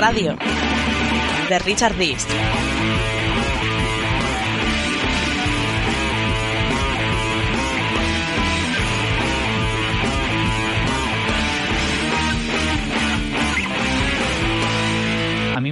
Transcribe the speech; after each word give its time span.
Radio, 0.00 0.34
de 1.50 1.58
Richard 1.58 1.94
Dist. 1.98 2.30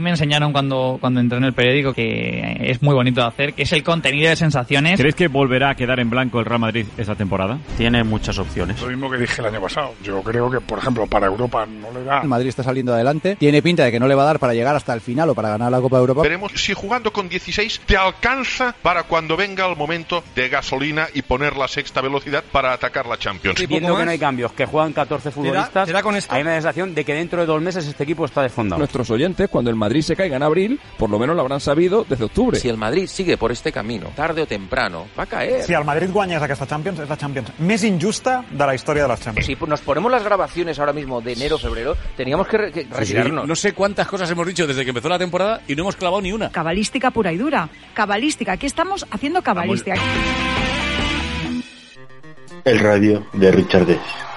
Me 0.09 0.13
enseñaron 0.13 0.53
cuando, 0.53 0.97
cuando 1.01 1.21
entré 1.21 1.37
en 1.37 1.45
el 1.45 1.53
periódico 1.53 1.93
que 1.93 2.57
es 2.61 2.83
muy 2.83 2.95
bonito 2.95 3.21
de 3.21 3.27
hacer, 3.27 3.55
que 3.55 3.65
es 3.65 3.73
el 3.73 3.83
contenido 3.83 4.31
de 4.31 4.37
sensaciones. 4.37 4.99
¿Crees 4.99 5.15
que 5.15 5.29
volverá 5.29 5.71
a 5.71 5.75
quedar 5.75 6.01
en 6.01 6.09
blanco 6.09 6.41
el 6.41 6.47
Real 6.47 6.61
Madrid 6.61 6.87
esta 6.97 7.15
temporada? 7.15 7.59
Tiene 7.77 8.03
muchas 8.05 8.39
opciones. 8.39 8.81
Lo 8.81 8.89
mismo 8.89 9.11
que 9.11 9.19
dije 9.19 9.41
el 9.43 9.49
año 9.49 9.61
pasado. 9.61 9.95
Yo 10.03 10.23
creo 10.23 10.51
que, 10.51 10.61
por 10.61 10.79
ejemplo, 10.79 11.07
para 11.07 11.27
Europa 11.27 11.67
no 11.67 11.93
le 11.93 12.05
da. 12.05 12.23
El 12.23 12.29
Madrid 12.29 12.49
está 12.49 12.63
saliendo 12.63 12.95
adelante. 12.95 13.37
Tiene 13.37 13.61
pinta 13.61 13.85
de 13.85 13.93
que 13.93 14.01
no 14.01 14.09
le 14.09 14.15
va 14.15 14.23
a 14.23 14.27
dar 14.27 14.39
para 14.39 14.55
llegar 14.55 14.75
hasta 14.75 14.95
el 14.95 15.01
final 15.01 15.29
o 15.29 15.35
para 15.35 15.51
ganar 15.51 15.71
la 15.71 15.81
Copa 15.81 15.97
de 15.97 16.01
Europa. 16.01 16.23
Veremos 16.23 16.53
si 16.55 16.73
jugando 16.73 17.13
con 17.13 17.29
16 17.29 17.83
te 17.85 17.97
alcanza 17.97 18.75
para 18.83 19.03
cuando 19.03 19.37
venga 19.37 19.67
el 19.67 19.77
momento 19.77 20.25
de 20.35 20.49
gasolina 20.49 21.09
y 21.13 21.23
poner 21.23 21.57
la 21.57 21.69
sexta 21.69 22.01
velocidad 22.01 22.43
para 22.51 22.73
atacar 22.73 23.07
la 23.07 23.19
Champions. 23.19 23.59
Viendo 23.69 23.97
que 23.97 24.05
no 24.05 24.11
hay 24.11 24.19
cambios, 24.19 24.53
que 24.53 24.65
juegan 24.65 24.93
14 24.93 25.31
futbolistas, 25.31 25.87
será 25.87 26.03
con 26.03 26.17
esto? 26.17 26.35
hay 26.35 26.43
una 26.43 26.55
sensación 26.55 26.95
de 26.95 27.05
que 27.05 27.15
dentro 27.15 27.41
de 27.41 27.47
dos 27.47 27.61
meses 27.61 27.87
este 27.87 28.05
equipo 28.05 28.25
está 28.25 28.43
desfondado. 28.43 28.79
Nuestros 28.79 29.11
oyentes, 29.11 29.49
cuando 29.51 29.71
el 29.71 29.77
Madrid 29.77 29.98
se 30.03 30.17
caiga 30.17 30.37
en 30.37 30.43
abril, 30.43 30.81
por 30.99 31.11
lo 31.11 31.19
menos 31.19 31.35
lo 31.37 31.43
habrán 31.43 31.61
sabido 31.61 32.05
desde 32.09 32.25
octubre. 32.25 32.59
Si 32.59 32.69
el 32.69 32.77
Madrid 32.77 33.07
sigue 33.07 33.37
por 33.37 33.53
este 33.53 33.73
camino, 33.73 34.11
tarde 34.15 34.43
o 34.43 34.47
temprano, 34.47 35.07
va 35.19 35.25
a 35.25 35.27
caer. 35.27 35.63
Si 35.65 35.73
el 35.73 35.85
Madrid 35.85 36.11
guanyes 36.13 36.43
aquesta 36.43 36.67
Champions, 36.67 37.01
és 37.01 37.09
la 37.09 37.17
Champions 37.17 37.53
més 37.59 37.85
injusta 37.85 38.43
de 38.51 38.67
la 38.67 38.75
història 38.75 39.05
de 39.05 39.09
les 39.13 39.21
Champions. 39.21 39.47
Si 39.47 39.57
nos 39.67 39.81
ponemos 39.81 40.11
las 40.11 40.23
grabaciones 40.23 40.79
ahora 40.79 40.93
mismo 40.93 41.21
de 41.21 41.33
enero, 41.33 41.59
febrero, 41.59 41.97
teníamos 42.17 42.47
que, 42.49 42.59
re 42.59 42.73
que 42.73 42.87
retirarnos. 42.91 43.47
No 43.47 43.57
sé 43.57 43.73
cuántas 43.73 44.07
cosas 44.07 44.31
hemos 44.31 44.47
dicho 44.47 44.67
desde 44.67 44.85
que 44.85 44.91
empezó 44.91 45.09
la 45.09 45.19
temporada 45.19 45.63
y 45.67 45.75
no 45.75 45.83
hemos 45.83 45.97
clavado 45.97 46.23
ni 46.23 46.33
una. 46.33 46.51
Cabalística 46.51 47.11
pura 47.11 47.33
y 47.33 47.37
dura. 47.37 47.69
Cabalística. 47.95 48.53
Aquí 48.53 48.67
estamos 48.67 49.07
haciendo 49.11 49.43
cabalística. 49.43 49.97
El 52.65 52.79
radio 52.81 53.27
de 53.33 53.51
Richard 53.51 53.87
Dess. 53.87 54.28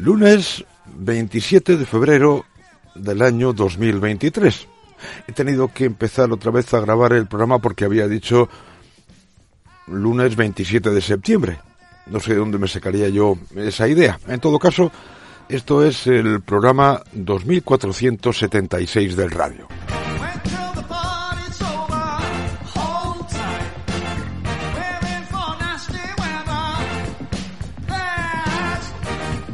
Lunes 0.00 0.64
27 0.86 1.76
de 1.76 1.84
febrero 1.84 2.46
del 2.94 3.20
año 3.20 3.52
2023. 3.52 4.66
He 5.28 5.32
tenido 5.32 5.68
que 5.68 5.84
empezar 5.84 6.32
otra 6.32 6.50
vez 6.50 6.72
a 6.72 6.80
grabar 6.80 7.12
el 7.12 7.26
programa 7.26 7.58
porque 7.58 7.84
había 7.84 8.08
dicho 8.08 8.48
lunes 9.86 10.36
27 10.36 10.88
de 10.88 11.00
septiembre. 11.02 11.58
No 12.06 12.18
sé 12.18 12.32
de 12.32 12.38
dónde 12.38 12.56
me 12.56 12.66
sacaría 12.66 13.10
yo 13.10 13.36
esa 13.54 13.88
idea. 13.88 14.18
En 14.26 14.40
todo 14.40 14.58
caso, 14.58 14.90
esto 15.50 15.84
es 15.84 16.06
el 16.06 16.40
programa 16.40 17.02
2476 17.12 19.16
del 19.16 19.30
radio. 19.30 19.68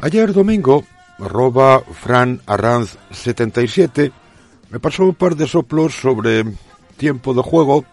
Ayer 0.07 0.33
domingo, 0.33 0.85
arroba 1.19 1.81
Fran 1.81 2.41
Arranz 2.47 2.97
77, 3.11 4.13
me 4.71 4.79
pasó 4.79 5.03
un 5.03 5.17
par 5.17 5.35
de 5.35 5.49
soplos 5.49 5.97
sobre 5.97 6.45
tiempo 6.97 7.35
de 7.35 7.43
juego 7.43 7.85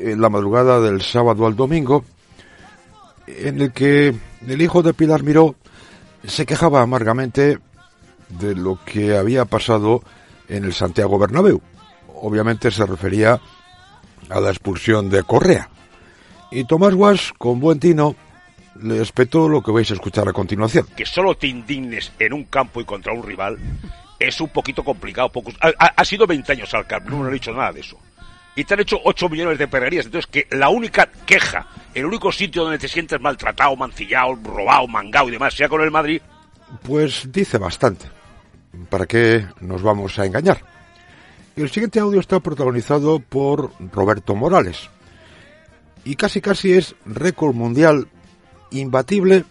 en 0.00 0.20
la 0.20 0.28
madrugada 0.28 0.80
del 0.80 1.00
sábado 1.00 1.46
al 1.46 1.54
domingo, 1.54 2.04
en 3.28 3.60
el 3.60 3.72
que 3.72 4.12
el 4.48 4.62
hijo 4.62 4.82
de 4.82 4.94
Pilar 4.94 5.22
Miró 5.22 5.54
se 6.26 6.44
quejaba 6.44 6.82
amargamente 6.82 7.60
de 8.28 8.56
lo 8.56 8.80
que 8.84 9.16
había 9.16 9.44
pasado 9.44 10.02
en 10.48 10.64
el 10.64 10.72
Santiago 10.72 11.20
Bernabéu. 11.20 11.62
Obviamente 12.20 12.72
se 12.72 12.84
refería 12.84 13.40
a 14.28 14.40
la 14.40 14.50
expulsión 14.50 15.08
de 15.08 15.22
Correa. 15.22 15.70
Y 16.50 16.64
Tomás 16.64 16.96
Guas, 16.96 17.32
con 17.38 17.60
buen 17.60 17.78
tino, 17.78 18.16
le 18.80 19.00
espetó 19.00 19.48
lo 19.48 19.62
que 19.62 19.70
vais 19.70 19.90
a 19.90 19.94
escuchar 19.94 20.28
a 20.28 20.32
continuación. 20.32 20.86
Que 20.96 21.06
solo 21.06 21.34
te 21.36 21.46
indignes 21.46 22.12
en 22.18 22.32
un 22.32 22.44
campo 22.44 22.80
y 22.80 22.84
contra 22.84 23.12
un 23.12 23.22
rival 23.22 23.58
es 24.18 24.40
un 24.40 24.48
poquito 24.48 24.84
complicado. 24.84 25.30
Ha, 25.60 26.04
sido 26.04 26.26
20 26.26 26.52
años 26.52 26.72
al 26.74 26.86
campo, 26.86 27.10
no 27.10 27.18
me 27.18 27.26
han 27.26 27.32
dicho 27.32 27.52
nada 27.52 27.72
de 27.72 27.80
eso. 27.80 27.98
Y 28.54 28.64
te 28.64 28.74
han 28.74 28.80
hecho 28.80 29.00
8 29.02 29.28
millones 29.28 29.58
de 29.58 29.66
perrerías. 29.66 30.06
Entonces, 30.06 30.30
que 30.30 30.46
la 30.54 30.68
única 30.68 31.08
queja, 31.26 31.66
el 31.94 32.04
único 32.04 32.30
sitio 32.30 32.62
donde 32.62 32.78
te 32.78 32.88
sientes 32.88 33.20
maltratado, 33.20 33.74
mancillado, 33.76 34.38
robado, 34.44 34.86
mangado 34.86 35.28
y 35.28 35.32
demás, 35.32 35.54
sea 35.54 35.68
con 35.68 35.80
el 35.80 35.90
Madrid. 35.90 36.20
Pues 36.82 37.30
dice 37.32 37.58
bastante. 37.58 38.06
¿Para 38.88 39.06
qué 39.06 39.46
nos 39.60 39.82
vamos 39.82 40.18
a 40.18 40.26
engañar? 40.26 40.58
El 41.56 41.70
siguiente 41.70 42.00
audio 42.00 42.20
está 42.20 42.40
protagonizado 42.40 43.20
por 43.20 43.72
Roberto 43.92 44.34
Morales. 44.34 44.88
Y 46.04 46.16
casi 46.16 46.40
casi 46.40 46.72
es 46.72 46.94
récord 47.04 47.54
mundial 47.54 48.08
imbatible 48.72 49.44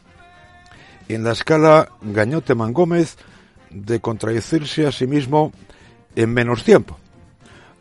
en 1.07 1.23
la 1.23 1.31
escala 1.31 1.89
Gañote-Mangómez 2.01 3.17
de 3.69 3.99
contradecirse 3.99 4.85
a 4.85 4.91
sí 4.91 5.07
mismo 5.07 5.51
en 6.15 6.33
menos 6.33 6.63
tiempo. 6.63 6.97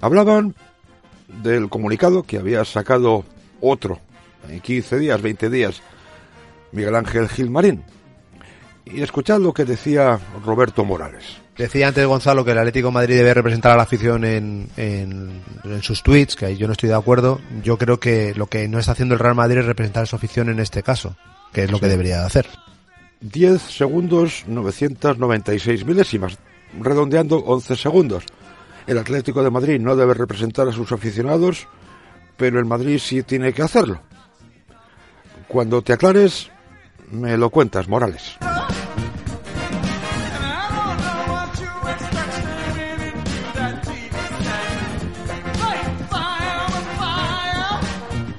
Hablaban 0.00 0.54
del 1.42 1.68
comunicado 1.68 2.22
que 2.22 2.38
había 2.38 2.64
sacado 2.64 3.24
otro 3.60 3.98
en 4.48 4.60
15 4.60 4.98
días, 4.98 5.20
20 5.20 5.50
días, 5.50 5.82
Miguel 6.72 6.96
Ángel 6.96 7.28
Gilmarín. 7.28 7.84
Y 8.84 9.02
escuchad 9.02 9.40
lo 9.40 9.52
que 9.52 9.64
decía 9.64 10.18
Roberto 10.44 10.84
Morales. 10.84 11.36
Decía 11.60 11.88
antes 11.88 12.06
Gonzalo 12.06 12.43
que 12.43 12.53
el 12.53 12.59
Atlético 12.59 12.88
de 12.88 12.94
Madrid 12.94 13.16
debe 13.16 13.34
representar 13.34 13.72
a 13.72 13.76
la 13.76 13.82
afición 13.82 14.25
en, 14.25 14.71
en, 14.78 15.43
en, 15.62 15.82
sus 15.82 16.03
tweets, 16.03 16.34
que 16.34 16.56
yo 16.56 16.66
no 16.66 16.72
estoy 16.72 16.88
de 16.88 16.94
acuerdo. 16.94 17.38
Yo 17.62 17.76
creo 17.76 18.00
que 18.00 18.32
lo 18.34 18.47
que 18.47 18.66
no 18.66 18.78
está 18.78 18.93
haciendo 18.93 19.12
el 19.12 19.19
Real 19.19 19.34
Madrid 19.34 19.59
es 19.59 19.66
representar 19.66 20.04
a 20.04 20.06
su 20.06 20.16
afición 20.16 20.48
en 20.48 20.59
este 20.59 20.82
caso, 20.82 21.19
que 21.53 21.65
es 21.65 21.71
lo 21.71 21.76
sí. 21.76 21.82
que 21.82 21.88
debería 21.88 22.25
hacer. 22.25 22.47
10 23.21 23.60
segundos 23.60 24.44
996 24.47 25.84
milésimas, 25.84 26.38
redondeando 26.81 27.37
11 27.41 27.77
segundos. 27.77 28.25
El 28.87 28.97
Atlético 28.97 29.42
de 29.42 29.50
Madrid 29.50 29.78
no 29.78 29.97
debe 29.97 30.15
representar 30.15 30.66
a 30.66 30.72
sus 30.72 30.91
aficionados, 30.92 31.69
pero 32.38 32.59
el 32.59 32.65
Madrid 32.65 32.98
sí 32.98 33.22
tiene 33.22 33.53
que 33.53 33.60
hacerlo. 33.60 34.00
Cuando 35.47 35.82
te 35.82 35.92
aclares, 35.92 36.50
me 37.10 37.37
lo 37.37 37.50
cuentas, 37.50 37.87
Morales. 37.87 38.38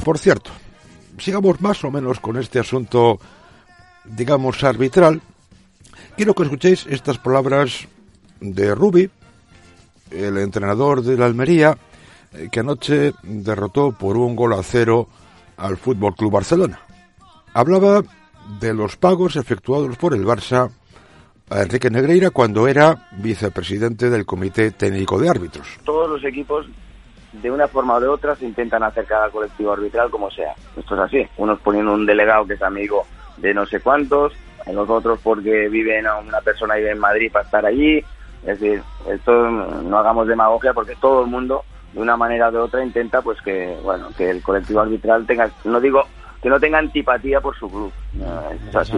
Por 0.03 0.17
cierto, 0.17 0.51
sigamos 1.19 1.61
más 1.61 1.83
o 1.83 1.91
menos 1.91 2.19
con 2.19 2.37
este 2.37 2.59
asunto, 2.59 3.19
digamos, 4.05 4.63
arbitral. 4.63 5.21
Quiero 6.15 6.33
que 6.33 6.43
escuchéis 6.43 6.87
estas 6.87 7.19
palabras 7.19 7.87
de 8.39 8.73
Rubi, 8.73 9.09
el 10.09 10.37
entrenador 10.37 11.03
de 11.03 11.17
la 11.17 11.25
Almería, 11.25 11.77
que 12.51 12.59
anoche 12.59 13.13
derrotó 13.23 13.91
por 13.91 14.17
un 14.17 14.35
gol 14.35 14.53
a 14.53 14.63
cero 14.63 15.07
al 15.57 15.77
Fútbol 15.77 16.15
Club 16.15 16.31
Barcelona. 16.31 16.79
Hablaba 17.53 18.01
de 18.59 18.73
los 18.73 18.97
pagos 18.97 19.35
efectuados 19.35 19.97
por 19.97 20.15
el 20.15 20.25
Barça 20.25 20.71
a 21.49 21.61
Enrique 21.61 21.89
Negreira 21.89 22.31
cuando 22.31 22.67
era 22.67 23.09
vicepresidente 23.17 24.09
del 24.09 24.25
Comité 24.25 24.71
Técnico 24.71 25.19
de 25.19 25.29
Árbitros. 25.29 25.67
Todos 25.83 26.09
los 26.09 26.23
equipos 26.23 26.65
de 27.31 27.51
una 27.51 27.67
forma 27.67 27.95
o 27.95 27.99
de 27.99 28.07
otra 28.07 28.35
se 28.35 28.45
intentan 28.45 28.83
acercar 28.83 29.23
al 29.23 29.31
colectivo 29.31 29.71
arbitral 29.71 30.09
como 30.09 30.29
sea. 30.29 30.53
Esto 30.77 30.95
es 30.95 31.01
así. 31.01 31.27
Unos 31.37 31.59
poniendo 31.59 31.93
un 31.93 32.05
delegado 32.05 32.45
que 32.45 32.55
es 32.55 32.61
amigo 32.61 33.05
de 33.37 33.53
no 33.53 33.65
sé 33.65 33.79
cuántos, 33.79 34.33
los 34.71 34.89
otros 34.89 35.19
porque 35.23 35.69
viven 35.69 36.05
a 36.05 36.17
una 36.17 36.41
persona 36.41 36.75
vive 36.75 36.91
en 36.91 36.99
Madrid 36.99 37.31
para 37.31 37.45
estar 37.45 37.65
allí. 37.65 38.03
Es 38.45 38.59
decir, 38.59 38.81
esto 39.09 39.49
no 39.49 39.97
hagamos 39.97 40.27
demagogia 40.27 40.73
porque 40.73 40.95
todo 40.95 41.23
el 41.23 41.29
mundo 41.29 41.63
de 41.93 41.99
una 41.99 42.17
manera 42.17 42.49
o 42.49 42.51
de 42.51 42.57
otra 42.57 42.83
intenta 42.83 43.21
pues 43.21 43.41
que 43.41 43.77
bueno 43.83 44.09
que 44.17 44.29
el 44.29 44.41
colectivo 44.41 44.79
arbitral 44.79 45.25
tenga 45.25 45.51
no 45.65 45.81
digo 45.81 46.03
que 46.41 46.49
no 46.49 46.59
tenga 46.59 46.79
antipatía 46.79 47.39
por 47.39 47.55
su 47.57 47.69
club. 47.69 47.91
Es 48.73 48.89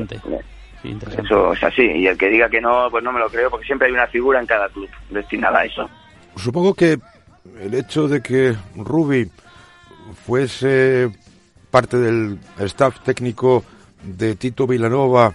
eso 1.18 1.54
es 1.54 1.64
así. 1.64 1.84
Y 1.84 2.08
el 2.08 2.18
que 2.18 2.30
diga 2.30 2.50
que 2.50 2.62
no, 2.62 2.88
pues 2.90 3.04
no 3.04 3.12
me 3.12 3.20
lo 3.20 3.30
creo 3.30 3.50
porque 3.50 3.66
siempre 3.66 3.88
hay 3.88 3.94
una 3.94 4.08
figura 4.08 4.40
en 4.40 4.46
cada 4.46 4.70
club 4.70 4.90
destinada 5.10 5.60
a 5.60 5.66
eso. 5.66 5.90
Supongo 6.36 6.74
que 6.74 6.98
el 7.60 7.74
hecho 7.74 8.08
de 8.08 8.22
que 8.22 8.56
Rubi 8.76 9.30
fuese 10.26 11.12
parte 11.72 11.98
del 11.98 12.40
staff 12.60 13.02
técnico 13.02 13.64
de 14.04 14.36
Tito 14.36 14.68
Vilanova 14.68 15.34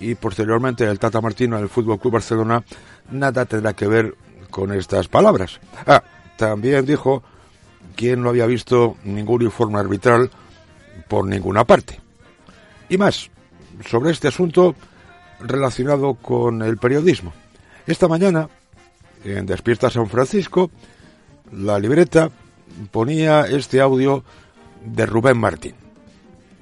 y 0.00 0.14
posteriormente 0.14 0.84
el 0.84 0.98
Tata 0.98 1.20
Martino 1.20 1.56
del 1.56 1.68
Fútbol 1.68 1.98
Club 1.98 2.14
Barcelona 2.14 2.64
nada 3.10 3.44
tendrá 3.44 3.74
que 3.74 3.86
ver 3.86 4.14
con 4.50 4.72
estas 4.72 5.08
palabras. 5.08 5.60
Ah, 5.86 6.02
también 6.36 6.86
dijo 6.86 7.22
que 7.96 8.16
no 8.16 8.28
había 8.28 8.46
visto 8.46 8.96
ningún 9.04 9.42
informe 9.42 9.78
arbitral 9.78 10.30
por 11.08 11.26
ninguna 11.26 11.64
parte. 11.64 12.00
Y 12.88 12.98
más, 12.98 13.30
sobre 13.88 14.10
este 14.10 14.28
asunto 14.28 14.74
relacionado 15.40 16.14
con 16.14 16.62
el 16.62 16.76
periodismo. 16.76 17.32
Esta 17.86 18.08
mañana, 18.08 18.48
en 19.24 19.46
Despierta 19.46 19.90
San 19.90 20.08
Francisco, 20.08 20.70
la 21.56 21.78
libreta 21.78 22.30
ponía 22.90 23.42
este 23.42 23.80
audio 23.80 24.24
de 24.84 25.06
Rubén 25.06 25.38
Martín. 25.38 25.74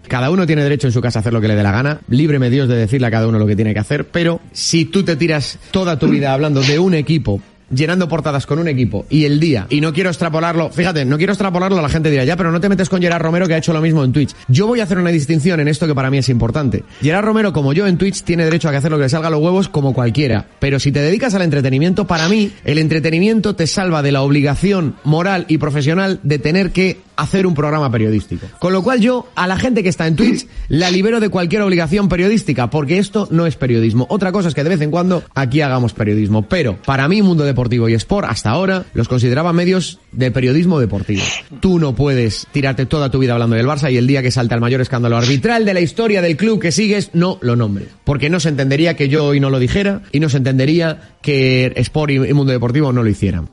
Cada 0.09 0.31
uno 0.31 0.47
tiene 0.47 0.63
derecho 0.63 0.89
en 0.89 0.93
su 0.93 1.01
casa 1.01 1.19
a 1.19 1.21
hacer 1.21 1.33
lo 1.33 1.41
que 1.41 1.49
le 1.49 1.55
dé 1.55 1.63
la 1.63 1.73
gana. 1.73 2.01
Líbreme 2.09 2.51
Dios 2.51 2.69
de 2.69 2.77
decirle 2.77 3.07
a 3.07 3.11
cada 3.11 3.29
uno 3.29 3.39
lo 3.39 3.47
que 3.47 3.57
tiene 3.57 3.73
que 3.73 3.81
hacer. 3.81 4.09
Pero 4.09 4.41
si 4.53 4.85
tú 4.85 5.05
te 5.05 5.17
tiras 5.17 5.59
toda 5.71 5.99
tu 5.99 6.09
vida 6.09 6.33
hablando 6.33 6.61
de 6.61 6.79
un 6.79 6.95
equipo 6.95 7.41
llenando 7.73 8.09
portadas 8.09 8.47
con 8.47 8.59
un 8.59 8.69
equipo 8.69 9.07
y 9.11 9.25
el 9.25 9.41
día, 9.41 9.67
y 9.71 9.81
no 9.81 9.93
quiero 9.93 10.11
extrapolarlo, 10.11 10.71
fíjate, 10.71 11.05
no 11.05 11.17
quiero 11.17 11.33
extrapolarlo, 11.33 11.81
la 11.81 11.89
gente 11.89 12.11
dirá, 12.11 12.25
ya, 12.25 12.37
pero 12.37 12.53
no 12.53 12.61
te 12.61 12.69
metes 12.69 12.89
con 12.89 13.01
Gerard 13.01 13.23
Romero 13.23 13.47
que 13.47 13.55
ha 13.55 13.59
hecho 13.59 13.73
lo 13.73 13.81
mismo 13.81 14.05
en 14.05 14.13
Twitch. 14.13 14.35
Yo 14.49 14.67
voy 14.67 14.81
a 14.81 14.85
hacer 14.85 14.99
una 14.99 15.11
distinción 15.11 15.61
en 15.61 15.69
esto 15.69 15.87
que 15.87 15.95
para 15.95 16.11
mí 16.11 16.19
es 16.19 16.29
importante. 16.29 16.85
Gerard 17.01 17.25
Romero, 17.25 17.53
como 17.53 17.73
yo 17.73 17.87
en 17.87 17.99
Twitch, 17.99 18.23
tiene 18.23 18.45
derecho 18.45 18.69
a 18.69 18.71
que 18.71 18.77
hacer 18.79 18.91
lo 18.91 18.99
que 18.99 19.05
le 19.05 19.09
salga 19.09 19.31
los 19.31 19.41
huevos 19.41 19.69
como 19.69 19.95
cualquiera. 19.95 20.47
Pero 20.59 20.79
si 20.79 20.93
te 20.93 21.01
dedicas 21.01 21.35
al 21.35 21.43
entretenimiento, 21.43 22.07
para 22.07 22.29
mí, 22.29 22.53
el 22.65 22.79
entretenimiento 22.79 23.55
te 23.55 23.67
salva 23.67 24.03
de 24.03 24.13
la 24.13 24.23
obligación 24.23 24.97
moral 25.05 25.47
y 25.49 25.59
profesional 25.59 26.21
de 26.23 26.39
tener 26.39 26.73
que 26.73 27.01
hacer 27.23 27.47
un 27.47 27.55
programa 27.55 27.91
periodístico. 27.91 28.47
Con 28.59 28.73
lo 28.73 28.83
cual 28.83 29.01
yo, 29.01 29.29
a 29.35 29.47
la 29.47 29.57
gente 29.57 29.83
que 29.83 29.89
está 29.89 30.07
en 30.07 30.17
Twitch, 30.17 30.47
la 30.69 30.91
libero 30.91 31.21
de 31.21 31.29
cualquier 31.29 31.63
obligación 31.63 32.09
periodística, 32.09 32.69
porque 32.71 32.99
esto 32.99 33.29
no 33.31 33.47
es 33.47 33.57
periodismo. 33.57 34.07
Otra 34.11 34.33
cosa 34.33 34.49
es 34.49 34.55
que 34.55 34.65
de 34.65 34.71
vez 34.71 34.81
en 34.81 34.91
cuando 34.91 35.23
aquí 35.35 35.61
hagamos 35.61 35.93
periodismo. 35.93 36.43
Pero, 36.49 36.77
para 36.83 37.09
mí, 37.09 37.23
Mundo 37.23 37.45
Deportivo 37.45 37.89
y 37.89 37.95
Sport, 37.95 38.27
hasta 38.29 38.51
ahora, 38.51 38.85
los 38.95 39.09
consideraba 39.09 39.53
medios 39.53 40.01
de 40.13 40.31
periodismo 40.31 40.81
deportivo. 40.81 41.23
Tú 41.61 41.79
no 41.79 41.95
puedes 41.95 42.47
tirarte 42.53 42.87
toda 42.87 43.11
tu 43.11 43.19
vida 43.19 43.35
hablando 43.35 43.57
del 43.57 43.67
Barça 43.67 43.91
y 43.91 43.97
el 43.97 44.07
día 44.07 44.23
que 44.23 44.31
salta 44.31 44.55
el 44.55 44.61
mayor 44.61 44.81
escándalo 44.81 45.17
arbitral 45.17 45.65
de 45.65 45.75
la 45.75 45.81
historia 45.81 46.23
del 46.23 46.37
club 46.37 46.61
que 46.61 46.73
sigues, 46.73 47.11
no 47.13 47.39
lo 47.41 47.57
nombres. 47.57 47.89
Porque 48.05 48.31
no 48.31 48.41
se 48.41 48.49
entendería 48.49 48.97
que 48.97 49.09
yo 49.09 49.25
hoy 49.25 49.41
no 49.41 49.51
lo 49.51 49.59
dijera 49.59 50.03
y 50.13 50.21
no 50.21 50.29
se 50.29 50.39
entendería 50.39 51.15
que 51.23 51.73
Sport 51.77 52.13
y 52.13 52.33
Mundo 52.35 52.53
Deportivo 52.53 52.93
no 52.93 53.03
lo 53.03 53.09
hicieran. 53.09 53.49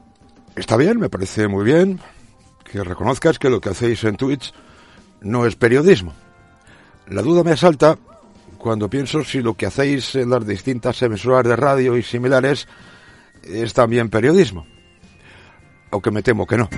Está 0.55 0.75
bien, 0.75 0.99
me 0.99 1.09
parece 1.09 1.47
muy 1.47 1.63
bien 1.63 1.99
que 2.71 2.83
reconozcas 2.83 3.39
que 3.39 3.49
lo 3.49 3.59
que 3.59 3.69
hacéis 3.69 4.03
en 4.03 4.15
Twitch 4.15 4.53
no 5.21 5.45
es 5.45 5.55
periodismo. 5.55 6.13
La 7.07 7.21
duda 7.21 7.43
me 7.43 7.51
asalta 7.51 7.97
cuando 8.57 8.89
pienso 8.89 9.23
si 9.23 9.41
lo 9.41 9.55
que 9.55 9.65
hacéis 9.65 10.15
en 10.15 10.29
las 10.29 10.45
distintas 10.45 11.01
emisoras 11.01 11.45
de 11.45 11.55
radio 11.55 11.97
y 11.97 12.03
similares 12.03 12.67
es 13.43 13.73
también 13.73 14.09
periodismo. 14.09 14.67
Aunque 15.91 16.11
me 16.11 16.21
temo 16.21 16.45
que 16.45 16.57
no. 16.57 16.69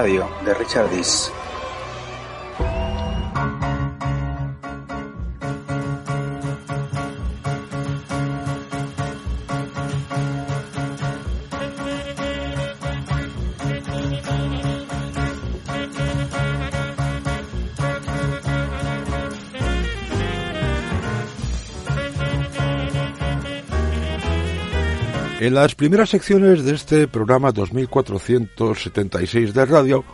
Radio 0.00 0.26
de 0.44 0.54
Richard 0.54 0.88
Dis. 0.88 1.30
En 25.40 25.54
las 25.54 25.74
primeras 25.74 26.10
secciones 26.10 26.66
de 26.66 26.74
este 26.74 27.08
programa 27.08 27.50
2476 27.50 29.54
de 29.54 29.64
radio, 29.64 30.04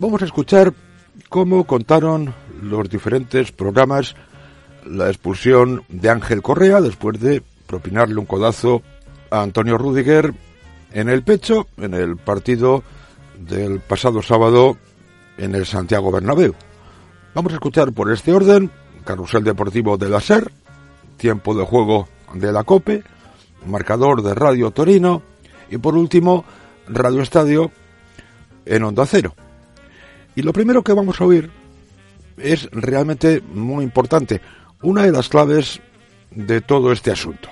vamos 0.00 0.20
a 0.20 0.24
escuchar 0.24 0.74
cómo 1.28 1.62
contaron 1.62 2.34
los 2.60 2.90
diferentes 2.90 3.52
programas 3.52 4.16
la 4.84 5.06
expulsión 5.06 5.84
de 5.88 6.10
Ángel 6.10 6.42
Correa 6.42 6.80
después 6.80 7.20
de 7.20 7.40
propinarle 7.68 8.16
un 8.16 8.26
codazo 8.26 8.82
a 9.30 9.42
Antonio 9.42 9.78
Rudiger 9.78 10.34
en 10.92 11.08
el 11.08 11.22
pecho 11.22 11.68
en 11.76 11.94
el 11.94 12.16
partido 12.16 12.82
del 13.38 13.78
pasado 13.78 14.22
sábado 14.22 14.76
en 15.38 15.54
el 15.54 15.66
Santiago 15.66 16.10
Bernabéu. 16.10 16.52
Vamos 17.32 17.52
a 17.52 17.56
escuchar 17.56 17.92
por 17.92 18.10
este 18.10 18.32
orden 18.32 18.72
Carrusel 19.04 19.44
Deportivo 19.44 19.96
de 19.98 20.08
la 20.08 20.20
SER, 20.20 20.50
tiempo 21.16 21.54
de 21.54 21.64
juego 21.64 22.08
de 22.34 22.50
la 22.50 22.64
COPE, 22.64 23.13
marcador 23.66 24.22
de 24.22 24.34
Radio 24.34 24.70
Torino 24.70 25.22
y 25.70 25.78
por 25.78 25.96
último 25.96 26.44
Radio 26.88 27.22
Estadio 27.22 27.70
en 28.66 28.82
Onda 28.84 29.06
Cero. 29.06 29.34
Y 30.34 30.42
lo 30.42 30.52
primero 30.52 30.82
que 30.82 30.92
vamos 30.92 31.20
a 31.20 31.24
oír 31.24 31.50
es 32.36 32.68
realmente 32.72 33.40
muy 33.40 33.84
importante, 33.84 34.40
una 34.82 35.02
de 35.02 35.12
las 35.12 35.28
claves 35.28 35.80
de 36.30 36.60
todo 36.60 36.92
este 36.92 37.12
asunto. 37.12 37.48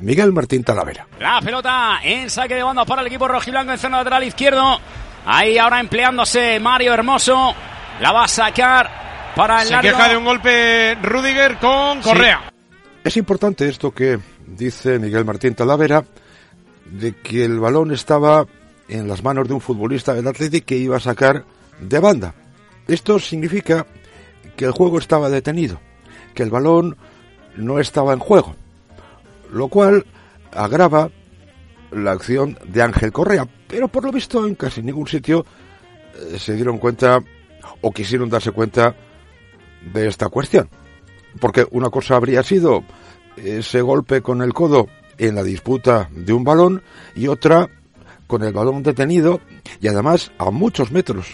Miguel 0.00 0.32
Martín 0.32 0.64
Talavera. 0.64 1.06
La 1.20 1.40
pelota 1.40 2.00
en 2.02 2.30
saque 2.30 2.54
de 2.54 2.62
banda 2.62 2.84
para 2.84 3.02
el 3.02 3.06
equipo 3.06 3.28
rojiblanco 3.28 3.72
en 3.72 3.78
zona 3.78 3.98
lateral 3.98 4.24
izquierdo. 4.24 4.80
Ahí 5.26 5.58
ahora 5.58 5.78
empleándose 5.80 6.58
Mario 6.58 6.94
Hermoso. 6.94 7.54
La 8.00 8.10
va 8.10 8.24
a 8.24 8.28
sacar 8.28 9.32
para 9.36 9.60
el 9.60 9.68
Se 9.68 9.74
largo. 9.74 9.90
queja 9.90 10.08
de 10.08 10.16
un 10.16 10.24
golpe 10.24 10.96
Rudiger 11.02 11.58
con 11.58 12.00
Correa. 12.00 12.50
Es 13.04 13.16
importante 13.16 13.68
esto 13.68 13.92
que 13.92 14.18
dice 14.46 14.98
Miguel 14.98 15.24
Martín 15.24 15.54
Talavera, 15.54 16.04
de 16.86 17.14
que 17.14 17.44
el 17.44 17.58
balón 17.58 17.92
estaba 17.92 18.46
en 18.88 19.08
las 19.08 19.22
manos 19.22 19.48
de 19.48 19.54
un 19.54 19.60
futbolista 19.60 20.14
del 20.14 20.26
Athletic 20.26 20.64
que 20.64 20.76
iba 20.76 20.96
a 20.96 21.00
sacar 21.00 21.44
de 21.80 21.98
banda. 21.98 22.34
Esto 22.86 23.18
significa 23.18 23.86
que 24.56 24.64
el 24.64 24.72
juego 24.72 24.98
estaba 24.98 25.30
detenido, 25.30 25.80
que 26.34 26.42
el 26.42 26.50
balón 26.50 26.96
no 27.56 27.78
estaba 27.78 28.12
en 28.12 28.18
juego, 28.18 28.54
lo 29.52 29.68
cual 29.68 30.06
agrava 30.52 31.10
la 31.90 32.12
acción 32.12 32.58
de 32.66 32.82
Ángel 32.82 33.12
Correa. 33.12 33.46
Pero 33.68 33.88
por 33.88 34.04
lo 34.04 34.12
visto 34.12 34.46
en 34.46 34.54
casi 34.54 34.82
ningún 34.82 35.06
sitio 35.06 35.44
eh, 36.14 36.38
se 36.38 36.54
dieron 36.54 36.78
cuenta 36.78 37.22
o 37.80 37.90
quisieron 37.92 38.28
darse 38.28 38.50
cuenta 38.50 38.94
de 39.92 40.08
esta 40.08 40.28
cuestión. 40.28 40.68
Porque 41.40 41.66
una 41.70 41.90
cosa 41.90 42.16
habría 42.16 42.42
sido 42.42 42.84
ese 43.36 43.80
golpe 43.80 44.22
con 44.22 44.42
el 44.42 44.52
codo 44.52 44.88
en 45.18 45.34
la 45.34 45.42
disputa 45.42 46.08
de 46.10 46.32
un 46.32 46.44
balón 46.44 46.82
y 47.14 47.28
otra 47.28 47.68
con 48.26 48.42
el 48.42 48.52
balón 48.52 48.82
detenido 48.82 49.40
y 49.80 49.88
además 49.88 50.32
a 50.38 50.50
muchos 50.50 50.90
metros 50.90 51.26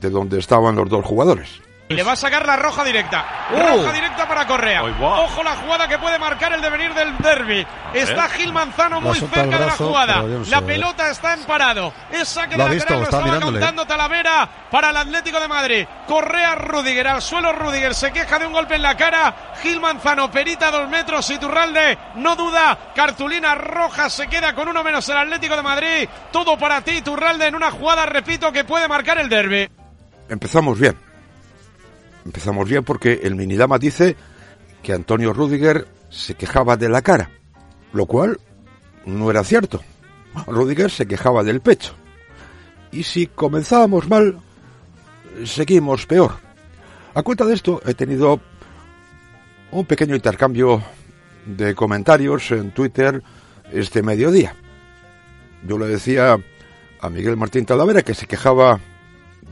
de 0.00 0.10
donde 0.10 0.38
estaban 0.38 0.76
los 0.76 0.88
dos 0.88 1.04
jugadores. 1.04 1.63
Y 1.86 1.94
le 1.94 2.02
va 2.02 2.12
a 2.12 2.16
sacar 2.16 2.46
la 2.46 2.56
roja 2.56 2.82
directa. 2.82 3.46
Roja 3.50 3.92
directa 3.92 4.26
para 4.26 4.46
Correa. 4.46 4.82
Ojo 4.84 5.42
la 5.42 5.54
jugada 5.56 5.86
que 5.86 5.98
puede 5.98 6.18
marcar 6.18 6.52
el 6.54 6.62
devenir 6.62 6.94
del 6.94 7.16
derby. 7.18 7.66
Está 7.92 8.28
Gil 8.30 8.54
Manzano 8.54 9.02
muy 9.02 9.18
cerca 9.18 9.58
de 9.58 9.66
la 9.66 9.72
jugada. 9.72 10.22
no 10.22 10.44
sé, 10.44 10.50
la 10.50 10.62
pelota 10.62 11.10
está 11.10 11.34
en 11.34 11.44
parado. 11.44 11.92
Es 12.10 12.26
saque 12.28 12.56
de 12.56 12.58
lateral, 12.58 12.78
lo 12.78 12.82
está 12.84 13.04
estaba 13.04 13.24
mirándole. 13.24 13.60
contando 13.60 13.86
Talavera 13.86 14.48
para 14.70 14.90
el 14.90 14.96
Atlético 14.96 15.38
de 15.38 15.48
Madrid. 15.48 15.86
Correa 16.06 16.54
Rudiger 16.54 17.06
al 17.06 17.20
suelo 17.20 17.52
Rudiger. 17.52 17.94
Se 17.94 18.10
queja 18.12 18.38
de 18.38 18.46
un 18.46 18.54
golpe 18.54 18.76
en 18.76 18.82
la 18.82 18.96
cara. 18.96 19.34
Gil 19.62 19.78
Manzano 19.78 20.30
perita 20.30 20.70
dos 20.70 20.88
metros. 20.88 21.28
Iturralde 21.28 21.98
no 22.14 22.34
duda. 22.34 22.78
Cartulina 22.94 23.54
roja 23.54 24.08
se 24.08 24.26
queda 24.28 24.54
con 24.54 24.68
uno 24.68 24.82
menos 24.82 25.06
el 25.10 25.18
Atlético 25.18 25.54
de 25.54 25.62
Madrid. 25.62 26.08
Todo 26.32 26.56
para 26.56 26.80
ti, 26.80 26.92
Iturralde, 26.92 27.46
en 27.46 27.54
una 27.54 27.70
jugada, 27.70 28.06
repito, 28.06 28.50
que 28.52 28.64
puede 28.64 28.88
marcar 28.88 29.18
el 29.18 29.28
derby. 29.28 29.68
Empezamos 30.30 30.80
bien. 30.80 30.98
Empezamos 32.24 32.68
bien 32.68 32.84
porque 32.84 33.20
el 33.22 33.34
Minidama 33.34 33.78
dice 33.78 34.16
que 34.82 34.92
Antonio 34.92 35.32
Rudiger 35.32 35.86
se 36.08 36.34
quejaba 36.34 36.76
de 36.76 36.88
la 36.88 37.02
cara, 37.02 37.30
lo 37.92 38.06
cual 38.06 38.38
no 39.04 39.30
era 39.30 39.44
cierto. 39.44 39.80
Rudiger 40.46 40.90
se 40.90 41.06
quejaba 41.06 41.42
del 41.42 41.60
pecho. 41.60 41.94
Y 42.92 43.02
si 43.02 43.26
comenzábamos 43.26 44.08
mal, 44.08 44.38
seguimos 45.44 46.06
peor. 46.06 46.32
A 47.14 47.22
cuenta 47.22 47.44
de 47.44 47.54
esto, 47.54 47.80
he 47.86 47.94
tenido 47.94 48.40
un 49.70 49.84
pequeño 49.84 50.14
intercambio 50.14 50.82
de 51.46 51.74
comentarios 51.74 52.50
en 52.52 52.70
Twitter 52.70 53.22
este 53.72 54.02
mediodía. 54.02 54.54
Yo 55.66 55.78
le 55.78 55.86
decía 55.86 56.38
a 57.00 57.10
Miguel 57.10 57.36
Martín 57.36 57.66
Talavera 57.66 58.02
que 58.02 58.14
se 58.14 58.26
quejaba 58.26 58.80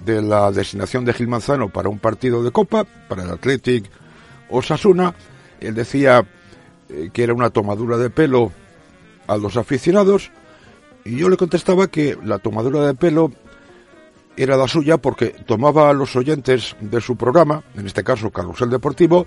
de 0.05 0.23
la 0.23 0.51
designación 0.51 1.05
de 1.05 1.13
Gil 1.13 1.29
Manzano 1.29 1.69
para 1.69 1.89
un 1.89 1.99
partido 1.99 2.43
de 2.43 2.51
Copa, 2.51 2.85
para 3.09 3.23
el 3.23 3.31
Athletic 3.31 3.85
Osasuna. 4.49 5.15
Él 5.61 5.75
decía 5.75 6.25
eh, 6.89 7.11
que 7.13 7.23
era 7.23 7.35
una 7.35 7.51
tomadura 7.51 7.97
de 7.97 8.11
pelo 8.11 8.53
a 9.27 9.37
los 9.37 9.57
aficionados 9.57 10.31
y 11.05 11.17
yo 11.17 11.29
le 11.29 11.37
contestaba 11.37 11.89
que 11.89 12.17
la 12.23 12.39
tomadura 12.39 12.87
de 12.87 12.95
pelo 12.95 13.33
era 14.37 14.57
la 14.57 14.69
suya 14.69 14.99
porque 14.99 15.29
tomaba 15.29 15.91
a 15.91 15.93
los 15.93 16.17
oyentes 16.17 16.77
de 16.81 17.01
su 17.01 17.17
programa, 17.17 17.63
en 17.77 17.87
este 17.87 18.05
caso 18.05 18.31
Carrusel 18.31 18.71
Deportivo, 18.71 19.27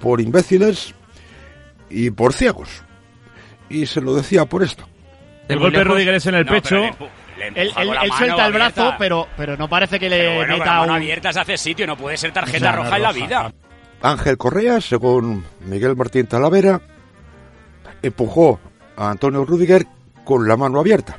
por 0.00 0.20
imbéciles 0.20 0.94
y 1.90 2.10
por 2.10 2.32
ciegos. 2.32 2.82
Y 3.68 3.86
se 3.86 4.00
lo 4.00 4.14
decía 4.14 4.46
por 4.46 4.62
esto. 4.62 4.84
El 5.48 5.58
golpe 5.58 5.84
de 5.84 6.16
es 6.16 6.26
en 6.26 6.34
el 6.34 6.46
pecho. 6.46 6.82
Él, 7.42 7.72
él- 7.76 7.96
él 8.02 8.12
suelta 8.16 8.46
el 8.46 8.52
brazo, 8.52 8.94
pero, 8.98 9.26
pero 9.36 9.56
no 9.56 9.68
parece 9.68 9.98
que 9.98 10.08
le 10.08 10.18
Pero 10.18 10.34
bueno, 10.36 10.48
con 10.54 10.58
meta 10.60 10.70
mano 10.78 10.82
un... 10.92 10.96
abierta 10.98 11.32
se 11.32 11.40
hace 11.40 11.56
sitio, 11.56 11.86
no 11.86 11.96
puede 11.96 12.16
ser 12.16 12.32
tarjeta 12.32 12.58
Claro, 12.58 12.84
roja 12.84 12.96
en 12.96 13.02
la 13.02 13.12
roja. 13.12 13.24
vida. 13.26 13.52
Ángel 14.02 14.36
Correa, 14.36 14.80
según 14.80 15.44
Miguel 15.66 15.96
Martín 15.96 16.26
Talavera, 16.26 16.80
empujó 18.02 18.60
a 18.96 19.10
Antonio 19.10 19.44
Rudiger 19.44 19.86
con 20.24 20.46
la 20.48 20.56
mano 20.56 20.78
abierta. 20.80 21.18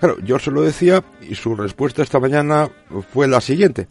Claro, 0.00 0.16
yo 0.22 0.38
se 0.38 0.50
lo 0.50 0.62
decía 0.62 1.02
y 1.20 1.34
su 1.34 1.54
respuesta 1.56 2.02
esta 2.02 2.20
mañana 2.20 2.68
fue 3.12 3.26
la 3.28 3.40
siguiente. 3.40 3.88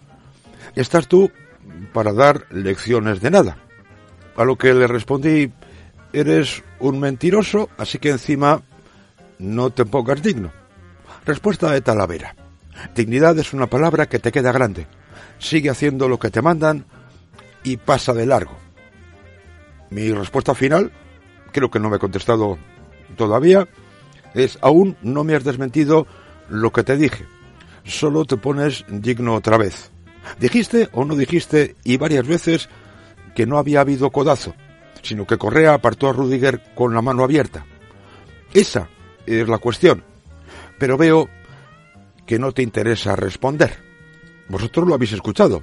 Estás 0.75 1.07
tú 1.07 1.31
para 1.93 2.13
dar 2.13 2.45
lecciones 2.51 3.21
de 3.21 3.31
nada. 3.31 3.57
A 4.37 4.43
lo 4.45 4.55
que 4.57 4.73
le 4.73 4.87
respondí, 4.87 5.51
eres 6.13 6.63
un 6.79 6.99
mentiroso, 6.99 7.69
así 7.77 7.97
que 7.97 8.09
encima 8.11 8.61
no 9.39 9.69
te 9.71 9.83
pongas 9.85 10.21
digno. 10.21 10.51
Respuesta 11.27 11.73
de 11.73 11.81
Talavera. 11.81 12.37
Dignidad 12.95 13.37
es 13.37 13.51
una 13.51 13.67
palabra 13.67 14.07
que 14.07 14.17
te 14.17 14.31
queda 14.31 14.53
grande. 14.53 14.87
Sigue 15.39 15.69
haciendo 15.69 16.07
lo 16.07 16.19
que 16.19 16.29
te 16.29 16.41
mandan 16.41 16.85
y 17.65 17.75
pasa 17.75 18.13
de 18.13 18.25
largo. 18.25 18.57
Mi 19.89 20.13
respuesta 20.13 20.55
final, 20.55 20.93
creo 21.51 21.69
que 21.69 21.79
no 21.79 21.89
me 21.89 21.97
he 21.97 21.99
contestado 21.99 22.57
todavía, 23.17 23.67
es 24.35 24.57
aún 24.61 24.95
no 25.01 25.25
me 25.25 25.35
has 25.35 25.43
desmentido 25.43 26.07
lo 26.47 26.71
que 26.71 26.85
te 26.85 26.95
dije. 26.95 27.25
Solo 27.83 28.23
te 28.23 28.37
pones 28.37 28.85
digno 28.87 29.35
otra 29.35 29.57
vez. 29.57 29.91
Dijiste 30.39 30.87
o 30.93 31.03
no 31.03 31.17
dijiste, 31.17 31.75
y 31.83 31.97
varias 31.97 32.25
veces, 32.25 32.69
que 33.35 33.45
no 33.45 33.57
había 33.57 33.81
habido 33.81 34.11
codazo, 34.11 34.55
sino 35.01 35.27
que 35.27 35.37
Correa 35.37 35.73
apartó 35.73 36.07
a 36.07 36.13
Rudiger 36.13 36.73
con 36.73 36.93
la 36.93 37.01
mano 37.01 37.25
abierta. 37.25 37.65
Esa 38.53 38.87
es 39.25 39.49
la 39.49 39.57
cuestión. 39.57 40.05
Pero 40.77 40.97
veo 40.97 41.29
que 42.25 42.37
no 42.39 42.51
te 42.51 42.61
interesa 42.61 43.15
responder. 43.15 43.77
Vosotros 44.49 44.87
lo 44.87 44.93
habéis 44.95 45.13
escuchado. 45.13 45.61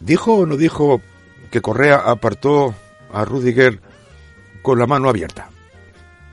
¿Dijo 0.00 0.34
o 0.34 0.46
no 0.46 0.56
dijo 0.56 1.00
que 1.50 1.60
Correa 1.60 1.96
apartó 1.96 2.74
a 3.12 3.24
Rudiger 3.24 3.80
con 4.62 4.78
la 4.78 4.86
mano 4.86 5.08
abierta? 5.08 5.48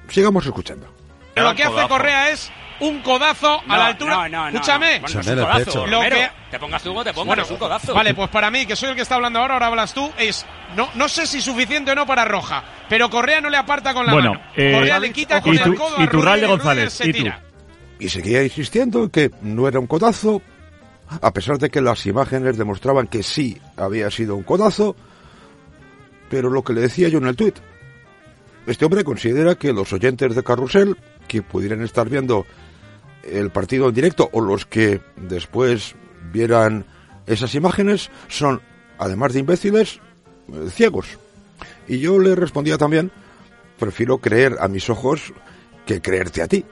Sigamos 0.10 0.46
escuchando. 0.46 0.88
Lo 1.36 1.56
que 1.56 1.64
hace. 1.64 1.88
Correa 1.88 2.32
es 2.32 2.52
un 2.82 3.02
codazo 3.02 3.62
a 3.68 3.78
la 3.78 3.86
altura. 3.88 4.16
no, 4.16 4.28
no, 4.30 4.44
no, 4.52 4.58
Escúchame. 4.58 4.96
no. 5.00 5.02
Bueno, 5.02 5.14
no 5.16 5.22
es 5.22 5.28
un 5.28 5.36
codazo, 5.36 5.88
Lo 5.88 6.02
que- 6.02 6.30
Te 6.50 6.60
pongas 6.60 6.84
tú 6.84 6.98
o 6.98 7.04
te 7.04 7.14
pongas, 7.14 7.28
Bueno, 7.28 7.46
un 7.50 7.58
codazo. 7.58 7.94
Vale, 7.94 8.14
pues 8.14 8.30
para 8.30 8.52
mí, 8.52 8.66
que 8.66 8.76
soy 8.76 8.90
el 8.90 8.96
que 8.96 9.04
está 9.04 9.16
hablando 9.16 9.40
ahora, 9.40 9.54
ahora 9.54 9.68
hablas 9.68 9.94
tú, 9.94 10.12
es. 10.18 10.46
No, 10.76 10.90
no 10.96 11.08
sé 11.08 11.26
si 11.28 11.42
suficiente 11.42 11.92
o 11.92 11.96
no 11.96 12.06
para 12.06 12.26
Roja, 12.26 12.64
pero 12.90 13.10
Correa 13.10 13.40
no 13.40 13.50
le 13.50 13.56
aparta 13.56 13.94
con 13.94 14.06
la 14.06 14.12
Bueno, 14.14 14.34
mano. 14.34 14.44
eh, 14.58 14.74
Correa 14.74 15.00
le 15.00 15.14
quita 15.14 15.38
y 15.38 15.42
con 15.42 15.58
tú- 15.58 15.64
el 15.72 15.76
codo 15.76 15.98
a 16.00 16.04
y 16.04 16.08
Turralde 16.08 16.48
Rudiger, 16.48 16.50
González, 16.50 16.84
Rudiger 16.84 16.92
se 16.92 17.08
y 17.10 17.14
tú. 17.14 17.18
tira. 17.20 17.40
Y 18.02 18.10
seguía 18.10 18.44
insistiendo 18.44 19.04
en 19.04 19.12
que 19.12 19.30
no 19.44 19.68
era 19.68 19.80
un 19.80 19.86
codazo, 19.86 20.42
a 21.08 21.32
pesar 21.32 21.60
de 21.60 21.70
que 21.70 21.82
las 21.82 22.04
imágenes 22.08 22.58
demostraban 22.58 23.06
que 23.06 23.22
sí 23.22 23.62
había 23.78 24.10
sido 24.10 24.36
un 24.36 24.42
codazo, 24.42 24.96
pero 26.28 26.50
lo 26.50 26.64
que 26.64 26.74
le 26.74 26.82
decía 26.82 27.10
yo 27.10 27.20
en 27.20 27.28
el 27.28 27.36
tuit, 27.36 27.58
este 28.66 28.86
hombre 28.86 29.04
considera 29.04 29.54
que 29.54 29.72
los 29.72 29.94
oyentes 29.94 30.34
de 30.34 30.44
Carrusel, 30.44 30.98
que 31.28 31.44
pudieran 31.44 31.84
estar 31.84 32.10
viendo 32.10 32.48
el 33.24 33.52
partido 33.52 33.90
en 33.90 33.94
directo 33.94 34.32
o 34.34 34.42
los 34.42 34.66
que 34.66 35.00
después 35.16 35.94
vieran 36.34 36.86
esas 37.28 37.54
imágenes, 37.54 38.10
son, 38.30 38.62
además 38.98 39.34
de 39.34 39.42
imbéciles, 39.42 40.00
ciegos. 40.72 41.20
Y 41.88 42.00
yo 42.00 42.18
le 42.18 42.34
respondía 42.34 42.80
también, 42.80 43.12
prefiero 43.78 44.18
creer 44.18 44.58
a 44.60 44.68
mis 44.68 44.90
ojos 44.90 45.34
que 45.86 46.02
creerte 46.02 46.42
a 46.42 46.48
ti. 46.48 46.66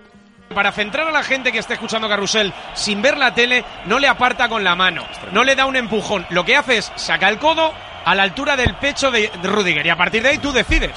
Para 0.54 0.72
centrar 0.72 1.08
a 1.08 1.12
la 1.12 1.24
gente 1.24 1.52
que 1.52 1.60
está 1.60 1.74
escuchando 1.76 2.10
Carrusel 2.10 2.52
sin 2.74 3.02
ver 3.02 3.18
la 3.18 3.34
tele, 3.34 3.64
no 3.86 4.00
le 4.00 4.08
aparta 4.08 4.50
con 4.50 4.64
la 4.64 4.76
mano, 4.76 5.06
no 5.32 5.44
le 5.44 5.56
da 5.56 5.66
un 5.66 5.76
empujón. 5.76 6.26
Lo 6.32 6.44
que 6.44 6.56
hace 6.56 6.78
es 6.78 6.92
saca 6.96 7.30
el 7.30 7.38
codo 7.38 7.72
a 8.06 8.16
la 8.16 8.24
altura 8.24 8.56
del 8.58 8.76
pecho 8.76 9.12
de 9.12 9.30
Rudiger 9.44 9.86
y 9.86 9.90
a 9.90 9.96
partir 9.96 10.24
de 10.24 10.30
ahí 10.30 10.38
tú 10.40 10.52
decides. 10.52 10.92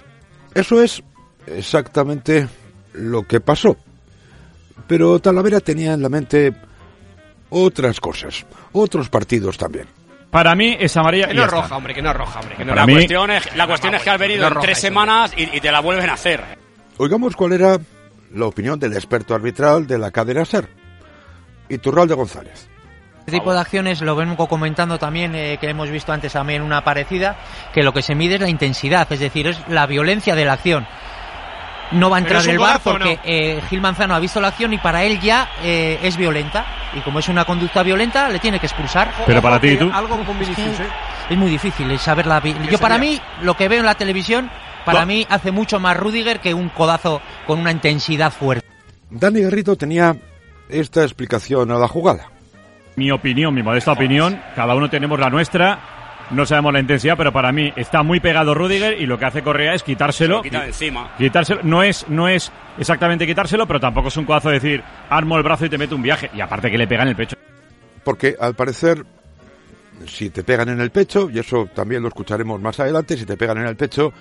Eso 0.55 0.83
es 0.83 1.03
exactamente 1.47 2.49
lo 2.95 3.25
que 3.25 3.41
pasó. 3.41 3.77
Pero 4.87 5.19
Talavera 5.19 5.61
tenía 5.61 5.93
en 5.93 6.03
la 6.03 6.09
mente 6.09 6.53
otras 7.51 8.01
cosas, 8.01 8.45
otros 8.73 9.09
partidos 9.09 9.59
también. 9.59 9.87
Para 10.31 10.55
mí 10.55 10.77
es 10.81 10.97
amarilla 10.97 11.29
Que 11.29 11.35
no 11.35 11.43
es 11.43 11.49
está. 11.49 11.61
roja, 11.61 11.77
hombre, 11.77 11.95
que 11.95 12.01
no 12.03 12.11
es 12.11 12.17
roja, 12.17 12.41
hombre. 12.41 12.57
Que 12.57 12.65
no 12.65 12.73
es 12.73 12.77
mí- 12.87 12.87
roja. 12.87 12.95
cuestión 12.95 13.31
es- 13.31 13.55
la 13.57 13.67
cuestión 13.67 13.95
es 13.95 14.03
que 14.03 14.11
has 14.11 14.19
venido 14.19 14.41
No 14.41 14.47
en 14.49 14.55
roja 14.55 14.65
tres 14.67 14.79
semanas 14.81 15.33
y, 15.37 15.57
y 15.57 15.61
te 15.61 15.71
la 15.71 15.81
vuelven 15.81 16.09
a 16.09 16.15
hacer. 16.15 16.43
Oigamos 16.97 17.37
cuál 17.37 17.53
era 17.53 17.79
la 18.35 18.47
opinión 18.47 18.79
del 18.79 18.93
experto 18.95 19.35
arbitral 19.35 19.87
de 19.87 19.99
la 19.99 20.11
cadena 20.11 20.45
SER, 20.45 20.69
Iturralde 21.69 22.15
González. 22.15 22.69
Este 23.21 23.33
tipo 23.33 23.53
de 23.53 23.61
acciones 23.61 24.01
lo 24.01 24.17
vengo 24.17 24.49
comentando 24.49 24.99
también, 24.99 25.35
eh, 25.37 25.57
que 25.61 25.69
hemos 25.69 25.89
visto 25.91 26.13
antes 26.13 26.33
también 26.33 26.61
una 26.63 26.83
parecida, 26.83 27.37
que 27.73 27.83
lo 27.85 27.93
que 27.93 28.03
se 28.03 28.17
mide 28.17 28.35
es 28.35 28.41
la 28.41 28.49
intensidad, 28.49 29.07
es 29.13 29.21
decir, 29.21 29.47
es 29.47 29.59
la 29.69 29.87
violencia 29.87 30.35
de 30.35 30.45
la 30.45 30.55
acción. 30.55 30.87
No 31.93 32.09
va 32.11 32.17
a 32.17 32.21
entrar 32.21 32.41
es 32.41 32.47
un 32.47 32.53
el 32.53 32.59
bar 32.59 32.81
golazo, 32.83 32.91
¿o 32.91 32.93
porque 32.95 33.17
no? 33.17 33.21
eh, 33.25 33.63
Gil 33.69 33.81
Manzano 33.81 34.15
ha 34.15 34.19
visto 34.19 34.41
la 34.41 34.49
acción 34.49 34.73
y 34.73 34.79
para 34.79 35.05
él 35.05 35.21
ya 35.21 35.51
eh, 35.63 36.01
es 36.03 36.17
violenta. 36.17 36.65
Y 36.95 37.01
como 37.01 37.19
es 37.19 37.29
una 37.29 37.45
conducta 37.45 37.83
violenta, 37.83 38.29
le 38.31 38.39
tiene 38.39 38.59
que 38.59 38.67
expulsar. 38.67 39.13
Pero 39.27 39.41
para 39.43 39.61
ti, 39.61 39.69
¿y 39.69 39.77
tú? 39.77 39.91
Algo 39.93 40.17
con 40.25 40.39
Vinicius, 40.39 40.81
¿eh? 40.81 40.87
Es 41.31 41.37
muy 41.37 41.51
difícil 41.51 41.97
saber 41.99 42.27
la... 42.27 42.43
Yo 42.43 42.79
para 42.79 42.97
sería? 42.97 43.13
mí, 43.13 43.21
lo 43.43 43.57
que 43.57 43.69
veo 43.69 43.81
en 43.81 43.87
la 43.87 43.95
televisión, 43.95 44.51
para 44.85 45.01
No. 45.01 45.07
mí 45.07 45.27
hace 45.29 45.51
mucho 45.51 45.81
más 45.81 45.97
Rudiger 45.97 46.41
que 46.41 46.55
un 46.55 46.69
codazo 46.69 47.21
con 47.47 47.59
una 47.59 47.71
intensidad 47.71 48.33
fuerte. 48.33 48.67
Dani 49.11 49.41
Guerrito 49.41 49.77
tenía 49.77 50.17
esta 50.69 51.03
explicación 51.03 51.71
a 51.71 51.79
la 51.79 51.89
jugada. 51.89 52.29
Mi 52.97 53.11
opinión, 53.11 53.55
mi 53.55 53.63
modesta 53.63 53.93
opinión, 53.93 54.41
cada 54.55 54.75
uno 54.75 54.89
tenemos 54.91 55.19
la 55.19 55.31
nuestra. 55.31 55.79
No 56.31 56.47
sabemos 56.47 56.73
la 56.73 56.81
intensidad, 56.81 57.17
pero 57.17 57.33
para 57.33 57.53
mí 57.53 57.73
está 57.77 58.03
muy 58.03 58.21
pegado 58.21 58.55
Rudiger 58.55 58.99
y 59.01 59.07
lo 59.07 59.19
que 59.19 59.25
hace 59.27 59.43
Correa 59.43 59.75
es 59.75 59.83
quitárselo. 59.83 60.37
Se 60.37 60.39
lo 60.39 60.43
quita 60.43 60.61
de 60.63 60.69
encima. 60.69 61.11
Quitárselo. 61.19 61.61
No 61.63 61.83
es, 61.83 62.07
no 62.09 62.29
es 62.29 62.51
exactamente 62.79 63.27
quitárselo, 63.27 63.67
pero 63.67 63.81
tampoco 63.81 64.09
es 64.09 64.17
un 64.17 64.25
codazo 64.25 64.49
de 64.49 64.55
decir 64.55 64.83
armo 65.11 65.37
el 65.37 65.43
brazo 65.43 65.67
y 65.67 65.69
te 65.69 65.77
meto 65.77 65.95
un 65.95 66.03
viaje. 66.03 66.31
Y 66.35 66.41
aparte 66.41 66.71
que 66.71 66.79
le 66.79 66.87
pega 66.87 67.03
en 67.03 67.09
el 67.09 67.17
pecho. 67.17 67.37
Porque 68.05 68.35
al 68.41 68.55
parecer, 68.55 69.05
si 70.07 70.31
te 70.31 70.43
pegan 70.43 70.71
en 70.71 70.81
el 70.81 70.91
pecho, 70.91 71.29
y 71.31 71.39
eso 71.39 71.69
también 71.75 72.03
lo 72.03 72.09
escucharemos 72.09 72.61
más 72.61 72.81
adelante, 72.81 73.17
si 73.17 73.27
te 73.27 73.37
pegan 73.37 73.59
en 73.59 73.67
el 73.67 73.77
pecho, 73.77 74.13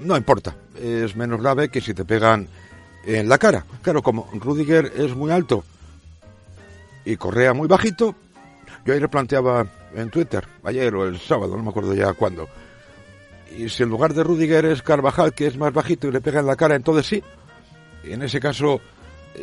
no 0.00 0.16
importa, 0.16 0.54
es 0.80 1.14
menos 1.16 1.40
grave 1.40 1.68
que 1.68 1.80
si 1.80 1.94
te 1.94 2.04
pegan 2.04 2.48
en 3.04 3.28
la 3.28 3.38
cara. 3.38 3.64
Claro, 3.82 4.02
como 4.02 4.28
Rudiger 4.32 4.92
es 4.96 5.14
muy 5.14 5.30
alto 5.30 5.64
y 7.04 7.16
Correa 7.16 7.54
muy 7.54 7.68
bajito, 7.68 8.14
yo 8.84 8.94
ahí 8.94 9.00
le 9.00 9.08
planteaba 9.08 9.66
en 9.94 10.10
Twitter, 10.10 10.46
ayer 10.64 10.94
o 10.94 11.06
el 11.06 11.18
sábado, 11.18 11.56
no 11.56 11.62
me 11.62 11.70
acuerdo 11.70 11.94
ya 11.94 12.12
cuándo, 12.12 12.48
y 13.56 13.68
si 13.68 13.82
en 13.82 13.88
lugar 13.88 14.14
de 14.14 14.22
Rudiger 14.22 14.66
es 14.66 14.82
Carvajal, 14.82 15.34
que 15.34 15.46
es 15.46 15.56
más 15.56 15.72
bajito 15.72 16.06
y 16.08 16.12
le 16.12 16.20
pega 16.20 16.40
en 16.40 16.46
la 16.46 16.56
cara, 16.56 16.76
entonces 16.76 17.06
sí, 17.06 17.22
en 18.04 18.22
ese 18.22 18.38
caso 18.38 18.80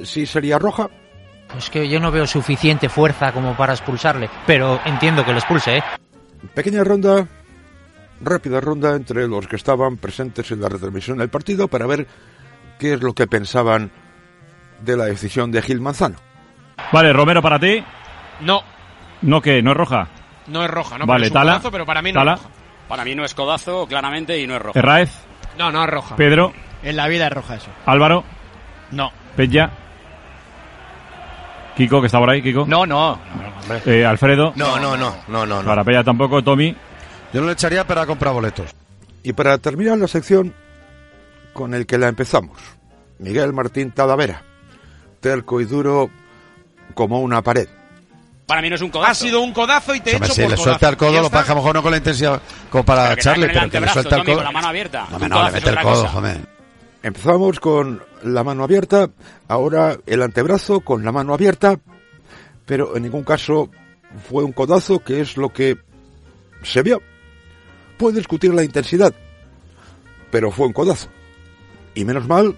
sí 0.03 0.25
sería 0.25 0.59
roja, 0.59 0.89
Es 1.57 1.69
que 1.69 1.87
yo 1.87 1.99
no 1.99 2.11
veo 2.11 2.27
suficiente 2.27 2.89
fuerza 2.89 3.31
como 3.31 3.55
para 3.55 3.73
expulsarle, 3.73 4.29
pero 4.45 4.79
entiendo 4.85 5.25
que 5.25 5.31
lo 5.31 5.37
expulse, 5.37 5.77
¿eh? 5.77 5.83
Pequeña 6.53 6.83
ronda, 6.83 7.27
rápida 8.21 8.59
ronda 8.61 8.95
entre 8.95 9.27
los 9.27 9.47
que 9.47 9.55
estaban 9.55 9.97
presentes 9.97 10.49
en 10.51 10.61
la 10.61 10.69
retransmisión 10.69 11.17
del 11.17 11.29
partido 11.29 11.67
para 11.67 11.85
ver 11.85 12.07
qué 12.79 12.93
es 12.93 13.01
lo 13.01 13.13
que 13.13 13.27
pensaban 13.27 13.91
de 14.81 14.97
la 14.97 15.05
decisión 15.05 15.51
de 15.51 15.61
Gil 15.61 15.81
Manzano. 15.81 16.15
Vale, 16.91 17.11
Romero 17.13 17.41
para 17.41 17.59
ti. 17.59 17.83
No, 18.41 18.61
No 19.21 19.41
que 19.41 19.61
no 19.63 19.71
es 19.71 19.77
roja. 19.77 20.07
no 20.47 20.63
es 20.63 20.69
roja, 20.69 20.97
no 20.97 21.05
Vale, 21.05 21.25
es 21.25 21.31
un 21.31 21.33
Tala. 21.33 21.51
codazo, 21.53 21.71
pero 21.71 21.85
para 21.85 22.01
mí 22.01 22.11
no 22.11 22.19
Tala. 22.19 22.33
es 22.33 22.39
roja. 22.41 22.49
Para 22.87 23.03
mí 23.03 23.15
no 23.15 23.25
es 23.25 23.33
codazo, 23.33 23.85
claramente, 23.87 24.39
y 24.39 24.47
no 24.47 24.55
es 24.55 24.61
roja. 24.61 24.79
Herráez, 24.79 25.11
No, 25.57 25.71
no 25.71 25.83
es 25.83 25.89
roja. 25.89 26.15
Pedro, 26.15 26.53
En 26.83 26.95
la 26.95 27.07
vida 27.07 27.27
es 27.27 27.33
roja 27.33 27.55
eso. 27.55 27.69
Álvaro, 27.85 28.23
No. 28.91 29.11
Peña, 29.35 29.71
Kiko, 31.75 31.99
que 32.01 32.07
está 32.07 32.17
por 32.19 32.29
ahí, 32.29 32.41
Kiko. 32.41 32.65
No, 32.67 32.85
no. 32.85 33.19
Eh, 33.85 34.03
Alfredo. 34.05 34.53
No, 34.55 34.79
no, 34.79 34.95
no, 34.97 35.15
no, 35.27 35.45
no, 35.45 35.61
no. 35.61 35.67
Para 35.67 35.83
Peña 35.83 36.03
tampoco, 36.03 36.43
Tommy. 36.43 36.75
Yo 37.33 37.41
no 37.41 37.47
le 37.47 37.53
echaría 37.53 37.85
para 37.85 38.05
comprar 38.05 38.33
boletos. 38.33 38.71
Y 39.23 39.33
para 39.33 39.57
terminar 39.57 39.97
la 39.97 40.07
sección, 40.07 40.53
con 41.53 41.73
el 41.73 41.85
que 41.85 41.97
la 41.97 42.07
empezamos. 42.07 42.57
Miguel 43.19 43.51
Martín 43.51 43.91
Talavera, 43.91 44.43
terco 45.19 45.59
y 45.59 45.65
duro 45.65 46.09
como 46.93 47.19
una 47.19 47.41
pared. 47.41 47.67
Para 48.45 48.61
mí 48.61 48.69
no 48.69 48.75
es 48.75 48.81
un 48.81 48.89
codazo. 48.91 49.11
Ha 49.11 49.15
sido 49.15 49.41
un 49.41 49.51
codazo 49.53 49.93
y 49.93 49.99
te 49.99 50.11
Hombre, 50.13 50.27
echo 50.27 50.35
si 50.35 50.41
por 50.41 50.51
le 50.51 50.55
codazo. 50.55 50.63
suelta 50.69 50.89
el 50.89 50.97
codo, 50.97 51.11
lo 51.13 51.17
está. 51.25 51.39
pasa 51.39 51.51
a 51.51 51.55
lo 51.55 51.61
mejor 51.61 51.75
no 51.75 51.81
con 51.81 51.91
la 51.91 51.97
intensidad 51.97 52.41
como 52.69 52.85
para 52.85 53.11
echarle, 53.13 53.47
pero 53.47 53.53
que 53.53 53.59
le 53.59 53.65
antebrazo, 53.65 53.93
suelta 53.93 54.15
el 54.15 54.23
codo. 54.23 54.35
con 54.35 54.43
la 54.45 54.51
mano 54.51 54.67
abierta. 54.67 55.07
No, 55.11 55.45
le 55.45 55.51
mete 55.51 55.69
el 55.69 55.79
codo, 55.81 56.07
joder. 56.07 56.37
Empezamos 57.03 57.59
con 57.59 58.03
la 58.23 58.43
mano 58.43 58.63
abierta, 58.63 59.09
ahora 59.49 59.97
el 60.05 60.21
antebrazo 60.21 60.79
con 60.81 61.03
la 61.03 61.11
mano 61.11 61.33
abierta, 61.33 61.77
pero 62.65 62.95
en 62.95 63.03
ningún 63.03 63.23
caso 63.23 63.69
fue 64.29 64.43
un 64.43 64.53
codazo, 64.53 64.99
que 64.99 65.19
es 65.21 65.35
lo 65.37 65.49
que 65.49 65.77
se 66.63 66.81
vio. 66.83 67.01
Puede 67.97 68.17
discutir 68.17 68.53
la 68.53 68.63
intensidad, 68.63 69.13
pero 70.31 70.51
fue 70.51 70.67
un 70.67 70.73
codazo. 70.73 71.09
Y 71.95 72.05
menos 72.05 72.27
mal 72.27 72.55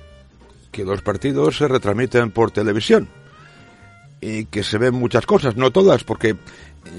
que 0.72 0.84
los 0.84 1.02
partidos 1.02 1.58
se 1.58 1.68
retransmiten 1.68 2.32
por 2.32 2.52
televisión 2.52 3.08
y 4.22 4.46
que 4.46 4.64
se 4.64 4.78
ven 4.78 4.96
muchas 4.96 5.26
cosas, 5.26 5.56
no 5.56 5.72
todas, 5.72 6.04
porque 6.04 6.36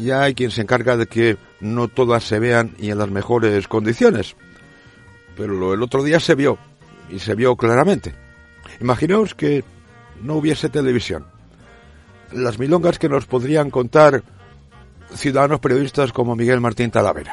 ya 0.00 0.22
hay 0.22 0.34
quien 0.34 0.50
se 0.50 0.62
encarga 0.62 0.96
de 0.96 1.06
que 1.06 1.36
no 1.60 1.88
todas 1.88 2.24
se 2.24 2.38
vean 2.38 2.74
y 2.78 2.90
en 2.90 2.98
las 2.98 3.10
mejores 3.10 3.68
condiciones. 3.68 4.36
Pero 5.36 5.74
el 5.74 5.82
otro 5.82 6.02
día 6.02 6.18
se 6.20 6.34
vio, 6.34 6.58
y 7.10 7.18
se 7.18 7.34
vio 7.34 7.56
claramente. 7.56 8.14
Imaginaos 8.80 9.34
que 9.34 9.64
no 10.22 10.36
hubiese 10.36 10.68
televisión. 10.68 11.26
Las 12.32 12.58
milongas 12.58 12.98
que 12.98 13.08
nos 13.08 13.26
podrían 13.26 13.70
contar 13.70 14.22
ciudadanos 15.14 15.60
periodistas 15.60 16.12
como 16.12 16.36
Miguel 16.36 16.60
Martín 16.60 16.90
Talavera. 16.90 17.32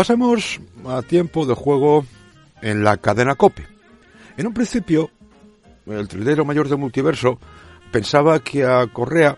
Pasamos 0.00 0.58
a 0.88 1.02
tiempo 1.02 1.44
de 1.44 1.52
juego 1.52 2.06
en 2.62 2.82
la 2.82 2.96
cadena 2.96 3.34
COPE. 3.34 3.66
En 4.38 4.46
un 4.46 4.54
principio, 4.54 5.10
el 5.84 6.08
trilero 6.08 6.46
mayor 6.46 6.70
del 6.70 6.78
multiverso 6.78 7.38
pensaba 7.92 8.38
que 8.38 8.64
a 8.64 8.86
Correa 8.86 9.36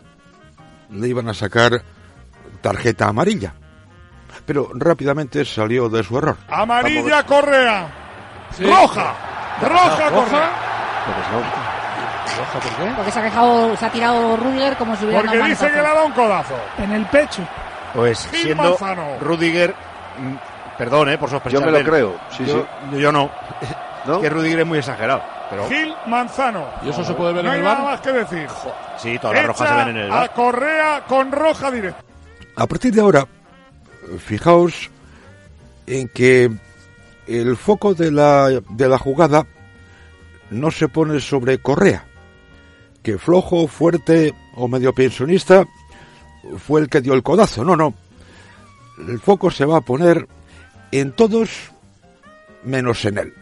le 0.88 1.09
iban 1.09 1.28
a 1.28 1.35
sacar 1.35 1.83
tarjeta 2.61 3.09
amarilla, 3.09 3.55
pero 4.46 4.70
rápidamente 4.72 5.44
salió 5.44 5.88
de 5.88 6.05
su 6.05 6.16
error. 6.16 6.37
Amarilla 6.48 7.27
Correa. 7.27 7.92
Sí. 8.57 8.62
Roja. 8.62 9.16
Roja 9.62 10.11
¿Roja? 10.11 10.11
Correa. 10.11 10.51
¿Roja 12.38 12.61
por 12.61 12.77
qué? 12.77 12.92
Porque 12.94 13.11
se 13.11 13.18
ha, 13.18 13.22
quejado, 13.25 13.77
se 13.77 13.85
ha 13.85 13.90
tirado 13.90 14.37
Rudiger 14.37 14.77
como 14.77 14.94
si 14.94 15.07
hubiera 15.07 15.22
Porque 15.22 15.38
dado 15.38 15.51
dice 15.51 15.66
que 15.66 15.72
le 15.72 15.88
ha 15.88 15.94
dado 15.94 16.07
un 16.07 16.12
codazo. 16.12 16.55
En 16.79 16.92
el 16.92 17.05
pecho. 17.07 17.42
Pues 17.94 18.29
Gil 18.29 18.42
siendo 18.42 18.62
Manzano. 18.62 19.18
Rudiger, 19.20 19.75
perdón, 20.78 21.08
eh, 21.11 21.18
por 21.18 21.30
sospechar. 21.30 21.61
Yo 21.61 21.66
me 21.66 21.72
lo 21.72 21.85
creo, 21.85 22.16
sí, 22.37 22.44
yo, 22.44 22.66
Yo 22.98 23.12
no. 23.12 23.30
Que 24.20 24.28
Rudiger 24.28 24.61
es 24.61 24.66
muy 24.66 24.78
exagerado. 24.78 25.22
Pero 25.48 25.68
Gil 25.68 25.94
Manzano. 26.06 26.66
¿Y 26.82 26.88
eso 26.88 27.04
se 27.04 27.12
puede 27.14 27.35
ver 27.35 27.44
no 27.44 27.50
en 27.50 27.54
hay 27.54 27.58
el 27.61 27.64
nada 27.64 27.82
VAR? 27.82 27.92
más 27.92 28.00
que 28.00 28.12
decir. 28.12 28.48
sí, 28.96 29.18
todas 29.20 29.37
las 29.37 29.46
rojas 29.46 29.68
se 29.68 29.74
ven 29.76 29.88
en 29.88 29.96
el 29.96 30.11
a 30.11 30.14
bar. 30.14 30.32
Correa 30.32 31.04
con 31.06 31.30
roja 31.30 31.70
directa. 31.70 32.02
A 32.56 32.66
partir 32.66 32.92
de 32.92 33.00
ahora, 33.00 33.26
fijaos 34.18 34.90
en 35.87 36.08
que 36.08 36.50
el 37.26 37.56
foco 37.56 37.94
de 37.94 38.11
la, 38.11 38.48
de 38.48 38.88
la 38.88 38.98
jugada 38.98 39.46
no 40.50 40.70
se 40.70 40.88
pone 40.88 41.20
sobre 41.20 41.58
Correa, 41.58 42.04
que 43.02 43.18
flojo, 43.18 43.68
fuerte 43.68 44.35
o 44.56 44.68
medio 44.68 44.92
pensionista 44.92 45.64
fue 46.58 46.80
el 46.80 46.88
que 46.88 47.00
dio 47.00 47.14
el 47.14 47.22
codazo. 47.22 47.64
No, 47.64 47.76
no. 47.76 47.94
El 48.98 49.20
foco 49.20 49.50
se 49.50 49.64
va 49.64 49.78
a 49.78 49.80
poner 49.80 50.26
en 50.92 51.12
todos 51.12 51.70
menos 52.62 53.05
en 53.05 53.18
él. 53.18 53.35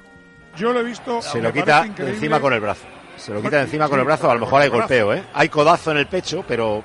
Yo 0.56 0.72
lo 0.72 0.80
he 0.80 0.84
visto. 0.84 1.20
Se 1.22 1.38
me 1.38 1.44
lo 1.44 1.52
quita 1.52 1.86
increíble. 1.86 2.14
encima 2.14 2.40
con 2.40 2.52
el 2.52 2.60
brazo. 2.60 2.82
Se 3.16 3.34
lo 3.34 3.42
quita 3.42 3.56
de 3.58 3.62
encima 3.64 3.86
con 3.86 3.98
el 3.98 4.06
brazo, 4.06 4.30
a 4.30 4.34
lo 4.34 4.40
mejor 4.40 4.62
hay 4.62 4.70
golpeo, 4.70 5.12
¿eh? 5.12 5.22
Hay 5.34 5.50
codazo 5.50 5.90
en 5.90 5.98
el 5.98 6.06
pecho, 6.06 6.42
pero... 6.48 6.82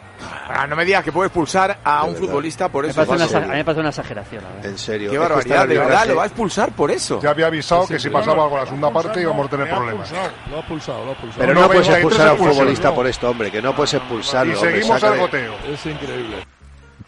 Ah, 0.50 0.68
no 0.68 0.76
me 0.76 0.84
digas 0.84 1.02
que 1.02 1.14
puede 1.14 1.28
expulsar 1.28 1.80
a 1.82 2.04
un 2.04 2.14
futbolista 2.18 2.68
por 2.68 2.84
Me 2.84 2.92
eso. 2.92 3.04
una, 3.10 3.26
exa- 3.26 3.38
a 3.38 3.48
mí 3.48 3.54
me 3.54 3.64
parece 3.64 3.80
una 3.80 3.90
exageración. 3.90 4.44
verdad. 4.44 4.66
En 4.66 4.78
serio. 4.78 5.12
Qué 5.12 5.18
barbaridad, 5.18 5.66
de 5.66 5.78
verdad, 5.78 6.06
lo 6.08 6.16
va 6.18 6.24
a 6.24 6.26
expulsar 6.26 6.74
por 6.74 6.92
eso. 6.92 7.22
Ya 7.22 7.30
había 7.30 7.48
avisado 7.48 7.88
Sí, 7.88 7.94
que 7.94 8.00
si 8.00 8.10
pasaba 8.10 8.44
algo 8.44 8.56
en 8.56 8.60
la 8.62 8.66
segunda 8.66 8.92
parte 8.92 9.22
íbamos 9.22 9.48
a 9.48 9.50
tener 9.50 9.68
Me 9.68 9.74
problemas. 9.74 10.12
Lo 10.12 10.58
ha 10.58 10.60
expulsado, 10.60 11.04
lo 11.06 11.10
ha 11.10 11.14
expulsado. 11.14 11.40
Pero 11.40 11.54
no, 11.54 11.68
puedes 11.68 11.88
93 11.88 12.04
expulsar 12.04 12.28
a 12.28 12.34
un 12.34 12.38
futbolista 12.54 12.90
no. 12.90 12.96
por 12.96 13.08
esto, 13.08 13.30
hombre, 13.30 13.52
que 13.52 13.62
no 13.62 13.74
puedes 13.76 13.94
expulsarlo. 13.94 14.54
Y 14.54 14.56
seguimos 14.58 15.04
al 15.04 15.18
goteo. 15.18 15.54
Es 15.72 15.86
increíble. 15.86 16.36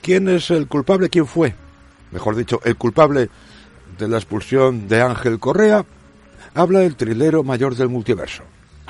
¿Quién 0.02 0.30
es 0.30 0.50
el 0.52 0.67
culpable? 0.67 1.10
¿Quién 1.10 1.28
fue? 1.28 1.54
Mejor 2.12 2.34
dicho, 2.38 2.62
el 2.63 2.78
culpable 2.78 3.30
de 3.98 4.08
la 4.08 4.18
expulsión 4.18 4.88
de 4.88 5.02
Ángel 5.02 5.40
Correa. 5.40 5.84
Habla 6.56 6.82
el 6.84 6.96
trilero 6.96 7.44
mayor 7.44 7.76
del 7.76 7.90
multiverso. 7.90 8.44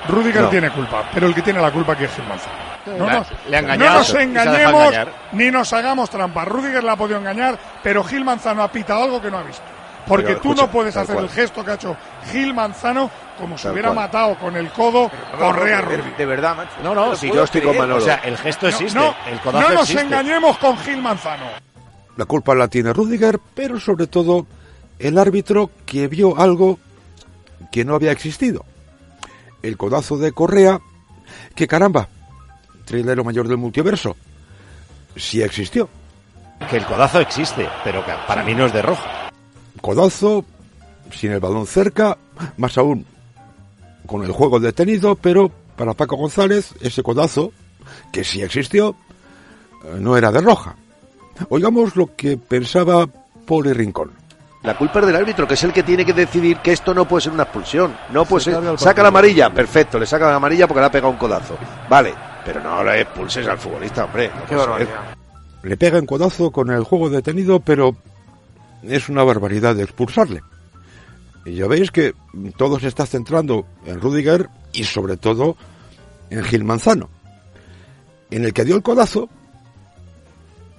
Rudiger 0.08 0.42
No. 0.42 0.48
tiene 0.48 0.70
culpa, 0.70 1.10
pero 1.12 1.26
el 1.26 1.34
que 1.34 1.42
tiene 1.42 1.60
la 1.60 1.72
culpa 1.72 1.92
aquí 1.94 2.04
es 2.04 2.10
Gil 2.14 2.24
Manzano. 2.26 2.54
No 2.86 3.04
Le 3.04 3.10
ha- 3.10 3.18
nos, 3.18 3.28
le 3.50 3.58
engañado 3.58 4.02
no 4.14 4.20
engañemos 4.20 4.94
ni 5.32 5.50
nos 5.50 5.72
hagamos 5.72 6.08
trampas. 6.08 6.46
Rudiger 6.48 6.84
la 6.84 6.92
ha 6.92 6.96
podido 6.96 7.18
engañar, 7.18 7.58
pero 7.82 8.02
Gil 8.04 8.24
Manzano 8.24 8.62
ha 8.62 8.70
pitado 8.70 9.02
algo 9.04 9.20
que 9.20 9.30
no 9.30 9.38
ha 9.38 9.42
visto. 9.42 9.62
Porque 10.06 10.28
Pero, 10.28 10.40
tú 10.40 10.48
escucha, 10.52 10.66
no 10.66 10.72
puedes 10.72 10.96
hacer 10.96 11.14
cual. 11.16 11.26
el 11.26 11.30
gesto 11.30 11.62
que 11.64 11.70
ha 11.72 11.74
hecho 11.74 11.94
Gil 12.32 12.54
Manzano 12.54 13.10
como 13.38 13.58
si 13.58 13.68
hubiera 13.68 13.88
cual. 13.88 14.06
matado 14.06 14.36
con 14.38 14.56
el 14.56 14.70
codo 14.70 15.10
Correa 15.38 15.82
Rudiger. 15.82 16.16
De 16.16 16.24
verdad, 16.26 16.56
macho. 16.56 16.70
No, 16.82 16.94
no, 16.94 17.14
si 17.14 17.28
si 17.28 17.34
yo 17.34 17.42
estoy 17.44 17.60
con 17.60 17.76
Manolo. 17.76 17.96
O 17.96 18.00
sea, 18.00 18.14
el 18.24 18.38
gesto 18.38 18.68
existe, 18.68 18.98
No, 18.98 19.14
el 19.30 19.38
codazo 19.40 19.68
no 19.68 19.74
nos 19.74 19.82
existe. 19.82 20.02
engañemos 20.04 20.56
con 20.58 20.78
Gil 20.78 21.02
Manzano. 21.02 21.44
La 22.16 22.24
culpa 22.24 22.54
la 22.54 22.68
tiene 22.68 22.92
Rudiger, 22.94 23.38
pero 23.54 23.78
sobre 23.78 24.06
todo 24.06 24.46
el 24.98 25.18
árbitro 25.18 25.70
que 25.86 26.08
vio 26.08 26.38
algo 26.38 26.78
que 27.70 27.84
no 27.84 27.94
había 27.94 28.12
existido. 28.12 28.64
El 29.62 29.76
codazo 29.76 30.16
de 30.18 30.32
Correa, 30.32 30.80
que 31.54 31.66
caramba, 31.66 32.08
trilero 32.84 33.24
mayor 33.24 33.48
del 33.48 33.58
multiverso, 33.58 34.16
sí 35.16 35.42
existió. 35.42 35.88
Que 36.70 36.76
el 36.76 36.86
codazo 36.86 37.20
existe, 37.20 37.68
pero 37.84 38.04
que 38.04 38.12
para 38.26 38.42
mí 38.42 38.54
no 38.54 38.66
es 38.66 38.72
de 38.72 38.82
roja. 38.82 39.30
Codazo, 39.80 40.44
sin 41.12 41.32
el 41.32 41.40
balón 41.40 41.66
cerca, 41.66 42.18
más 42.56 42.76
aún 42.78 43.06
con 44.06 44.24
el 44.24 44.32
juego 44.32 44.58
detenido, 44.58 45.14
pero 45.16 45.52
para 45.76 45.94
Paco 45.94 46.16
González 46.16 46.74
ese 46.80 47.02
codazo, 47.02 47.52
que 48.10 48.24
sí 48.24 48.42
existió, 48.42 48.96
eh, 49.84 49.96
no 50.00 50.16
era 50.16 50.32
de 50.32 50.40
roja. 50.40 50.76
Oigamos 51.50 51.94
lo 51.94 52.16
que 52.16 52.36
pensaba 52.36 53.06
Poli 53.46 53.72
Rincón. 53.72 54.10
La 54.62 54.76
culpa 54.76 55.00
es 55.00 55.06
del 55.06 55.16
árbitro, 55.16 55.46
que 55.46 55.54
es 55.54 55.64
el 55.64 55.72
que 55.72 55.82
tiene 55.82 56.04
que 56.04 56.12
decidir 56.12 56.58
que 56.58 56.72
esto 56.72 56.92
no 56.92 57.06
puede 57.06 57.22
ser 57.22 57.32
una 57.32 57.44
expulsión. 57.44 57.96
No 58.12 58.24
puede 58.24 58.44
Se 58.44 58.52
ser. 58.52 58.78
Saca 58.78 59.02
la 59.02 59.08
amarilla, 59.08 59.50
perfecto, 59.50 59.98
le 59.98 60.06
saca 60.06 60.28
la 60.28 60.36
amarilla 60.36 60.66
porque 60.66 60.80
le 60.80 60.86
ha 60.86 60.90
pegado 60.90 61.12
un 61.12 61.18
codazo. 61.18 61.56
Vale, 61.88 62.12
pero 62.44 62.60
no 62.60 62.82
le 62.82 63.02
expulses 63.02 63.46
al 63.46 63.58
futbolista, 63.58 64.04
hombre. 64.04 64.30
no 64.34 64.46
Qué 64.46 64.56
barbaridad. 64.56 65.14
Le 65.62 65.76
pega 65.76 65.98
en 65.98 66.06
codazo 66.06 66.50
con 66.50 66.70
el 66.70 66.82
juego 66.82 67.08
detenido, 67.08 67.60
pero 67.60 67.96
es 68.82 69.08
una 69.08 69.22
barbaridad 69.22 69.76
de 69.76 69.84
expulsarle. 69.84 70.42
Y 71.44 71.54
ya 71.54 71.66
veis 71.66 71.90
que 71.90 72.14
todo 72.56 72.80
se 72.80 72.88
está 72.88 73.06
centrando 73.06 73.64
en 73.86 74.00
Rudiger 74.00 74.48
y 74.72 74.84
sobre 74.84 75.16
todo 75.16 75.56
en 76.30 76.42
Gil 76.44 76.64
Manzano. 76.64 77.08
En 78.30 78.44
el 78.44 78.52
que 78.52 78.64
dio 78.64 78.76
el 78.76 78.82
codazo, 78.82 79.28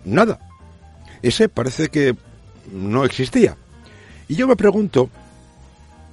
nada. 0.06 0.39
Ese 1.22 1.50
parece 1.50 1.89
que 1.89 2.15
no 2.72 3.04
existía. 3.04 3.58
Y 4.30 4.36
yo 4.36 4.48
me 4.48 4.56
pregunto, 4.56 5.10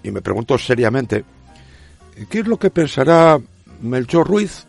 y 0.03 0.11
me 0.11 0.23
pregunto 0.23 0.57
seriamente, 0.57 1.23
¿qué 2.31 2.41
es 2.41 2.47
lo 2.47 2.57
que 2.59 2.71
pensará 2.71 3.39
Melchor 3.83 4.27
Ruiz 4.27 4.65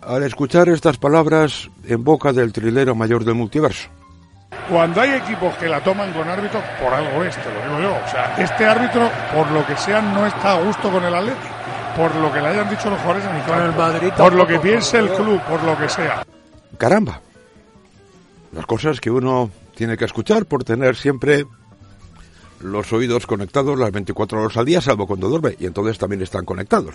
al 0.00 0.22
escuchar 0.22 0.70
estas 0.70 0.96
palabras 0.96 1.68
en 1.84 2.02
boca 2.02 2.32
del 2.32 2.54
trilero 2.54 2.94
mayor 2.94 3.22
del 3.22 3.34
multiverso? 3.34 3.90
Cuando 4.70 5.02
hay 5.02 5.10
equipos 5.10 5.54
que 5.56 5.68
la 5.68 5.84
toman 5.84 6.10
con 6.14 6.26
árbitro, 6.26 6.62
por 6.82 6.94
algo 6.94 7.22
es, 7.22 7.36
te 7.36 7.52
lo 7.52 7.62
digo 7.62 7.80
yo. 7.82 7.94
O 7.94 8.10
sea, 8.10 8.34
este 8.38 8.64
árbitro, 8.64 9.10
por 9.34 9.50
lo 9.50 9.66
que 9.66 9.76
sea, 9.76 10.00
no 10.00 10.26
está 10.26 10.52
a 10.52 10.62
gusto 10.62 10.90
con 10.90 11.04
el 11.04 11.14
Atlético. 11.14 11.54
por 11.96 12.14
lo 12.14 12.32
que 12.32 12.40
le 12.40 12.48
hayan 12.48 12.70
dicho 12.70 12.88
los 12.88 12.98
jugadores 13.00 13.28
en 13.28 13.36
el 13.36 13.44
campo, 13.44 13.62
el 13.62 13.76
Madrid 13.76 14.08
por 14.16 14.32
lo 14.32 14.46
que 14.46 14.58
piense 14.58 14.98
el 14.98 15.10
club, 15.10 15.38
por 15.42 15.62
lo 15.62 15.76
que 15.76 15.88
sea. 15.90 16.24
Caramba. 16.78 17.20
Las 18.52 18.64
cosas 18.64 19.00
que 19.00 19.10
uno 19.10 19.50
tiene 19.74 19.98
que 19.98 20.06
escuchar 20.06 20.46
por 20.46 20.64
tener 20.64 20.96
siempre 20.96 21.44
los 22.60 22.92
oídos 22.92 23.26
conectados 23.26 23.78
las 23.78 23.92
24 23.92 24.40
horas 24.40 24.56
al 24.56 24.64
día, 24.64 24.80
salvo 24.80 25.06
cuando 25.06 25.28
duerme, 25.28 25.56
y 25.58 25.66
entonces 25.66 25.98
también 25.98 26.22
están 26.22 26.44
conectados. 26.44 26.94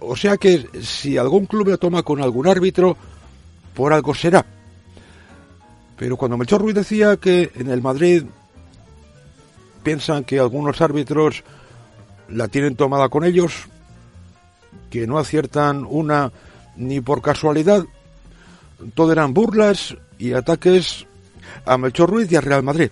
O 0.00 0.16
sea 0.16 0.36
que 0.36 0.68
si 0.82 1.16
algún 1.16 1.46
club 1.46 1.68
lo 1.68 1.78
toma 1.78 2.02
con 2.02 2.20
algún 2.20 2.46
árbitro, 2.46 2.96
por 3.74 3.92
algo 3.92 4.14
será. 4.14 4.44
Pero 5.96 6.16
cuando 6.16 6.36
Melchor 6.36 6.60
Ruiz 6.60 6.74
decía 6.74 7.16
que 7.16 7.50
en 7.54 7.70
el 7.70 7.82
Madrid 7.82 8.24
piensan 9.82 10.24
que 10.24 10.38
algunos 10.38 10.80
árbitros 10.80 11.42
la 12.28 12.48
tienen 12.48 12.76
tomada 12.76 13.08
con 13.08 13.24
ellos, 13.24 13.66
que 14.90 15.06
no 15.06 15.18
aciertan 15.18 15.86
una 15.88 16.32
ni 16.76 17.00
por 17.00 17.22
casualidad, 17.22 17.84
todo 18.94 19.12
eran 19.12 19.32
burlas 19.32 19.96
y 20.18 20.34
ataques 20.34 21.06
a 21.64 21.78
Melchor 21.78 22.10
Ruiz 22.10 22.30
y 22.30 22.36
a 22.36 22.40
Real 22.40 22.62
Madrid. 22.62 22.90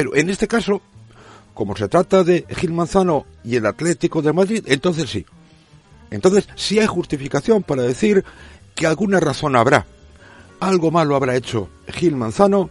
Pero 0.00 0.16
en 0.16 0.30
este 0.30 0.48
caso, 0.48 0.80
como 1.52 1.76
se 1.76 1.86
trata 1.86 2.24
de 2.24 2.46
Gil 2.56 2.72
Manzano 2.72 3.26
y 3.44 3.56
el 3.56 3.66
Atlético 3.66 4.22
de 4.22 4.32
Madrid, 4.32 4.64
entonces 4.66 5.10
sí. 5.10 5.26
Entonces 6.10 6.48
sí 6.54 6.78
hay 6.78 6.86
justificación 6.86 7.62
para 7.62 7.82
decir 7.82 8.24
que 8.74 8.86
alguna 8.86 9.20
razón 9.20 9.56
habrá. 9.56 9.84
Algo 10.58 10.90
malo 10.90 11.16
habrá 11.16 11.36
hecho 11.36 11.68
Gil 11.88 12.16
Manzano 12.16 12.70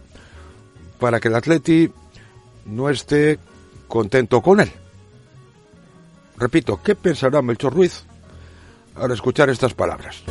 para 0.98 1.20
que 1.20 1.28
el 1.28 1.36
Atleti 1.36 1.92
no 2.66 2.90
esté 2.90 3.38
contento 3.86 4.42
con 4.42 4.58
él. 4.58 4.72
Repito, 6.36 6.80
¿qué 6.82 6.96
pensará 6.96 7.42
Melchor 7.42 7.74
Ruiz 7.74 8.02
al 8.96 9.12
escuchar 9.12 9.50
estas 9.50 9.72
palabras? 9.72 10.24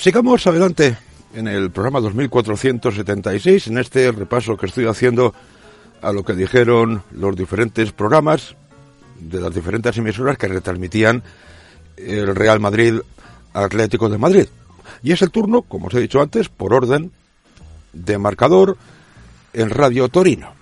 Sigamos 0.00 0.46
adelante 0.46 0.96
en 1.34 1.46
el 1.46 1.70
programa 1.70 2.00
2476, 2.00 3.66
en 3.66 3.76
este 3.76 4.10
repaso 4.10 4.56
que 4.56 4.64
estoy 4.64 4.86
haciendo 4.86 5.34
a 6.00 6.10
lo 6.10 6.24
que 6.24 6.32
dijeron 6.32 7.02
los 7.10 7.36
diferentes 7.36 7.92
programas 7.92 8.56
de 9.18 9.40
las 9.40 9.54
diferentes 9.54 9.98
emisoras 9.98 10.38
que 10.38 10.48
retransmitían 10.48 11.22
el 11.98 12.34
Real 12.34 12.60
Madrid 12.60 12.94
Atlético 13.52 14.08
de 14.08 14.16
Madrid. 14.16 14.46
Y 15.02 15.12
es 15.12 15.20
el 15.20 15.30
turno, 15.30 15.60
como 15.60 15.88
os 15.88 15.94
he 15.94 16.00
dicho 16.00 16.22
antes, 16.22 16.48
por 16.48 16.72
orden 16.72 17.12
de 17.92 18.16
marcador 18.16 18.78
en 19.52 19.68
Radio 19.68 20.08
Torino. 20.08 20.54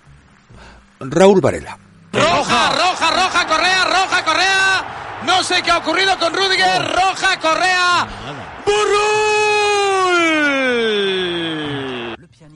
Raúl 0.98 1.40
Varela. 1.40 1.78
Roja, 2.12 2.72
roja, 2.72 3.10
roja, 3.12 3.46
Correa, 3.46 3.84
roja, 3.84 4.24
Correa. 4.24 5.22
No 5.26 5.44
sé 5.44 5.62
qué 5.62 5.70
ha 5.70 5.78
ocurrido 5.78 6.18
con 6.18 6.34
Rudiger. 6.34 6.82
Roja, 6.92 7.38
Correa. 7.38 8.08
¡Burrul! 8.66 9.27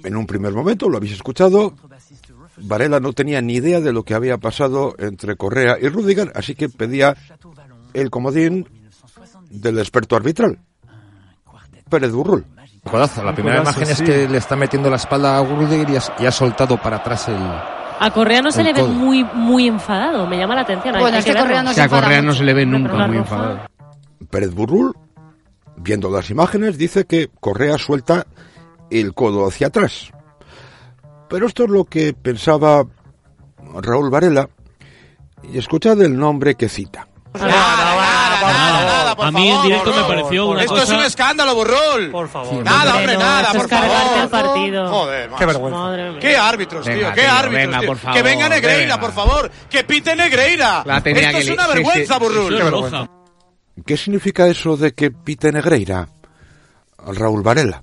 En 0.04 0.16
un 0.16 0.26
primer 0.26 0.52
momento, 0.52 0.88
lo 0.88 0.96
habéis 0.96 1.12
escuchado, 1.12 1.74
Varela 2.58 3.00
no 3.00 3.12
tenía 3.12 3.40
ni 3.40 3.54
idea 3.54 3.80
de 3.80 3.92
lo 3.92 4.02
que 4.02 4.14
había 4.14 4.36
pasado 4.38 4.94
entre 4.98 5.36
Correa 5.36 5.76
y 5.80 5.88
Rudiger, 5.88 6.32
así 6.34 6.54
que 6.54 6.68
pedía 6.68 7.16
el 7.94 8.10
comodín 8.10 8.68
del 9.50 9.78
experto 9.78 10.16
arbitral, 10.16 10.58
Pérez 11.88 12.12
Burrul. 12.12 12.44
Codazo. 12.90 13.22
La 13.22 13.32
primera 13.34 13.60
imagen 13.62 13.84
es 13.84 14.02
que 14.02 14.26
le 14.28 14.38
está 14.38 14.56
metiendo 14.56 14.90
la 14.90 14.96
espalda 14.96 15.38
a 15.38 15.44
Rudiger 15.44 15.88
y, 15.88 15.96
has- 15.96 16.12
y 16.18 16.26
ha 16.26 16.32
soltado 16.32 16.76
para 16.82 16.96
atrás 16.96 17.28
el... 17.28 17.36
A 17.36 18.10
Correa 18.12 18.42
no 18.42 18.50
se 18.50 18.64
le 18.64 18.72
ve 18.72 18.82
muy 18.82 19.22
muy 19.22 19.68
enfadado, 19.68 20.26
me 20.26 20.36
llama 20.36 20.56
la 20.56 20.62
atención. 20.62 20.96
Bueno, 20.98 21.18
es 21.18 21.24
que 21.24 21.30
verlo. 21.32 21.46
Correa 21.46 21.62
no 21.62 21.68
O 21.70 21.72
se 21.72 21.74
sea, 21.76 21.84
enfada 21.84 22.02
Correa 22.02 22.18
mucho. 22.22 22.26
no 22.32 22.34
se 22.34 22.44
le 22.44 22.54
ve 22.54 22.66
nunca 22.66 22.92
muy 22.92 22.98
roja- 22.98 23.16
enfadado. 23.18 23.60
Pérez 24.30 24.52
Burrul, 24.52 24.92
viendo 25.76 26.10
las 26.10 26.28
imágenes, 26.30 26.76
dice 26.76 27.04
que 27.04 27.30
Correa 27.38 27.78
suelta 27.78 28.26
el 29.00 29.14
codo 29.14 29.46
hacia 29.48 29.68
atrás. 29.68 30.11
Pero 31.28 31.46
esto 31.46 31.64
es 31.64 31.70
lo 31.70 31.85
que 31.85 32.12
pensaba 32.12 32.85
Raúl 33.81 34.11
Varela, 34.11 34.48
y 35.50 35.59
escuchad 35.59 36.00
el 36.02 36.16
nombre 36.18 36.55
que 36.55 36.68
cita. 36.68 37.09
Nada, 37.35 39.14
por 39.16 39.26
A 39.26 39.31
mí 39.31 39.48
en 39.48 39.55
favor, 39.55 39.66
directo 39.66 39.90
me 39.90 39.96
Burrul. 40.02 40.09
pareció 40.16 40.46
una 40.46 40.61
Esto 40.61 40.72
cosa- 40.74 40.85
es 40.85 40.90
un 40.98 41.05
escándalo, 41.05 41.55
Burrul. 41.55 42.11
Por 42.11 42.28
favor. 42.28 42.62
Nada, 42.64 42.96
hombre, 42.96 43.16
nada, 43.16 43.42
esto 43.48 43.59
por 43.59 43.68
favor. 43.68 43.96
el 44.22 44.28
partido. 44.28 44.88
Joder. 44.90 45.31
Qué 45.38 45.46
vergüenza. 45.46 45.78
Madre. 45.78 46.18
¿Qué 46.20 46.37
árbitros, 46.37 46.85
tío? 46.85 46.94
Venga, 46.94 47.12
¿Qué 47.14 47.20
tío, 47.22 47.31
árbitros, 47.31 47.55
venga, 47.66 47.78
tío? 47.81 47.88
por 47.88 47.96
favor, 47.98 48.16
que 48.16 48.22
venga 48.22 48.48
Negreira, 48.48 48.78
venga. 48.96 49.00
por 49.00 49.12
favor. 49.12 49.50
Que 49.70 49.85
pite 49.85 50.16
Negreira. 50.16 50.83
La 50.85 51.00
tenía 51.00 51.22
Esto 51.22 51.33
que 51.33 51.38
es 51.44 51.50
una 51.50 51.64
sí, 51.66 51.72
vergüenza, 51.72 52.18
sí, 52.18 52.24
eso 52.26 52.48
es 52.59 52.70
roja. 52.70 53.11
¿Qué 53.87 53.96
significa 53.96 54.46
eso 54.46 54.76
de 54.76 54.92
que 54.92 55.11
pite 55.11 55.50
Negreira? 55.52 56.09
Raúl 57.07 57.42
Varela. 57.42 57.83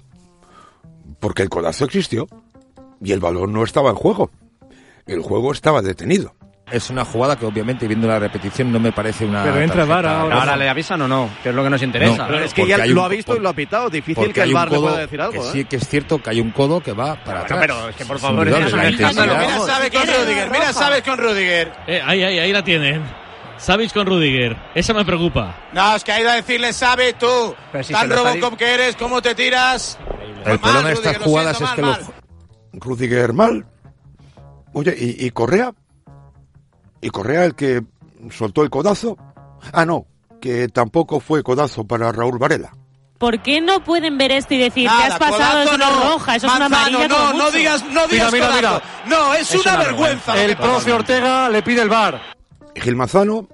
Porque 1.19 1.43
el 1.43 1.49
codazo 1.49 1.85
existió 1.85 2.27
y 3.03 3.11
el 3.11 3.19
balón 3.19 3.53
no 3.53 3.63
estaba 3.63 3.89
en 3.89 3.95
juego. 3.95 4.31
El 5.05 5.21
juego 5.21 5.51
estaba 5.51 5.81
detenido. 5.81 6.33
Es 6.71 6.91
una 6.91 7.03
jugada 7.03 7.35
que 7.35 7.47
obviamente 7.47 7.87
viendo 7.87 8.07
la 8.07 8.19
repetición 8.19 8.71
no 8.71 8.79
me 8.79 8.91
parece 8.91 9.25
una 9.25 9.41
Pero 9.41 9.55
entra 9.59 9.77
tarjeta 9.87 9.95
VAR 9.95 10.05
ahora. 10.05 10.39
Ahora 10.39 10.55
le 10.55 10.69
avisan 10.69 11.01
o 11.01 11.07
no, 11.07 11.27
que 11.41 11.49
es 11.49 11.55
lo 11.55 11.63
que 11.63 11.69
nos 11.71 11.81
interesa. 11.81 12.17
No, 12.17 12.27
Pero 12.27 12.39
es 12.45 12.53
que 12.53 12.67
ya 12.67 12.77
lo 12.85 12.99
un- 13.01 13.05
ha 13.05 13.07
visto 13.07 13.35
y 13.35 13.39
lo 13.39 13.49
ha 13.49 13.53
pitado. 13.53 13.89
Difícil 13.89 14.31
que 14.31 14.41
el 14.43 14.53
VAR 14.53 14.69
le 14.69 14.75
codo 14.77 14.87
pueda 14.89 14.99
decir 15.01 15.19
algo. 15.19 15.33
que 15.33 15.39
¿eh? 15.47 15.51
sí 15.51 15.65
que 15.65 15.77
es 15.77 15.87
cierto 15.87 16.21
que 16.21 16.29
hay 16.29 16.39
un 16.39 16.51
codo 16.51 16.79
que 16.79 16.91
va 16.93 17.15
para 17.23 17.39
atrás. 17.41 17.59
pero 17.59 17.89
es 17.89 17.95
que 17.95 18.05
por 18.05 18.17
Es 18.17 18.21
favor. 18.21 18.45
Mira, 18.45 18.69
sabe 18.69 19.89
con 19.89 20.05
Rudiger. 20.05 20.51
Mira, 20.51 20.71
sabes 20.73 21.01
con 21.01 21.17
Rudiger. 21.17 21.73
Eh, 21.87 22.01
ahí, 22.05 22.21
ahí, 22.23 22.37
ahí 22.37 22.53
la 22.53 22.63
tienen. 22.63 23.01
Savic 23.57 23.91
con 23.91 24.05
Rudiger. 24.05 24.55
Esa 24.73 24.93
me 24.93 25.03
preocupa. 25.03 25.53
No, 25.73 25.95
es 25.95 26.03
que 26.03 26.11
ha 26.13 26.21
ido 26.21 26.29
a 26.29 26.35
decirle, 26.35 26.71
sabe 26.71 27.13
tú. 27.13 27.53
Pero 27.73 27.83
si 27.83 27.91
Tan 27.93 28.09
Robocop 28.09 28.55
que 28.55 28.73
eres, 28.73 28.95
¿cómo 28.95 29.21
te 29.21 29.33
tiras? 29.35 29.97
El 30.45 30.59
problema 30.59 30.87
de 30.89 30.93
estas 30.93 31.17
jugadas 31.17 31.57
siento, 31.57 31.71
es 31.71 31.75
que 31.75 31.81
mal, 31.81 32.01
los 32.73 32.83
Rudiger 32.83 33.33
mal. 33.33 33.65
Oye, 34.73 34.95
¿y, 34.97 35.25
y 35.25 35.31
Correa? 35.31 35.73
¿Y 37.01 37.09
Correa 37.09 37.45
el 37.45 37.55
que 37.55 37.81
soltó 38.31 38.61
el 38.63 38.69
codazo? 38.69 39.17
Ah, 39.73 39.85
no, 39.85 40.05
que 40.41 40.67
tampoco 40.67 41.19
fue 41.19 41.43
codazo 41.43 41.85
para 41.85 42.11
Raúl 42.11 42.37
Varela. 42.37 42.75
¿Por 43.17 43.41
qué 43.41 43.59
no 43.59 43.83
pueden 43.83 44.17
ver 44.17 44.31
esto 44.31 44.53
y 44.53 44.59
decir, 44.59 44.85
Nada, 44.85 45.07
te 45.07 45.13
has 45.13 45.19
pasado, 45.19 45.37
codazo 45.37 45.61
eso 45.63 45.77
no 45.77 45.83
es 45.83 45.91
no. 45.97 46.11
roja, 46.13 46.35
eso 46.37 46.47
es 46.47 46.53
una 46.55 46.69
Manzano, 46.69 46.97
amarilla 46.97 47.07
no, 47.09 47.15
como 47.17 47.37
no 47.37 47.43
mucho"? 47.45 47.57
digas, 47.57 47.83
no 47.91 48.07
digas 48.07 48.31
Mira, 48.31 48.47
mira, 48.47 48.69
codazo. 48.69 48.81
No, 49.07 49.33
es, 49.33 49.55
una, 49.55 49.77
vergüenza. 49.77 50.41
El 50.41 50.49
que 50.51 50.55
profe 50.55 50.93
Ortega 50.93 51.49
le 51.49 51.61
pide 51.61 51.81
el 51.81 51.89
VAR. 51.89 52.21
Gil 52.75 52.95
Manzano, 52.95 53.49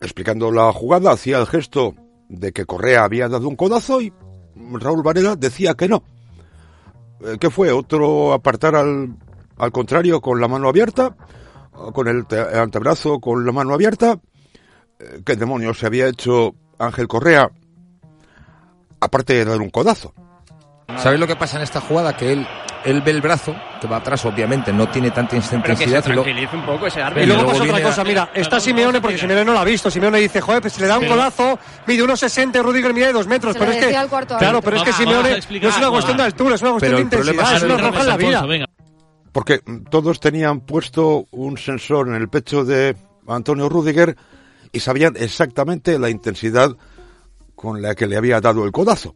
explicando 0.00 0.50
la 0.50 0.72
jugada, 0.72 1.12
hacía 1.12 1.38
el 1.38 1.46
gesto 1.46 1.94
de 2.28 2.52
que 2.52 2.64
Correa 2.64 3.04
había 3.04 3.28
dado 3.28 3.46
un 3.46 3.54
codazo 3.54 4.00
y 4.00 4.12
Raúl 4.56 5.04
Varela 5.04 5.36
decía 5.36 5.74
que 5.74 5.86
no. 5.88 6.02
Eh, 7.20 7.36
¿Qué 7.40 7.50
fue? 7.50 7.72
¿Otro 7.72 8.32
apartar 8.32 8.76
al, 8.76 9.16
al 9.58 9.72
contrario 9.72 10.20
con 10.20 10.40
la 10.40 10.48
mano 10.48 10.68
abierta? 10.68 11.16
¿O 11.72 11.92
¿Con 11.92 12.08
el 12.08 12.26
te- 12.26 12.40
antebrazo 12.58 13.20
con 13.20 13.44
la 13.44 13.52
mano 13.52 13.74
abierta? 13.74 14.18
Eh, 14.98 15.22
¿Qué 15.24 15.36
demonios 15.36 15.78
se 15.78 15.86
había 15.86 16.08
hecho 16.08 16.54
Ángel 16.78 17.08
Correa? 17.08 17.50
Aparte 19.00 19.34
de 19.34 19.44
dar 19.44 19.60
un 19.60 19.70
codazo. 19.70 20.12
¿Sabéis 20.98 21.20
lo 21.20 21.26
que 21.26 21.36
pasa 21.36 21.56
en 21.56 21.62
esta 21.64 21.80
jugada? 21.80 22.16
Que 22.16 22.32
él, 22.32 22.46
él 22.84 23.02
ve 23.02 23.10
el 23.10 23.20
brazo, 23.20 23.54
que 23.80 23.86
va 23.88 23.96
atrás, 23.96 24.24
obviamente, 24.24 24.72
no 24.72 24.88
tiene 24.88 25.10
tanta 25.10 25.30
Pero 25.30 25.42
que 25.42 25.48
se 25.48 25.56
intensidad. 25.56 26.04
y 26.06 26.12
lo- 26.12 26.22
tranquilice 26.22 26.56
un 26.56 26.64
poco 26.64 26.86
ese 26.86 26.94
Pero 26.96 27.06
árbitro. 27.06 27.22
Y 27.24 27.26
luego 27.26 27.46
pasa 27.50 27.62
otra 27.64 27.76
a- 27.76 27.82
cosa, 27.82 28.04
mira, 28.04 28.30
está 28.34 28.60
Simeone 28.60 29.00
porque 29.00 29.18
Simeone 29.18 29.44
no 29.44 29.52
lo 29.52 29.58
ha 29.58 29.64
visto. 29.64 29.90
Simeone 29.90 30.18
dice, 30.20 30.40
joder, 30.40 30.60
pues 30.60 30.72
se 30.74 30.80
le 30.80 30.86
da 30.86 30.94
un 30.94 31.00
Pero- 31.00 31.14
codazo, 31.16 31.58
mide 31.86 32.02
1,60 32.04 32.58
y 32.58 32.62
Rudiger 32.62 32.94
mide 32.94 33.12
2 33.12 33.26
metros. 33.26 33.52
Se 33.54 33.58
pero 33.58 33.72
es 33.72 33.78
que, 33.84 33.90
claro, 34.38 34.62
pero 34.62 34.76
es 34.76 34.82
que 34.84 34.92
Simeone 34.92 35.30
no 35.30 35.68
es 35.68 35.76
una 35.78 35.90
cuestión 35.90 36.16
de 36.16 36.22
altura, 36.22 36.54
es 36.54 36.62
una 36.62 36.70
cuestión 36.72 36.94
de 36.96 37.00
intensidad, 37.02 37.56
es 37.56 37.62
una 37.64 37.76
roja 37.78 38.00
en 38.00 38.06
la 38.06 38.16
vida. 38.16 38.66
Porque 39.32 39.60
todos 39.90 40.18
tenían 40.20 40.60
puesto 40.60 41.26
un 41.32 41.58
sensor 41.58 42.08
en 42.08 42.14
el 42.14 42.28
pecho 42.28 42.64
de 42.64 42.96
Antonio 43.28 43.68
Rudiger 43.68 44.16
y 44.72 44.80
sabían 44.80 45.14
exactamente 45.18 45.98
la 45.98 46.08
intensidad 46.08 46.70
con 47.54 47.82
la 47.82 47.94
que 47.94 48.06
le 48.06 48.16
había 48.16 48.40
dado 48.40 48.64
el 48.64 48.72
codazo. 48.72 49.14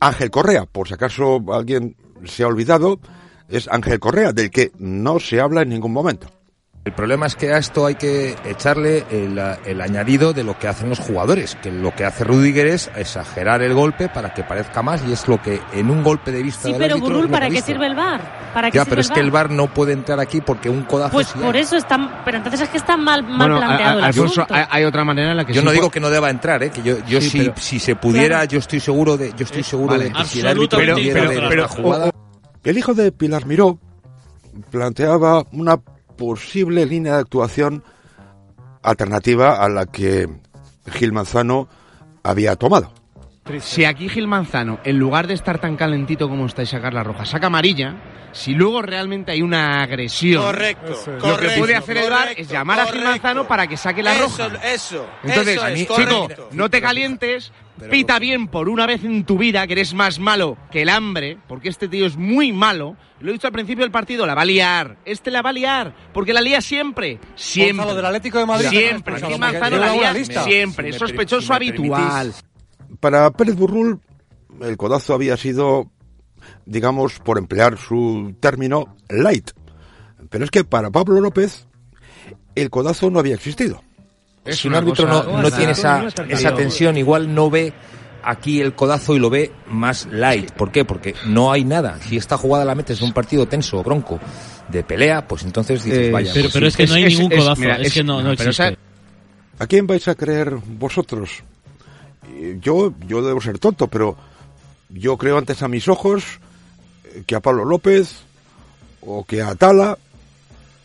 Ángel 0.00 0.30
Correa, 0.30 0.64
por 0.64 0.88
si 0.88 0.94
acaso 0.94 1.44
alguien 1.52 1.94
se 2.24 2.42
ha 2.42 2.46
olvidado, 2.46 2.98
es 3.48 3.68
Ángel 3.68 4.00
Correa, 4.00 4.32
del 4.32 4.50
que 4.50 4.72
no 4.78 5.20
se 5.20 5.40
habla 5.40 5.62
en 5.62 5.68
ningún 5.68 5.92
momento. 5.92 6.28
El 6.82 6.92
problema 6.92 7.26
es 7.26 7.36
que 7.36 7.52
a 7.52 7.58
esto 7.58 7.84
hay 7.84 7.94
que 7.96 8.34
echarle 8.46 9.04
el, 9.10 9.38
el, 9.66 9.80
añadido 9.82 10.32
de 10.32 10.42
lo 10.44 10.58
que 10.58 10.66
hacen 10.66 10.88
los 10.88 10.98
jugadores, 10.98 11.54
que 11.62 11.70
lo 11.70 11.94
que 11.94 12.06
hace 12.06 12.24
Rudiger 12.24 12.66
es 12.68 12.90
exagerar 12.96 13.60
el 13.60 13.74
golpe 13.74 14.08
para 14.08 14.32
que 14.32 14.42
parezca 14.44 14.80
más 14.80 15.02
y 15.06 15.12
es 15.12 15.28
lo 15.28 15.42
que 15.42 15.60
en 15.74 15.90
un 15.90 16.02
golpe 16.02 16.32
de 16.32 16.42
vista 16.42 16.62
Sí, 16.62 16.70
del 16.72 16.78
pero 16.80 16.94
árbitro 16.94 17.14
Burul, 17.16 17.30
¿para 17.30 17.48
que 17.48 17.56
qué 17.56 17.62
sirve 17.62 17.86
el 17.86 17.94
VAR? 17.94 18.22
¿Para 18.54 18.70
Ya, 18.70 18.86
pero 18.86 19.02
es 19.02 19.08
el 19.08 19.14
que 19.14 19.20
el 19.20 19.30
VAR? 19.30 19.48
VAR 19.48 19.56
no 19.56 19.66
puede 19.74 19.92
entrar 19.92 20.18
aquí 20.20 20.40
porque 20.40 20.70
un 20.70 20.84
codazo 20.84 21.12
Pues 21.12 21.28
por 21.32 21.54
eso 21.54 21.76
está... 21.76 22.22
Pero 22.24 22.38
entonces 22.38 22.62
es 22.62 22.68
que 22.70 22.78
está 22.78 22.96
mal, 22.96 23.24
mal 23.24 23.36
Bueno, 23.50 23.58
planteado 23.58 23.96
a- 23.96 23.98
el 23.98 24.04
Alfonso, 24.04 24.40
asunto. 24.42 24.54
hay, 24.54 24.64
hay 24.70 24.84
otra 24.84 25.04
manera 25.04 25.30
en 25.32 25.36
la 25.36 25.44
que 25.44 25.52
Yo 25.52 25.60
sí 25.60 25.66
no 25.66 25.72
digo 25.72 25.90
que 25.90 26.00
no 26.00 26.08
deba 26.08 26.30
entrar, 26.30 26.62
¿eh? 26.62 26.70
que 26.70 26.82
yo, 26.82 26.96
yo 27.04 27.20
Sí, 27.20 27.28
si, 27.28 27.38
pero- 27.40 27.54
si 27.58 27.78
se 27.78 27.94
pudiera, 27.94 28.36
Claro. 28.36 28.44
yo 28.52 28.58
estoy 28.58 28.80
seguro 28.80 29.18
de, 29.18 29.34
yo 29.36 29.44
estoy 29.44 29.62
seguro 29.62 29.92
Vale. 29.92 30.04
de 30.04 30.12
que 30.14 30.24
si 30.24 30.40
el 30.40 30.46
árbitro 30.46 30.78
pero- 30.78 30.96
esta 30.96 31.68
jugada, 31.68 32.10
El 32.64 32.78
hijo 32.78 32.94
de 32.94 33.12
Pilar 33.12 33.44
Miró 33.44 33.78
planteaba 34.70 35.44
una 35.52 35.78
posible 36.20 36.84
línea 36.84 37.14
de 37.14 37.20
actuación 37.20 37.82
alternativa 38.82 39.64
a 39.64 39.70
la 39.70 39.86
que 39.86 40.28
Gil 40.92 41.12
Manzano 41.12 41.66
había 42.22 42.56
tomado. 42.56 42.92
Si 43.60 43.86
aquí 43.86 44.10
Gil 44.10 44.28
Manzano, 44.28 44.78
en 44.84 44.98
lugar 44.98 45.26
de 45.26 45.34
estar 45.34 45.58
tan 45.58 45.76
calentito 45.76 46.28
como 46.28 46.44
está 46.44 46.62
y 46.62 46.66
sacar 46.66 46.92
la 46.92 47.02
roja, 47.02 47.24
saca 47.24 47.46
amarilla, 47.46 47.96
si 48.32 48.52
luego 48.52 48.82
realmente 48.82 49.32
hay 49.32 49.40
una 49.40 49.82
agresión, 49.82 50.42
Correcto, 50.42 50.94
lo 51.24 51.38
que 51.38 51.48
puede 51.58 51.74
hacer 51.74 51.96
el 51.96 52.10
correcto, 52.10 52.42
es 52.42 52.48
llamar 52.48 52.80
a 52.80 52.86
Gil. 52.86 53.02
Manzano 53.02 53.48
para 53.48 53.66
que 53.66 53.78
saque 53.78 54.02
la 54.02 54.18
roja. 54.18 54.50
eso, 54.62 55.06
Entonces, 55.24 55.56
eso 55.56 55.66
es, 55.66 55.88
chico, 55.88 56.28
no 56.52 56.68
te 56.68 56.82
calientes, 56.82 57.50
pita 57.88 58.18
bien 58.18 58.48
por 58.48 58.68
una 58.68 58.86
vez 58.86 59.04
en 59.04 59.24
tu 59.24 59.38
vida, 59.38 59.66
que 59.66 59.72
eres 59.74 59.94
más 59.94 60.18
malo 60.18 60.56
que 60.70 60.82
el 60.82 60.88
hambre, 60.88 61.38
porque 61.48 61.68
este 61.68 61.88
tío 61.88 62.06
es 62.06 62.16
muy 62.16 62.52
malo. 62.52 62.96
Lo 63.20 63.30
he 63.30 63.32
dicho 63.32 63.46
al 63.46 63.52
principio 63.52 63.84
del 63.84 63.90
partido, 63.90 64.26
la 64.26 64.34
va 64.34 64.42
a 64.42 64.46
liar. 64.46 64.98
Este 65.04 65.30
la 65.30 65.42
va 65.42 65.50
a 65.50 65.52
liar, 65.52 65.94
porque 66.12 66.32
la 66.32 66.40
lía 66.40 66.60
siempre. 66.60 67.18
Siempre. 67.34 67.76
Gonzalo, 67.76 67.96
del 67.96 68.06
Atlético 68.06 68.38
de 68.38 68.46
Madrid. 68.46 68.68
Siempre. 68.68 69.38
Manzano 69.38 69.76
la 69.76 69.92
lía 69.92 70.12
lista. 70.12 70.44
siempre. 70.44 70.92
Si 70.92 70.98
sospechoso 70.98 71.46
si 71.46 71.52
habitual. 71.52 72.34
Para 73.00 73.30
Pérez 73.30 73.56
Burrul, 73.56 74.00
el 74.60 74.76
codazo 74.76 75.14
había 75.14 75.36
sido, 75.36 75.90
digamos, 76.66 77.18
por 77.20 77.38
emplear 77.38 77.78
su 77.78 78.34
término, 78.40 78.96
light. 79.08 79.50
Pero 80.28 80.44
es 80.44 80.50
que 80.50 80.64
para 80.64 80.90
Pablo 80.90 81.20
López, 81.20 81.66
el 82.54 82.70
codazo 82.70 83.10
no 83.10 83.18
había 83.18 83.34
existido. 83.34 83.82
Si 84.52 84.68
un 84.68 84.74
árbitro 84.74 85.06
no, 85.06 85.40
no 85.42 85.50
tiene 85.50 85.72
esa, 85.72 86.06
esa 86.28 86.54
tensión, 86.54 86.96
igual 86.96 87.34
no 87.34 87.50
ve 87.50 87.72
aquí 88.22 88.60
el 88.60 88.74
codazo 88.74 89.14
y 89.14 89.18
lo 89.18 89.30
ve 89.30 89.50
más 89.68 90.06
light. 90.10 90.50
¿Por 90.52 90.70
qué? 90.70 90.84
Porque 90.84 91.14
no 91.26 91.52
hay 91.52 91.64
nada. 91.64 91.98
Si 92.00 92.16
esta 92.16 92.36
jugada 92.36 92.64
la 92.64 92.74
metes 92.74 93.00
en 93.00 93.06
un 93.06 93.12
partido 93.12 93.46
tenso, 93.46 93.82
bronco, 93.82 94.18
de 94.68 94.82
pelea, 94.84 95.26
pues 95.26 95.42
entonces 95.44 95.82
dices, 95.82 96.08
Eh, 96.08 96.10
vaya. 96.10 96.30
pero- 96.34 96.44
pues 96.44 96.52
pero 96.54 96.66
sí. 96.66 96.68
es 96.68 96.76
que 96.76 96.86
no 96.86 96.94
hay 96.94 97.04
ningún 97.16 97.30
codazo, 97.38 97.60
mira, 97.60 97.76
es 97.76 97.92
que 97.92 98.04
no- 98.04 98.22
no 98.22 98.34
pero 98.36 98.50
existe. 98.50 98.78
¿A 99.58 99.66
quién 99.66 99.86
vais 99.86 100.06
a 100.08 100.14
creer 100.14 100.54
vosotros? 100.54 101.42
Eh, 102.28 102.58
Yo, 102.60 102.92
yo 103.06 103.22
debo 103.22 103.40
ser 103.40 103.58
tonto, 103.58 103.88
pero 103.88 104.16
yo 104.90 105.16
creo 105.16 105.36
antes 105.38 105.62
a 105.62 105.68
mis 105.68 105.88
ojos 105.88 106.24
que 107.26 107.34
a 107.34 107.40
Pablo 107.40 107.64
López, 107.64 108.22
o 109.02 109.24
que 109.24 109.42
a 109.42 109.54
Tala, 109.54 109.98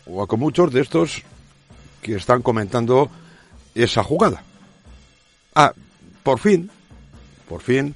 o 0.08 0.24
a 0.24 0.28
con 0.28 0.40
muchos 0.40 0.72
de 0.74 0.82
estos 0.82 1.22
que 2.02 2.16
están 2.16 2.42
comentando 2.42 3.10
esa 3.76 4.04
jugada. 4.04 4.42
Ah, 5.54 5.72
por 6.24 6.40
fin, 6.40 6.70
por 7.48 7.62
fin 7.62 7.94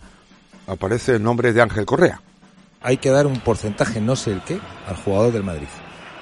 aparece 0.68 1.14
el 1.16 1.24
nombre 1.24 1.52
de 1.54 1.62
Ángel 1.62 1.86
Correa. 1.86 2.22
hay 2.82 2.96
que 2.98 3.10
dar 3.10 3.28
un 3.28 3.40
porcentaje, 3.42 4.00
no 4.00 4.16
sé 4.16 4.32
el 4.32 4.42
qué, 4.42 4.58
al 4.88 4.96
jugador 4.96 5.34
del 5.34 5.44
Madrid. 5.44 5.68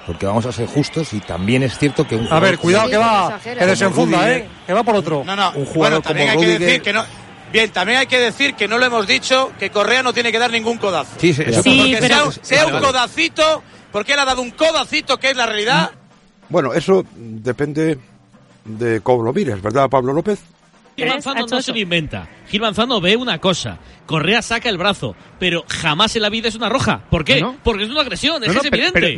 Porque 0.08 0.26
vamos 0.26 0.46
a 0.48 0.52
ser 0.52 0.67
justos 0.67 1.13
y 1.13 1.20
también 1.20 1.62
es 1.63 1.78
cierto 1.78 2.08
que 2.08 2.15
un 2.15 2.22
A 2.24 2.28
jugador 2.28 2.50
ver, 2.50 2.58
cuidado 2.60 2.84
como- 2.86 2.91
que 2.91 2.98
va, 2.98 3.39
que 3.43 3.65
desenfunda, 3.65 4.17
Rudiger- 4.20 4.38
¿eh? 4.38 4.48
Que 4.65 4.74
va 4.74 4.84
por 4.84 4.96
otro. 4.96 5.24
No, 5.26 5.36
no. 5.36 5.50
Un 5.50 5.65
jugador 5.65 5.76
bueno, 5.76 6.02
también 6.02 6.30
como 6.30 6.39
hay 6.41 6.48
que 6.48 6.60
decir 6.60 6.82
que 6.82 6.93
no. 6.93 7.04
Bien, 7.52 7.70
también 7.72 8.00
hay 8.00 8.08
que 8.08 8.20
decir 8.20 8.56
que 8.56 8.67
no 8.67 8.78
lo 8.78 8.86
hemos 8.86 9.06
dicho 9.06 9.52
que 9.60 9.70
Correa 9.70 10.02
no 10.02 10.13
tiene 10.13 10.32
que 10.32 10.39
dar 10.39 10.50
ningún 10.52 10.78
codazo. 10.78 11.12
Sí, 11.20 11.34
sí, 11.34 11.43
Sí, 11.46 11.52
Porque 11.54 11.98
pero- 12.00 12.15
sea, 12.15 12.24
un- 12.26 12.34
sea 12.41 12.80
codacito, 12.80 13.63
porque 13.91 14.13
él 14.13 14.20
ha 14.20 14.26
dado 14.26 14.41
un 14.41 14.52
codacito 14.52 15.17
que 15.20 15.30
es 15.32 15.38
la 15.38 15.46
realidad. 15.46 15.91
Bueno, 16.50 16.74
eso 16.74 17.06
depende 17.15 18.00
de 18.67 19.01
cómo 19.01 19.23
lo 19.23 19.34
mires, 19.34 19.62
¿verdad, 19.62 19.89
Pablo 19.89 20.13
López? 20.13 20.39
Gil 20.95 21.06
¿Crees? 21.06 21.13
Manzano 21.25 21.45
no 21.47 21.62
se 21.62 21.71
lo 21.71 21.77
inventa. 21.80 22.27
Gil 22.47 22.62
Manzano 22.62 22.99
ve 22.99 23.15
una 23.15 23.39
cosa. 23.39 23.77
Correa 24.06 24.41
saca 24.41 24.67
el 24.69 24.77
brazo. 24.77 25.15
Pero 25.39 25.63
jamás 25.67 26.15
en 26.15 26.23
la 26.23 26.30
vida 26.30 26.47
es 26.47 26.56
una 26.56 26.69
roja. 26.69 27.03
¿Por 27.10 27.23
qué? 27.23 27.39
No. 27.41 27.56
Porque 27.63 27.84
es 27.84 27.89
una 27.89 28.01
agresión. 28.01 28.43
Es, 28.43 28.49
No, 28.53 28.62
es 28.62 28.62
pero- 28.69 28.75
evidente. 28.75 28.99
pero 28.99 29.17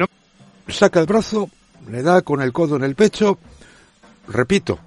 no- 0.67 0.73
saca 0.73 0.99
el 0.99 1.05
brazo, 1.05 1.49
le 1.89 2.03
da 2.03 2.21
con 2.21 2.41
el 2.41 2.51
codo 2.53 2.75
en 2.75 2.83
el 2.83 2.95
pecho, 2.95 3.39
repito, 4.27 4.77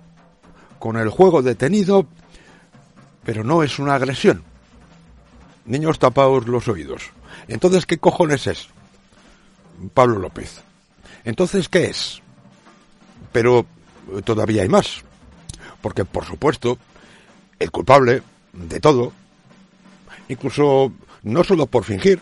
con 0.78 0.96
el 0.98 1.08
juego 1.08 1.42
detenido, 1.42 2.06
pero 3.24 3.42
no 3.42 3.62
es 3.62 3.78
una 3.78 3.94
agresión. 3.94 4.44
Niños 5.64 5.98
tapaos 5.98 6.46
los 6.46 6.68
oídos. 6.68 7.10
Entonces, 7.48 7.86
¿qué 7.86 7.98
cojones 7.98 8.46
es? 8.46 8.68
Pablo 9.94 10.18
López. 10.18 10.60
Entonces, 11.24 11.68
¿qué 11.68 11.84
es? 11.86 12.20
Pero 13.32 13.60
eh, 13.60 13.64
todavía 14.24 14.62
hay 14.62 14.68
más. 14.68 15.02
Porque, 15.80 16.04
por 16.04 16.24
supuesto, 16.24 16.78
el 17.58 17.70
culpable 17.70 18.22
de 18.52 18.80
todo, 18.80 19.12
incluso 20.28 20.92
no 21.22 21.42
solo 21.44 21.66
por 21.66 21.84
fingir, 21.84 22.20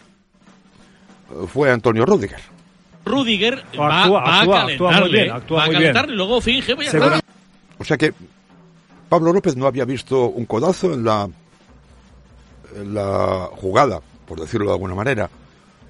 fue 1.53 1.71
Antonio 1.71 2.05
Rudiger. 2.07 2.41
Rudiger 3.05 3.65
va, 3.79 4.03
Actúa, 4.03 4.21
va 4.23 4.39
actúa, 4.41 4.61
a 4.61 4.65
actúa 4.67 4.67
muy 4.67 4.69
calentarle. 4.69 5.23
bien, 5.23 5.31
actúa 5.37 5.57
va 5.59 5.63
a 5.63 5.67
muy 5.67 5.75
bien. 5.77 5.83
calentarle 5.83 6.13
y 6.13 6.17
luego 6.17 6.41
finge. 6.41 6.75
pues 6.75 6.87
ya 6.87 6.91
Seguro- 6.93 7.15
está. 7.17 7.27
O 7.79 7.85
sea 7.85 7.97
que 7.97 8.13
Pablo 9.09 9.33
López 9.33 9.57
no 9.57 9.67
había 9.67 9.85
visto 9.85 10.27
un 10.29 10.45
codazo 10.45 10.93
en 10.95 11.05
la, 11.05 11.29
en 12.77 12.95
la 12.95 13.49
jugada, 13.53 14.01
por 14.27 14.41
decirlo 14.41 14.67
de 14.67 14.73
alguna 14.73 14.95
manera, 14.95 15.31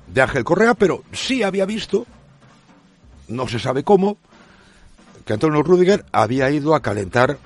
de 0.07 0.23
Ángel 0.23 0.45
Correa, 0.45 0.75
pero 0.75 1.03
sí 1.13 1.43
había 1.43 1.67
visto, 1.67 2.07
no 3.29 3.49
se 3.49 3.59
sabe 3.59 3.83
cómo, 3.85 4.19
que 5.31 5.35
Antonio 5.35 5.63
Rudiger 5.63 6.05
había 6.11 6.51
ido 6.51 6.75
a 6.75 6.83
calentar 6.83 7.39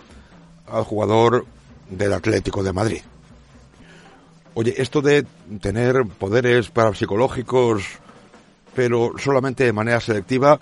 al 0.66 0.84
jugador 0.84 1.44
del 1.90 2.14
Atlético 2.14 2.62
de 2.62 2.72
Madrid. 2.72 3.02
Oye, 4.54 4.72
esto 4.78 5.02
de 5.02 5.26
tener 5.60 6.06
poderes 6.06 6.70
parapsicológicos, 6.70 7.84
pero 8.74 9.12
solamente 9.18 9.64
de 9.64 9.74
manera 9.74 10.00
selectiva, 10.00 10.58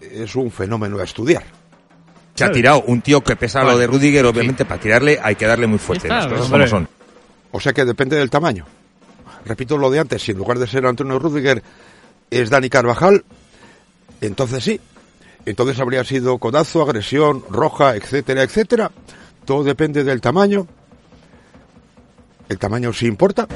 es 0.00 0.34
un 0.34 0.50
fenómeno 0.50 0.98
a 0.98 1.04
estudiar. 1.04 1.44
Se 2.34 2.42
ha 2.44 2.50
tirado 2.50 2.82
un 2.88 3.02
tío 3.02 3.22
que 3.22 3.36
pesa 3.36 3.62
lo 3.62 3.78
de 3.78 3.86
Rudiger, 3.86 4.26
obviamente 4.26 4.64
para 4.64 4.80
tirarle 4.80 5.16
hay 5.22 5.36
que 5.36 5.46
darle 5.46 5.68
muy 5.68 5.78
fuerte. 5.78 6.08
Está, 6.08 6.22
las 6.22 6.26
cosas 6.26 6.50
como 6.50 6.66
son. 6.66 6.88
O 7.52 7.60
sea 7.60 7.72
que 7.72 7.84
depende 7.84 8.16
del 8.16 8.30
tamaño. 8.30 8.66
Repito 9.44 9.78
lo 9.78 9.90
de 9.90 10.00
antes, 10.00 10.22
si 10.22 10.32
en 10.32 10.38
lugar 10.38 10.58
de 10.58 10.66
ser 10.66 10.84
Antonio 10.86 11.20
Rudiger 11.20 11.62
es 12.28 12.50
Dani 12.50 12.68
Carvajal, 12.68 13.24
entonces 14.20 14.64
sí. 14.64 14.80
Entonces 15.48 15.80
habría 15.80 16.04
sido 16.04 16.36
codazo, 16.36 16.82
agresión, 16.82 17.42
roja, 17.48 17.96
etcétera, 17.96 18.42
etcétera. 18.42 18.90
Todo 19.46 19.64
depende 19.64 20.04
del 20.04 20.20
tamaño. 20.20 20.66
El 22.50 22.58
tamaño 22.58 22.92
sí 22.92 23.06
importa. 23.06 23.48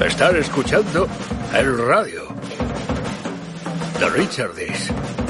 Estar 0.00 0.36
escuchando 0.36 1.08
el 1.54 1.76
radio 1.76 2.28
de 3.98 4.08
Richard. 4.10 5.23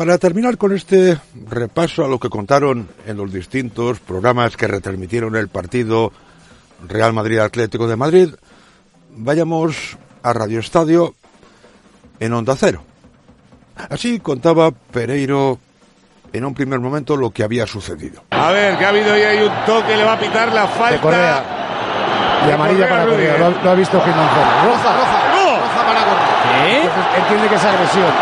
Para 0.00 0.16
terminar 0.16 0.56
con 0.56 0.74
este 0.74 1.18
repaso 1.50 2.02
a 2.02 2.08
lo 2.08 2.18
que 2.18 2.30
contaron 2.30 2.88
en 3.06 3.18
los 3.18 3.30
distintos 3.30 4.00
programas 4.00 4.56
que 4.56 4.66
retransmitieron 4.66 5.36
el 5.36 5.48
partido 5.48 6.10
Real 6.88 7.12
Madrid 7.12 7.38
Atlético 7.38 7.86
de 7.86 7.96
Madrid, 7.96 8.30
vayamos 9.10 9.98
a 10.22 10.32
Radio 10.32 10.58
Estadio 10.60 11.12
en 12.18 12.32
Onda 12.32 12.56
Cero. 12.56 12.82
Así 13.90 14.20
contaba 14.20 14.70
Pereiro 14.70 15.58
en 16.32 16.46
un 16.46 16.54
primer 16.54 16.80
momento 16.80 17.14
lo 17.14 17.28
que 17.28 17.42
había 17.44 17.66
sucedido. 17.66 18.22
A 18.30 18.52
ver, 18.52 18.78
que 18.78 18.86
ha 18.86 18.88
habido 18.88 19.14
y 19.18 19.20
hay 19.20 19.42
un 19.46 19.52
toque, 19.66 19.98
le 19.98 20.04
va 20.04 20.14
a 20.14 20.18
pitar 20.18 20.50
la 20.50 20.66
falta. 20.66 20.92
De 20.92 21.00
Correa. 21.00 22.46
Y 22.48 22.50
amarilla 22.50 22.88
para 22.88 23.04
Correa. 23.04 23.36
Lo, 23.36 23.46
ha- 23.48 23.62
lo 23.64 23.70
ha 23.70 23.74
visto 23.74 24.00
Gil 24.00 24.14
Manzano. 24.14 24.64
Roja, 24.64 24.96
roja. 24.96 25.30
Roja 25.60 25.86
para 25.86 26.00
Correa. 26.06 26.80
Entonces, 26.80 27.18
entiende 27.18 27.48
que 27.48 27.54
es 27.54 27.64
agresión. 27.64 28.12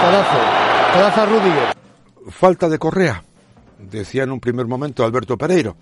Codazo. 0.00 0.65
Falta 2.30 2.68
de 2.68 2.78
Correa, 2.78 3.22
decía 3.78 4.22
en 4.22 4.32
un 4.32 4.40
primer 4.40 4.66
momento 4.66 5.04
Alberto 5.04 5.36
Pereiro. 5.36 5.76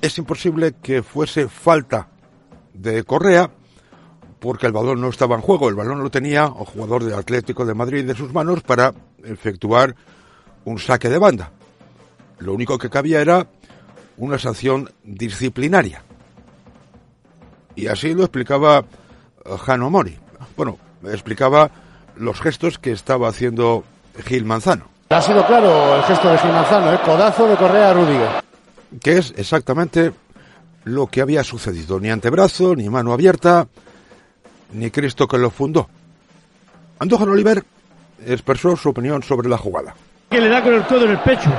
Es 0.00 0.18
imposible 0.18 0.74
que 0.82 1.02
fuese 1.02 1.48
falta 1.48 2.08
de 2.72 3.02
Correa 3.04 3.50
porque 4.38 4.66
el 4.66 4.72
balón 4.72 5.00
no 5.00 5.08
estaba 5.08 5.34
en 5.34 5.42
juego. 5.42 5.68
El 5.68 5.74
balón 5.74 6.02
lo 6.02 6.10
tenía 6.10 6.44
el 6.44 6.66
jugador 6.66 7.04
del 7.04 7.14
Atlético 7.14 7.64
de 7.64 7.74
Madrid 7.74 8.08
en 8.08 8.16
sus 8.16 8.32
manos 8.32 8.62
para 8.62 8.94
efectuar 9.24 9.96
un 10.64 10.78
saque 10.78 11.08
de 11.08 11.18
banda. 11.18 11.50
Lo 12.38 12.52
único 12.52 12.78
que 12.78 12.90
cabía 12.90 13.20
era 13.20 13.48
una 14.16 14.38
sanción 14.38 14.90
disciplinaria. 15.02 16.04
Y 17.74 17.88
así 17.88 18.14
lo 18.14 18.22
explicaba 18.22 18.84
eh, 19.44 19.56
Jano 19.58 19.90
Mori. 19.90 20.18
Bueno, 20.56 20.78
explicaba 21.04 21.70
los 22.16 22.40
gestos 22.40 22.78
que 22.78 22.92
estaba 22.92 23.28
haciendo 23.28 23.84
Gil 24.24 24.44
Manzano. 24.44 24.84
Ha 25.10 25.20
sido 25.22 25.46
claro 25.46 25.96
el 25.96 26.02
gesto 26.04 26.28
de 26.30 26.38
Gil 26.38 26.50
Manzano, 26.52 26.92
¿eh? 26.92 26.98
Codazo 27.04 27.46
de 27.46 27.56
Correa 27.56 27.90
a 27.90 27.94
Rudiger. 27.94 28.28
que 29.02 29.18
es 29.18 29.32
exactamente 29.36 30.12
lo 30.84 31.06
que 31.08 31.20
había 31.20 31.42
sucedido. 31.44 31.98
Ni 32.00 32.10
antebrazo, 32.10 32.74
ni 32.74 32.88
mano 32.88 33.12
abierta, 33.12 33.66
ni 34.72 34.90
Cristo 34.90 35.26
que 35.28 35.38
lo 35.38 35.50
fundó. 35.50 35.88
Andújar 36.98 37.28
Oliver 37.28 37.62
expresó 38.26 38.76
su 38.76 38.88
opinión 38.88 39.22
sobre 39.22 39.48
la 39.48 39.58
jugada. 39.58 39.94
que 40.30 40.40
le 40.40 40.48
da 40.48 40.62
con 40.62 40.74
el 40.74 40.84
codo 40.86 41.04
en 41.04 41.10
el 41.12 41.18
pecho. 41.20 41.50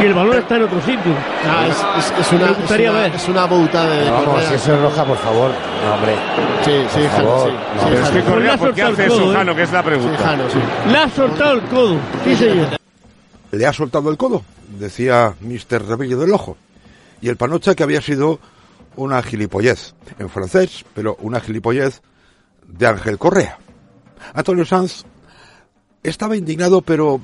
Y 0.00 0.04
el 0.06 0.14
balón 0.14 0.38
está 0.38 0.56
en 0.56 0.62
otro 0.62 0.80
sitio. 0.82 1.12
Ah, 1.44 1.66
es, 1.66 2.04
es- 2.06 2.20
es 2.26 2.32
una, 2.32 2.52
gustaría 2.52 2.90
una, 2.90 3.00
ver. 3.00 3.14
es 3.14 3.28
una 3.28 3.46
bauta 3.46 3.88
de 3.88 4.10
Vamos, 4.10 4.44
si 4.44 4.54
eso 4.54 4.74
es 4.74 4.80
roja, 4.80 5.04
por 5.04 5.16
favor. 5.18 5.50
No, 5.84 5.94
hombre. 5.94 6.14
Sí, 6.64 6.72
sí, 6.94 7.00
Por 7.00 7.10
Jano, 7.10 7.28
favor. 7.28 7.50
sí. 7.50 7.56
No, 7.76 7.88
es 7.88 8.00
que 8.08 8.12
Pues 8.20 8.24
Correa, 8.24 8.54
ha 8.54 8.58
¿por 8.58 8.74
qué 8.74 8.82
hace 8.82 9.06
eso, 9.06 9.32
¿eh? 9.32 9.34
Jano? 9.34 9.54
Que 9.56 9.62
es 9.62 9.72
la 9.72 9.82
pregunta. 9.82 10.16
Sí, 10.18 10.24
Jano, 10.24 10.50
sí. 10.50 10.58
Le 10.90 10.98
ha 10.98 11.08
soltado 11.10 11.52
el 11.54 11.62
codo. 11.62 11.96
Sí, 12.24 12.36
señor. 12.36 12.68
Le 13.50 13.66
ha 13.66 13.72
soltado 13.72 14.10
el 14.10 14.16
codo, 14.16 14.42
decía 14.78 15.34
Mr. 15.40 15.86
Rebillo 15.88 16.18
del 16.18 16.32
Ojo. 16.32 16.56
Y 17.20 17.28
el 17.28 17.36
Panocha 17.36 17.74
que 17.74 17.82
había 17.82 18.00
sido 18.00 18.38
una 18.96 19.20
gilipollez, 19.22 19.94
en 20.18 20.28
francés, 20.28 20.84
pero 20.94 21.16
una 21.20 21.40
gilipollez 21.40 22.02
de 22.66 22.86
Ángel 22.86 23.18
Correa. 23.18 23.58
Antonio 24.34 24.64
Sanz 24.64 25.04
estaba 26.02 26.36
indignado, 26.36 26.82
pero 26.82 27.20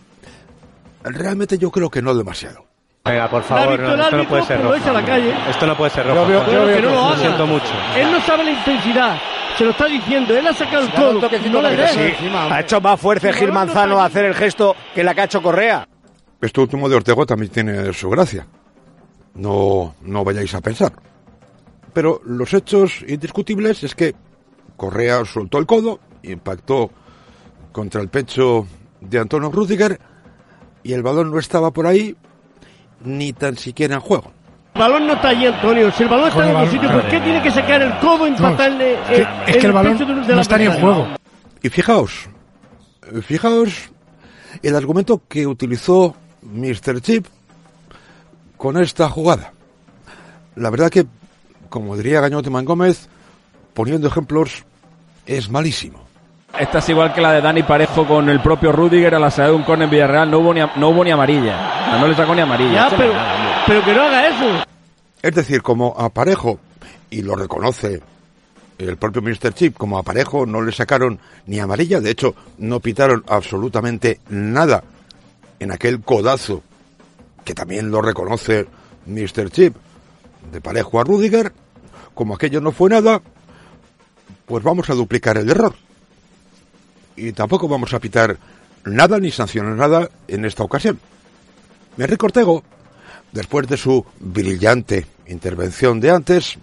realmente 1.05 1.59
yo 1.59 1.71
creo 1.71 1.91
que 1.91 2.03
no 2.03 2.15
demasiado. 2.15 2.65
Venga, 3.05 3.29
por 3.29 3.43
favor, 3.43 3.79
no, 3.79 3.95
esto 3.95 4.17
no 4.17 4.29
puede 4.29 4.43
ser 4.45 4.61
lo 4.61 4.73
a 4.73 4.79
rojo. 4.79 4.93
la 4.93 5.05
calle. 5.05 5.35
Esto 5.51 5.67
no 5.67 5.77
puede 5.77 5.91
ser 5.91 6.07
Yo 6.07 6.15
rojo. 6.15 6.27
veo- 6.27 6.47
yo 6.51 6.65
veo 6.65 6.77
que 6.77 6.83
no 6.83 6.89
lo 6.89 6.95
Lo 6.95 7.05
haga. 7.05 7.19
siento 7.19 7.47
mucho. 7.47 7.67
Él 7.97 8.11
no 8.11 8.21
sabe 8.23 8.45
la 8.45 8.51
intensidad. 8.53 9.19
Se 9.59 9.65
lo 9.65 9.71
está 9.73 9.85
diciendo. 9.87 10.35
Él 10.37 10.47
ha 10.47 10.55
sacado 10.55 10.85
el 11.13 11.21
toquecito 11.21 11.51
No 11.51 11.63
le 11.69 11.77
deja. 11.77 11.93
sí. 11.93 12.13
Ha 12.51 12.61
hecho 12.61 12.81
más 12.81 12.99
fuerte 12.99 13.33
Gil 13.35 13.53
Manzano 13.53 14.01
a 14.01 14.07
hacer 14.07 14.25
el 14.25 14.35
gesto 14.35 14.75
que 14.95 15.05
la 15.05 15.15
que 15.15 15.21
ha 15.21 15.25
hecho 15.25 15.43
Correa. 15.43 15.87
Esto 16.41 16.63
último 16.63 16.89
de 16.89 16.97
Ortego 16.97 17.27
también 17.27 17.53
tiene 17.53 17.93
su 17.93 18.09
gracia. 18.09 18.47
No, 19.35 19.95
no 20.03 20.25
vayáis 20.25 20.55
a 20.55 20.61
pensar. 20.61 20.93
Pero 21.93 22.21
los 22.25 22.53
hechos 22.55 23.05
indiscutibles 23.07 23.85
es 23.85 23.95
que 23.95 24.15
Correa 24.77 25.25
soltó 25.25 25.59
el 25.59 25.67
codo, 25.67 26.01
impactó 26.23 26.91
contra 27.71 28.01
el 28.01 28.09
pecho 28.09 28.67
de 29.01 29.19
Antonio 29.19 29.51
Rudiger 29.51 30.01
y 30.85 30.93
el 30.93 31.03
balón 31.03 31.31
no 31.33 31.39
estaba 31.41 31.73
por 31.73 31.87
ahí 31.89 32.15
ni 33.05 33.33
tan 33.33 33.57
siquiera 33.57 33.97
en 33.97 34.01
juego. 34.01 34.31
El 34.75 34.81
balón 34.81 35.07
no 35.07 35.15
está 35.15 35.29
allí, 35.29 35.47
Antonio. 35.47 35.91
Si 35.93 36.03
el 36.05 36.09
balón 36.09 36.29
está 36.29 36.41
en 36.45 36.51
el 36.51 36.57
otro 36.57 36.59
balón, 36.67 36.73
sitio, 36.73 36.93
¿por 36.93 37.09
qué 37.11 37.21
tiene 37.21 37.43
que 37.43 37.51
sacar 37.51 37.83
el 37.83 37.99
codo 37.99 38.27
e 38.27 38.29
impactarle 38.31 38.99
que- 39.09 39.17
eh, 39.23 39.27
es 39.47 39.55
en 39.57 39.61
que 39.61 39.67
el 39.67 39.73
balón 39.73 39.93
pecho 39.99 40.07
de, 40.07 40.15
de 40.15 40.21
no 40.29 40.35
la 40.37 40.43
está 40.43 40.59
ni 40.59 40.65
en 40.65 40.73
juego. 40.81 41.09
Y 41.63 41.69
fijaos, 41.69 42.29
eh, 43.13 43.21
fijaos 43.23 43.91
el 44.63 44.77
argumento 44.77 45.23
que 45.29 45.47
utilizó 45.47 46.15
Mr. 46.43 47.01
Chip 47.01 47.27
con 48.57 48.77
esta 48.81 49.09
jugada. 49.09 49.53
La 50.57 50.71
verdad 50.71 50.91
que, 50.91 51.07
como 51.69 51.97
diría 51.97 52.21
Gañoteman 52.21 52.65
Gómez, 52.65 53.09
poniendo 53.75 54.09
ejemplos, 54.09 54.65
es 55.27 55.49
malísimo. 55.51 56.04
Esta 56.59 56.79
es 56.79 56.89
igual 56.89 57.13
que 57.13 57.21
la 57.21 57.33
de 57.33 57.41
Dani 57.41 57.65
Parejo 57.65 58.07
con 58.07 58.29
el 58.29 58.41
propio 58.41 58.71
Rudiger 58.71 59.17
a 59.17 59.19
la 59.19 59.31
salida 59.31 59.51
de 59.51 59.57
un 59.57 59.65
córner 59.65 59.87
en 59.87 59.91
Villarreal. 59.91 60.31
No 60.31 60.39
hubo 60.39 60.55
ni, 60.55 60.61
no 60.61 60.89
hubo 60.89 61.03
ni 61.03 61.11
amarilla. 61.11 61.91
No, 61.91 61.99
no 61.99 62.07
le 62.07 62.15
sacó 62.15 62.33
ni 62.33 62.43
amarilla. 62.43 62.89
Ya, 62.89 62.97
pero, 62.97 63.13
nada, 63.13 63.65
pero 63.67 63.85
que 63.85 63.93
no 63.93 64.03
haga 64.03 64.29
eso. 64.29 64.65
Es 65.21 65.35
decir, 65.35 65.63
como 65.63 65.95
aparejo, 65.99 66.61
y 67.11 67.23
lo 67.23 67.35
reconoce 67.35 68.01
el 68.79 68.97
propio 68.97 69.21
Mr. 69.21 69.53
Chip, 69.53 69.77
como 69.77 69.99
aparejo 69.99 70.47
no 70.47 70.63
le 70.63 70.71
sacaron 70.71 71.19
ni 71.47 71.59
amarilla, 71.59 72.01
de 72.01 72.11
hecho 72.11 72.35
no 72.59 72.81
pitaron 72.81 73.25
absolutamente 73.27 74.21
nada 74.29 74.85
en 75.59 75.73
aquel 75.73 76.03
codazo, 76.03 76.63
que 77.45 77.55
también 77.55 77.91
lo 77.91 78.01
reconoce 78.01 78.67
Mr. 79.07 79.51
Chip, 79.51 79.75
de 80.53 80.61
parejo 80.61 81.01
a 81.01 81.05
Rudiger, 81.05 81.53
como 82.15 82.35
aquello 82.35 82.61
no 82.61 82.71
fue 82.71 82.91
nada, 82.91 83.23
pues 84.47 84.63
vamos 84.63 84.89
a 84.91 84.95
duplicar 84.95 85.37
el 85.37 85.51
error. 85.51 85.75
Y 87.17 87.33
tampoco 87.33 87.69
vamos 87.69 87.95
a 87.95 88.01
pitar 88.01 88.37
nada 88.85 89.19
ni 89.19 89.31
sancionar 89.31 89.75
nada 89.75 90.11
en 90.29 90.45
esta 90.45 90.63
ocasión. 90.63 90.99
Enrique 91.97 92.27
Ortego, 92.27 92.63
después 93.33 93.69
de 93.69 93.77
su 93.77 94.05
brillante 94.19 95.07
intervención 95.27 96.01
de 96.01 96.11
antes, 96.11 96.59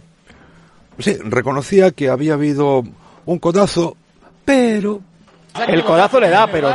sí, 0.99 1.17
reconocía 1.23 1.91
que 1.91 2.09
había 2.09 2.33
habido 2.33 2.83
un 3.25 3.39
codazo, 3.39 3.95
pero... 4.45 5.01
El 5.67 5.83
codazo 5.83 6.19
le 6.19 6.29
da, 6.29 6.49
pero 6.49 6.69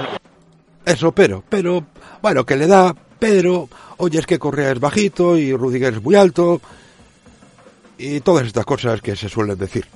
Eso, 0.85 1.13
pero, 1.13 1.43
pero, 1.49 1.85
bueno, 2.21 2.45
que 2.45 2.57
le 2.57 2.67
da, 2.67 2.95
pero, 3.19 3.69
oye, 3.99 4.19
es 4.19 4.27
que 4.27 4.39
Correa 4.39 4.73
es 4.73 4.81
bajito 4.81 5.37
y 5.37 5.55
Rudiger 5.55 5.95
es 5.95 6.03
muy 6.03 6.15
alto, 6.15 6.61
y 7.99 8.21
todas 8.21 8.47
estas 8.47 8.65
cosas 8.65 9.01
que 9.01 9.17
se 9.17 9.29
suelen 9.29 9.59
decir. 9.59 9.87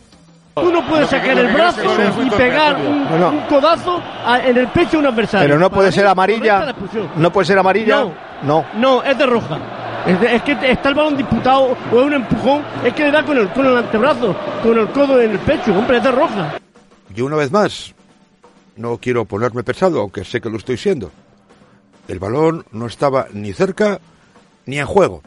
Tú 0.61 0.73
no 0.73 0.87
puedes 0.87 1.09
sacar 1.09 1.39
el 1.39 1.53
brazo 1.53 1.83
y 2.25 2.31
pegar 2.31 2.77
un, 2.77 3.05
No, 3.05 3.19
no. 3.19 3.29
un 3.31 3.41
codazo 3.43 4.01
a- 4.25 4.41
en 4.41 4.57
el 4.57 4.69
pecho 4.69 4.93
de 4.93 4.99
un 4.99 5.07
adversario. 5.07 5.47
Pero 5.49 5.59
no 5.59 5.71
puede 5.71 5.91
ser 5.93 6.07
amarilla. 6.07 6.75
No 7.17 7.33
puede 7.33 7.47
ser 7.47 7.59
amarilla. 7.59 8.01
No. 8.03 8.13
No. 8.43 8.65
No, 8.75 9.03
es 9.03 9.17
de 9.19 9.27
roja. 9.27 9.59
Es, 10.07 10.19
de- 10.21 10.35
es 10.37 10.43
que 10.43 10.53
está 10.71 10.89
el 10.89 10.95
balón 10.95 11.17
disputado 11.17 11.77
o 11.93 12.01
es 12.01 12.07
un 12.07 12.13
empujón. 12.15 12.63
Es 12.85 12.95
que 12.95 13.05
le 13.05 13.11
da 13.11 13.23
con 13.25 13.37
el, 13.37 13.49
con 13.51 13.67
el 13.67 13.77
antebrazo, 13.77 14.35
con 14.63 14.79
el 14.79 14.89
codo 14.89 15.21
en 15.21 15.33
el 15.33 15.39
pecho. 15.41 15.73
Hombre, 15.77 15.99
es 15.99 16.03
de 16.05 16.11
roja. 16.11 16.55
Y 17.15 17.21
una 17.21 17.37
vez 17.37 17.51
más, 17.53 17.95
no 18.77 18.97
quiero 18.99 19.25
ponerme 19.27 19.63
pesado, 19.63 20.01
aunque 20.01 20.25
sé 20.25 20.41
que 20.41 20.49
lo 20.49 20.57
estoy 20.57 20.77
siendo. 20.79 21.11
El 22.09 22.19
balón 22.19 22.65
no 22.73 22.87
estaba 22.87 23.27
ni 23.33 23.53
cerca 23.53 23.99
ni 24.67 24.79
en 24.79 24.87
juego. 24.87 25.23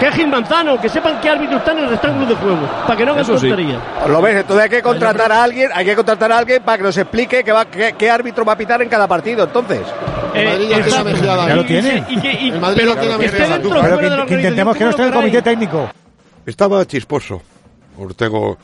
Que 0.00 0.06
es 0.08 0.14
Gil 0.14 0.28
Manzano, 0.28 0.80
que 0.80 0.88
sepan 0.88 1.20
qué 1.20 1.28
árbitro 1.28 1.58
está 1.58 1.72
en 1.72 1.78
el 1.80 1.90
rectángulo 1.90 2.26
de 2.26 2.34
juego. 2.34 2.66
Para 2.86 2.96
que 2.96 3.04
no 3.04 3.12
hagan 3.12 3.24
sí. 3.26 3.32
tonterías. 3.32 3.82
Lo 4.08 4.22
ves, 4.22 4.36
entonces 4.40 4.64
hay 4.64 4.70
que 4.70 4.82
contratar 4.82 5.30
a 5.30 5.42
alguien, 5.42 5.70
hay 5.74 5.84
que 5.84 5.94
contratar 5.94 6.32
a 6.32 6.38
alguien 6.38 6.62
para 6.62 6.78
que 6.78 6.84
nos 6.84 6.96
explique 6.96 7.44
qué, 7.44 7.52
va, 7.52 7.66
qué, 7.66 7.94
qué 7.98 8.10
árbitro 8.10 8.44
va 8.44 8.54
a 8.54 8.56
pitar 8.56 8.80
en 8.80 8.88
cada 8.88 9.06
partido, 9.06 9.44
entonces. 9.44 9.80
El 10.34 10.46
Madrid 10.46 10.68
ya 10.70 10.82
tiene 10.82 10.98
a 10.98 11.04
Mejía 11.04 11.36
Dani. 11.36 11.48
Ya 11.48 11.56
lo 11.56 11.64
tiene. 11.66 12.04
Y 12.08 12.20
que- 12.20 12.32
y- 12.32 12.48
El 12.50 12.60
Madrid 12.60 12.76
pero 12.80 12.94
lo 12.94 13.00
tiene 13.00 13.14
a 13.14 13.18
que 13.18 13.24
Mejía 13.28 13.60
Pero 13.60 14.26
que- 14.26 14.34
intentemos 14.34 14.76
que 14.76 14.84
no 14.84 14.90
esté 14.90 15.02
en 15.02 15.08
el 15.08 15.14
comité 15.14 15.42
técnico. 15.42 15.90
Estaba 16.46 16.86
chisposo 16.86 17.42
Ortego 17.98 18.56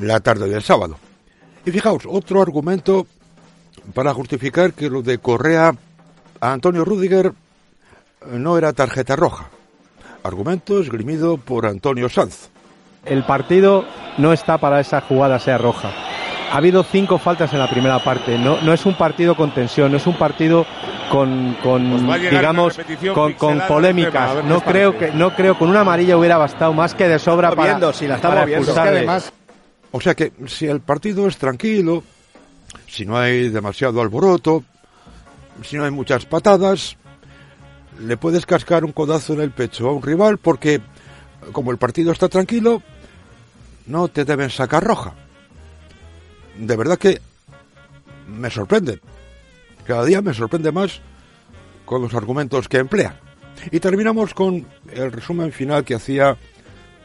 la 0.00 0.20
tarde 0.20 0.48
del 0.48 0.62
sábado. 0.62 0.96
Y 1.66 1.72
fijaos, 1.72 2.04
otro 2.06 2.40
argumento 2.40 3.06
para 3.94 4.14
justificar 4.14 4.72
que 4.74 4.88
lo 4.88 5.02
de 5.02 5.18
Correa 5.18 5.72
a 6.40 6.52
Antonio 6.52 6.84
Rudiger 6.84 7.26
eh, 7.26 7.32
no 8.32 8.56
era 8.56 8.72
tarjeta 8.72 9.16
roja. 9.16 9.48
Argumento 10.28 10.80
esgrimido 10.80 11.38
por 11.38 11.66
Antonio 11.66 12.08
Sanz. 12.08 12.50
El 13.04 13.24
partido 13.24 13.84
no 14.18 14.32
está 14.32 14.58
para 14.58 14.78
esa 14.80 15.00
jugada 15.00 15.38
sea 15.38 15.58
roja. 15.58 15.90
Ha 16.52 16.56
habido 16.56 16.82
cinco 16.82 17.18
faltas 17.18 17.52
en 17.52 17.58
la 17.58 17.68
primera 17.68 17.98
parte. 18.02 18.38
No, 18.38 18.60
no 18.62 18.72
es 18.72 18.84
un 18.86 18.96
partido 18.96 19.34
con 19.36 19.52
tensión, 19.54 19.90
no 19.90 19.96
es 19.96 20.06
un 20.06 20.16
partido 20.16 20.66
con, 21.10 21.56
con 21.62 22.06
Pues 22.06 22.20
digamos, 22.30 22.78
con, 23.14 23.34
tema, 23.34 23.66
polémicas. 23.66 24.44
No 24.44 24.60
creo 24.60 24.92
parece. 24.92 25.12
que, 25.12 25.18
no 25.18 25.34
creo 25.34 25.58
con 25.58 25.68
una 25.70 25.80
amarilla 25.80 26.16
hubiera 26.16 26.36
bastado 26.38 26.72
más 26.72 26.94
que 26.94 27.08
de 27.08 27.18
sobra 27.18 27.50
para, 27.50 27.64
viendo, 27.70 27.92
si 27.92 28.06
la 28.06 28.16
estamos 28.16 28.34
para 28.36 28.46
viendo. 28.46 28.62
Es 28.62 28.66
que 28.66 28.70
expulsarle. 28.72 28.98
además- 28.98 29.32
O 29.90 30.00
sea 30.00 30.14
que 30.14 30.32
si 30.46 30.66
el 30.66 30.80
partido 30.80 31.26
es 31.26 31.38
tranquilo, 31.38 32.02
si 32.86 33.04
no 33.06 33.16
hay 33.18 33.48
demasiado 33.48 34.00
alboroto, 34.02 34.62
si 35.62 35.76
no 35.76 35.84
hay 35.84 35.90
muchas 35.90 36.24
patadas, 36.26 36.96
le 38.00 38.16
puedes 38.16 38.46
cascar 38.46 38.84
un 38.84 38.92
codazo 38.92 39.32
en 39.34 39.40
el 39.40 39.50
pecho 39.50 39.88
a 39.88 39.92
un 39.92 40.02
rival 40.02 40.38
porque, 40.38 40.80
como 41.52 41.70
el 41.70 41.78
partido 41.78 42.12
está 42.12 42.28
tranquilo, 42.28 42.82
no 43.86 44.08
te 44.08 44.24
deben 44.24 44.50
sacar 44.50 44.84
roja. 44.84 45.14
De 46.56 46.76
verdad 46.76 46.98
que 46.98 47.20
me 48.26 48.50
sorprende. 48.50 49.00
Cada 49.86 50.04
día 50.04 50.20
me 50.20 50.34
sorprende 50.34 50.72
más 50.72 51.00
con 51.84 52.02
los 52.02 52.14
argumentos 52.14 52.68
que 52.68 52.78
emplea. 52.78 53.20
Y 53.70 53.80
terminamos 53.80 54.34
con 54.34 54.66
el 54.92 55.10
resumen 55.10 55.52
final 55.52 55.84
que 55.84 55.94
hacía 55.94 56.36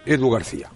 Edu 0.06 0.30
García. 0.30 0.70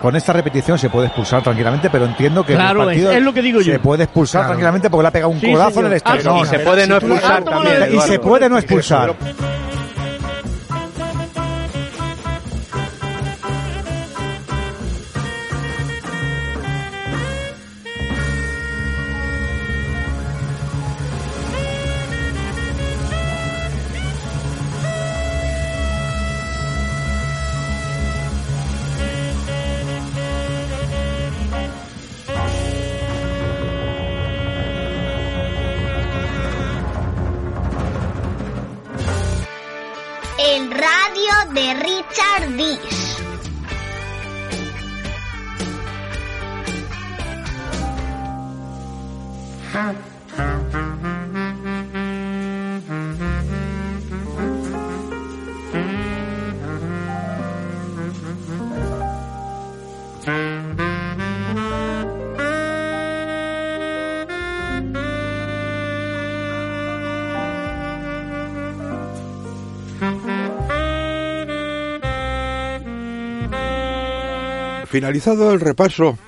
Con 0.00 0.14
esta 0.14 0.32
repetición 0.32 0.78
se 0.78 0.88
puede 0.90 1.08
expulsar 1.08 1.42
tranquilamente, 1.42 1.90
pero 1.90 2.04
entiendo 2.04 2.46
que 2.46 2.54
Claro, 2.54 2.82
el 2.82 2.86
partido 2.86 3.10
es- 3.10 3.16
es 3.18 3.22
lo 3.24 3.34
que 3.34 3.42
digo 3.42 3.60
yo. 3.60 3.72
se 3.72 3.78
puede 3.80 4.04
expulsar 4.04 4.42
Claro. 4.42 4.48
tranquilamente 4.50 4.90
porque 4.90 5.02
le 5.02 5.08
ha 5.08 5.10
pegado 5.10 5.32
un 5.32 5.40
Sí, 5.40 5.52
codazo 5.52 5.70
señor. 5.70 5.86
en 5.86 5.92
el. 5.94 6.02
Ah, 6.04 6.16
y 6.40 6.46
se 6.46 6.58
puede 6.60 6.86
no 6.86 6.96
expulsar 6.96 7.44
también, 7.44 7.88
Y 7.94 8.00
se 8.00 8.18
puede 8.20 8.48
no 8.48 8.58
expulsar. 8.58 9.14
Finalizado 74.98 75.52
el 75.52 75.60
repaso 75.60 76.18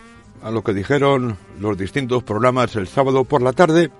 a 0.45 0.51
lo 0.53 0.63
que 0.63 0.73
dijeron 0.73 1.37
los 1.59 1.77
distintos 1.77 2.23
programas 2.23 2.77
el 2.77 2.87
sábado 2.87 3.25
por 3.25 3.43
la 3.43 3.53
tarde, 3.53 3.91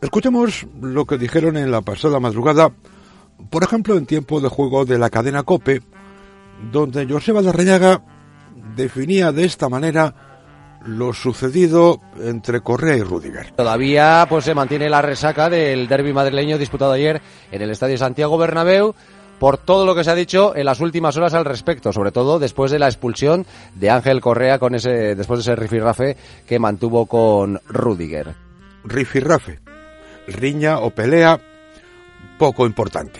escuchemos 0.00 0.66
lo 0.80 1.04
que 1.04 1.18
dijeron 1.18 1.58
en 1.58 1.70
la 1.70 1.82
pasada 1.82 2.18
madrugada, 2.18 2.72
por 3.50 3.62
ejemplo 3.62 3.98
en 3.98 4.06
tiempo 4.06 4.40
de 4.40 4.48
juego 4.48 4.86
de 4.86 4.98
la 4.98 5.10
cadena 5.10 5.42
Cope, 5.42 5.82
donde 6.72 7.06
Joseba 7.06 7.42
Darreñaga 7.42 8.02
definía 8.74 9.30
de 9.30 9.44
esta 9.44 9.68
manera 9.68 10.78
lo 10.86 11.12
sucedido 11.12 12.00
entre 12.18 12.62
Correa 12.62 12.96
y 12.96 13.02
Rudiger. 13.02 13.50
Todavía 13.50 14.24
pues 14.26 14.46
se 14.46 14.54
mantiene 14.54 14.88
la 14.88 15.02
resaca 15.02 15.50
del 15.50 15.86
derby 15.86 16.14
madrileño 16.14 16.56
disputado 16.56 16.92
ayer 16.92 17.20
en 17.50 17.60
el 17.60 17.68
Estadio 17.68 17.98
Santiago 17.98 18.38
Bernabéu 18.38 18.94
por 19.42 19.58
todo 19.58 19.84
lo 19.84 19.96
que 19.96 20.04
se 20.04 20.10
ha 20.12 20.14
dicho 20.14 20.54
en 20.54 20.64
las 20.64 20.78
últimas 20.78 21.16
horas 21.16 21.34
al 21.34 21.44
respecto, 21.44 21.92
sobre 21.92 22.12
todo 22.12 22.38
después 22.38 22.70
de 22.70 22.78
la 22.78 22.86
expulsión 22.86 23.44
de 23.74 23.90
Ángel 23.90 24.20
Correa 24.20 24.60
con 24.60 24.76
ese 24.76 25.16
después 25.16 25.38
de 25.38 25.52
ese 25.52 25.60
rifirrafe 25.60 26.16
que 26.46 26.60
mantuvo 26.60 27.06
con 27.06 27.60
Rudiger. 27.66 28.36
Rifirrafe, 28.84 29.58
riña 30.28 30.78
o 30.78 30.90
pelea 30.90 31.40
poco 32.38 32.66
importante. 32.66 33.18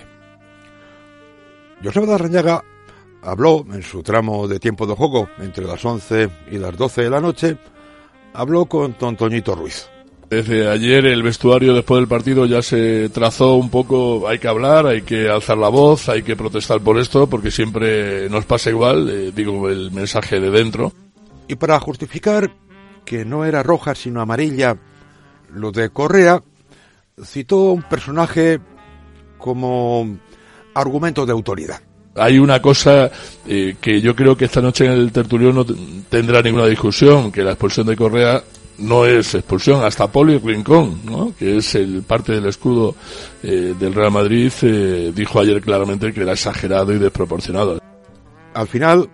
Joseba 1.82 2.06
Darreñaga 2.06 2.62
habló 3.20 3.66
en 3.72 3.82
su 3.82 4.04
tramo 4.04 4.46
de 4.46 4.60
tiempo 4.60 4.86
de 4.86 4.94
juego 4.94 5.28
entre 5.40 5.64
las 5.64 5.84
11 5.84 6.30
y 6.52 6.58
las 6.58 6.76
12 6.76 7.02
de 7.02 7.10
la 7.10 7.20
noche, 7.20 7.56
habló 8.32 8.66
con 8.66 8.92
Tontoñito 8.92 9.56
Ruiz. 9.56 9.90
Desde 10.32 10.66
ayer 10.66 11.04
el 11.04 11.22
vestuario 11.22 11.74
después 11.74 12.00
del 12.00 12.08
partido 12.08 12.46
ya 12.46 12.62
se 12.62 13.10
trazó 13.10 13.56
un 13.56 13.68
poco, 13.68 14.26
hay 14.26 14.38
que 14.38 14.48
hablar, 14.48 14.86
hay 14.86 15.02
que 15.02 15.28
alzar 15.28 15.58
la 15.58 15.68
voz, 15.68 16.08
hay 16.08 16.22
que 16.22 16.36
protestar 16.36 16.80
por 16.80 16.98
esto, 16.98 17.26
porque 17.26 17.50
siempre 17.50 18.30
nos 18.30 18.46
pasa 18.46 18.70
igual, 18.70 19.10
eh, 19.10 19.30
digo 19.36 19.68
el 19.68 19.90
mensaje 19.90 20.40
de 20.40 20.50
dentro. 20.50 20.90
Y 21.48 21.56
para 21.56 21.78
justificar 21.80 22.50
que 23.04 23.26
no 23.26 23.44
era 23.44 23.62
roja 23.62 23.94
sino 23.94 24.22
amarilla 24.22 24.78
lo 25.52 25.70
de 25.70 25.90
Correa, 25.90 26.42
citó 27.22 27.72
un 27.72 27.82
personaje 27.82 28.58
como 29.36 30.16
argumento 30.72 31.26
de 31.26 31.32
autoridad. 31.32 31.82
Hay 32.16 32.38
una 32.38 32.62
cosa 32.62 33.10
eh, 33.46 33.76
que 33.78 34.00
yo 34.00 34.16
creo 34.16 34.34
que 34.34 34.46
esta 34.46 34.62
noche 34.62 34.86
en 34.86 34.92
el 34.92 35.12
tertulión 35.12 35.56
no 35.56 35.66
tendrá 36.08 36.40
ninguna 36.40 36.68
discusión, 36.68 37.30
que 37.30 37.42
la 37.42 37.50
expulsión 37.50 37.86
de 37.86 37.96
Correa 37.96 38.42
no 38.78 39.06
es 39.06 39.34
expulsión, 39.34 39.84
hasta 39.84 40.06
Poli 40.08 40.38
Rincón, 40.38 41.00
¿no? 41.04 41.32
que 41.38 41.58
es 41.58 41.74
el 41.74 42.02
parte 42.02 42.32
del 42.32 42.46
escudo 42.46 42.94
eh, 43.42 43.74
del 43.78 43.94
Real 43.94 44.10
Madrid, 44.10 44.52
eh, 44.62 45.12
dijo 45.14 45.40
ayer 45.40 45.60
claramente 45.60 46.12
que 46.12 46.22
era 46.22 46.32
exagerado 46.32 46.92
y 46.92 46.98
desproporcionado. 46.98 47.78
Al 48.54 48.66
final 48.68 49.08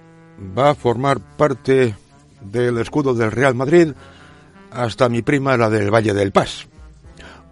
va 0.56 0.70
a 0.70 0.74
formar 0.74 1.18
parte 1.36 1.94
del 2.40 2.78
escudo 2.78 3.14
del 3.14 3.32
Real 3.32 3.54
Madrid 3.54 3.88
hasta 4.70 5.08
mi 5.08 5.22
prima, 5.22 5.56
la 5.56 5.70
del 5.70 5.92
Valle 5.92 6.14
del 6.14 6.32
Paz. 6.32 6.66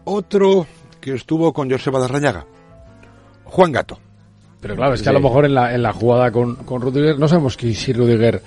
Otro 0.05 0.67
que 1.01 1.15
estuvo 1.15 1.53
con 1.53 1.71
Joseba 1.71 2.01
Darrañaga, 2.01 2.47
Juan 3.45 3.73
Gato. 3.73 3.99
Pero 4.61 4.75
claro, 4.75 4.95
es 4.95 5.03
que 5.03 5.09
a 5.09 5.13
lo 5.13 5.21
mejor 5.21 5.45
en 5.45 5.55
la, 5.55 5.75
en 5.75 5.83
la 5.83 5.93
jugada 5.93 6.31
con, 6.31 6.57
con 6.57 6.81
Rudiger, 6.81 7.19
no 7.19 7.29
sabemos 7.29 7.57
que 7.57 7.73
si 7.75 7.93
Rudiger 7.93 8.43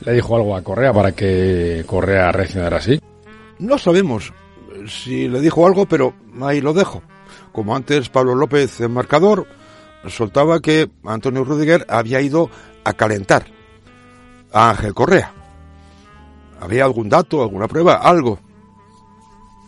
le 0.00 0.12
dijo 0.12 0.36
algo 0.36 0.56
a 0.56 0.62
Correa 0.62 0.92
para 0.92 1.12
que 1.12 1.84
Correa 1.86 2.30
reaccionara 2.32 2.78
así. 2.78 3.00
No 3.58 3.78
sabemos 3.78 4.32
si 4.86 5.28
le 5.28 5.40
dijo 5.40 5.66
algo, 5.66 5.86
pero 5.86 6.14
ahí 6.42 6.60
lo 6.60 6.72
dejo. 6.72 7.02
Como 7.52 7.74
antes 7.74 8.08
Pablo 8.08 8.34
López, 8.34 8.80
en 8.80 8.92
marcador, 8.92 9.46
soltaba 10.08 10.60
que 10.60 10.90
Antonio 11.04 11.44
Rudiger 11.44 11.86
había 11.88 12.20
ido 12.20 12.50
a 12.84 12.92
calentar 12.92 13.46
a 14.52 14.70
Ángel 14.70 14.94
Correa. 14.94 15.32
¿Había 16.60 16.84
algún 16.84 17.08
dato, 17.08 17.42
alguna 17.42 17.68
prueba, 17.68 17.96
algo 17.96 18.38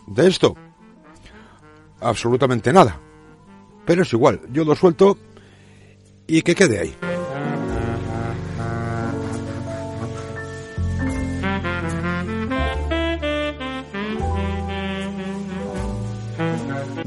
de 0.07 0.27
esto? 0.27 0.55
Absolutamente 2.01 2.71
nada. 2.73 2.99
Pero 3.85 4.03
es 4.03 4.13
igual, 4.13 4.41
yo 4.51 4.63
lo 4.63 4.75
suelto 4.75 5.17
y 6.27 6.41
que 6.41 6.55
quede 6.55 6.79
ahí. 6.79 7.06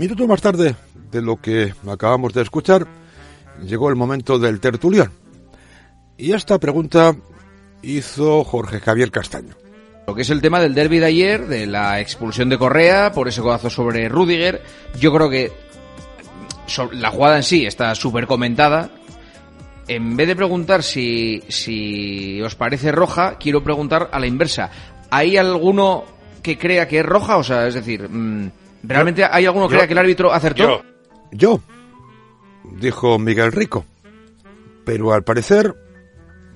Minutos 0.01 0.26
más 0.26 0.40
tarde 0.40 0.76
de 1.12 1.20
lo 1.20 1.36
que 1.36 1.74
acabamos 1.86 2.32
de 2.32 2.40
escuchar, 2.40 2.86
llegó 3.62 3.90
el 3.90 3.96
momento 3.96 4.38
del 4.38 4.59
tertulión. 4.59 5.12
Y 6.16 6.32
esta 6.32 6.59
pregunta 6.59 7.14
hizo 7.82 8.42
Jorge 8.44 8.80
Javier 8.80 9.11
Castaño. 9.11 9.55
Lo 10.07 10.14
que 10.14 10.22
es 10.22 10.30
el 10.30 10.40
tema 10.40 10.59
del 10.59 10.74
derby 10.74 11.01
de 11.01 11.05
ayer, 11.05 11.46
de 11.46 11.66
la 11.66 12.01
expulsión 12.01 12.48
de 12.48 12.57
Correa 12.57 13.12
por 13.12 13.28
ese 13.28 13.42
codazo 13.42 13.68
sobre 13.68 14.09
Rudiger, 14.09 14.62
yo 14.98 15.12
creo 15.12 15.28
que 15.28 15.53
la 16.92 17.11
jugada 17.11 17.36
en 17.36 17.42
sí 17.42 17.66
está 17.66 17.94
súper 17.94 18.26
comentada. 18.26 18.88
En 19.86 20.16
vez 20.16 20.28
de 20.28 20.34
preguntar 20.36 20.82
si, 20.82 21.42
si 21.48 22.40
os 22.40 22.55
parece 22.55 22.90
roja, 22.90 23.36
quiero 23.36 23.62
preguntar 23.62 24.09
a 24.11 24.18
la 24.18 24.26
inversa. 24.26 24.70
¿Hay 25.11 25.36
alguno 25.36 26.05
que 26.42 26.57
crea 26.57 26.88
que 26.88 27.01
es 27.01 27.05
roja? 27.05 27.36
O 27.36 27.44
sea, 27.44 27.66
es 27.66 27.74
decir, 27.74 28.09
mm, 28.09 28.51
¿realmente 28.83 29.24
hay 29.24 29.47
alguno 29.47 29.68
que 29.68 29.74
crea 29.76 29.87
que 29.87 29.93
el 29.93 29.99
árbitro 29.99 30.33
acertó? 30.33 30.83
Yo, 31.33 31.61
dijo 32.64 33.18
Miguel 33.18 33.53
Rico. 33.53 33.85
Pero 34.85 35.12
al 35.12 35.22
parecer, 35.22 35.74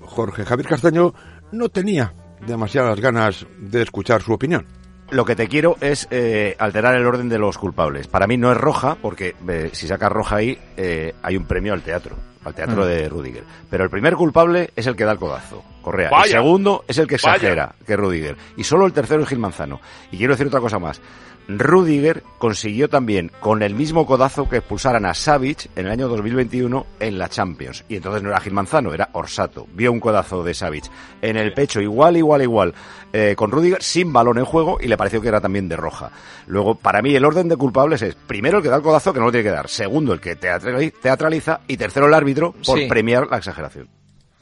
Jorge 0.00 0.44
Javier 0.44 0.68
Castaño 0.68 1.14
no 1.52 1.68
tenía 1.68 2.12
demasiadas 2.46 3.00
ganas 3.00 3.46
de 3.58 3.82
escuchar 3.82 4.22
su 4.22 4.32
opinión. 4.32 4.66
Lo 5.10 5.24
que 5.24 5.36
te 5.36 5.46
quiero 5.48 5.76
es 5.80 6.08
eh, 6.10 6.56
alterar 6.58 6.96
el 6.96 7.06
orden 7.06 7.28
de 7.28 7.38
los 7.38 7.58
culpables. 7.58 8.08
Para 8.08 8.26
mí 8.26 8.36
no 8.36 8.50
es 8.50 8.56
roja, 8.56 8.96
porque 9.00 9.36
eh, 9.48 9.70
si 9.72 9.86
sacas 9.86 10.10
roja 10.10 10.36
ahí, 10.36 10.58
eh, 10.76 11.14
hay 11.22 11.36
un 11.36 11.44
premio 11.44 11.74
al 11.74 11.82
teatro, 11.82 12.16
al 12.44 12.54
teatro 12.54 12.82
Mm. 12.84 12.88
de 12.88 13.08
Rudiger. 13.08 13.44
Pero 13.70 13.84
el 13.84 13.90
primer 13.90 14.14
culpable 14.16 14.70
es 14.74 14.86
el 14.86 14.96
que 14.96 15.04
da 15.04 15.12
el 15.12 15.18
codazo. 15.18 15.62
Correa. 15.82 16.10
El 16.24 16.30
segundo 16.30 16.84
es 16.88 16.96
el 16.98 17.06
que 17.06 17.16
Vaya. 17.22 17.34
exagera, 17.36 17.74
que 17.86 17.92
es 17.92 17.98
Rudiger. 17.98 18.36
Y 18.56 18.64
solo 18.64 18.86
el 18.86 18.92
tercero 18.94 19.22
es 19.22 19.28
Gil 19.28 19.38
Manzano. 19.38 19.80
Y 20.10 20.16
quiero 20.16 20.32
decir 20.32 20.46
otra 20.46 20.60
cosa 20.60 20.78
más. 20.78 21.00
Rudiger 21.46 22.22
consiguió 22.38 22.88
también 22.88 23.30
con 23.40 23.62
el 23.62 23.74
mismo 23.74 24.06
codazo 24.06 24.48
que 24.48 24.56
expulsaran 24.58 25.04
a 25.04 25.12
Savic 25.12 25.68
en 25.76 25.86
el 25.86 25.92
año 25.92 26.08
2021 26.08 26.86
en 27.00 27.18
la 27.18 27.28
Champions. 27.28 27.84
Y 27.88 27.96
entonces 27.96 28.22
no 28.22 28.30
era 28.30 28.40
Gil 28.40 28.54
Manzano, 28.54 28.94
era 28.94 29.10
Orsato. 29.12 29.66
Vio 29.74 29.92
un 29.92 30.00
codazo 30.00 30.42
de 30.42 30.54
Savic 30.54 30.84
en 31.20 31.36
el 31.36 31.52
pecho, 31.52 31.80
igual, 31.82 32.16
igual, 32.16 32.40
igual, 32.42 32.74
eh, 33.12 33.34
con 33.36 33.50
Rudiger 33.50 33.82
sin 33.82 34.12
balón 34.12 34.38
en 34.38 34.46
juego 34.46 34.78
y 34.80 34.88
le 34.88 34.96
pareció 34.96 35.20
que 35.20 35.28
era 35.28 35.40
también 35.40 35.68
de 35.68 35.76
roja. 35.76 36.10
Luego, 36.46 36.76
para 36.76 37.02
mí, 37.02 37.14
el 37.14 37.24
orden 37.24 37.48
de 37.48 37.56
culpables 37.56 38.00
es 38.02 38.14
primero 38.14 38.58
el 38.58 38.62
que 38.62 38.70
da 38.70 38.76
el 38.76 38.82
codazo 38.82 39.12
que 39.12 39.18
no 39.20 39.26
lo 39.26 39.32
tiene 39.32 39.44
que 39.44 39.50
dar, 39.54 39.68
segundo 39.68 40.12
el 40.14 40.20
que 40.20 40.38
teatrali- 40.38 40.92
teatraliza 41.00 41.60
y 41.68 41.76
tercero 41.76 42.06
el 42.06 42.14
árbitro 42.14 42.52
por 42.64 42.78
Sí. 42.78 42.86
premiar 42.86 43.26
la 43.30 43.36
exageración. 43.36 43.88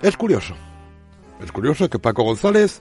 Es 0.00 0.16
curioso. 0.16 0.54
Es 1.42 1.50
curioso 1.50 1.90
que 1.90 1.98
Paco 1.98 2.22
González 2.22 2.80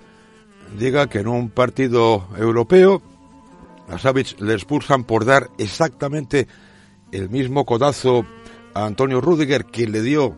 diga 0.77 1.07
que 1.07 1.19
en 1.19 1.27
un 1.27 1.49
partido 1.49 2.27
europeo 2.37 3.01
a 3.91 3.97
Savic 3.97 4.39
le 4.39 4.53
expulsan 4.53 5.03
por 5.03 5.25
dar 5.25 5.49
exactamente 5.57 6.47
el 7.11 7.29
mismo 7.29 7.65
codazo 7.65 8.25
a 8.73 8.85
Antonio 8.85 9.19
Rudiger 9.19 9.65
que 9.65 9.85
le 9.87 10.01
dio, 10.01 10.37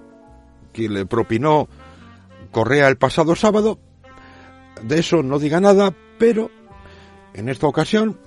que 0.71 0.89
le 0.89 1.05
propinó 1.05 1.67
Correa 2.51 2.87
el 2.87 2.97
pasado 2.97 3.35
sábado. 3.35 3.79
De 4.81 4.99
eso 4.99 5.21
no 5.21 5.37
diga 5.37 5.59
nada, 5.59 5.93
pero 6.17 6.49
en 7.33 7.47
esta 7.47 7.67
ocasión 7.67 8.19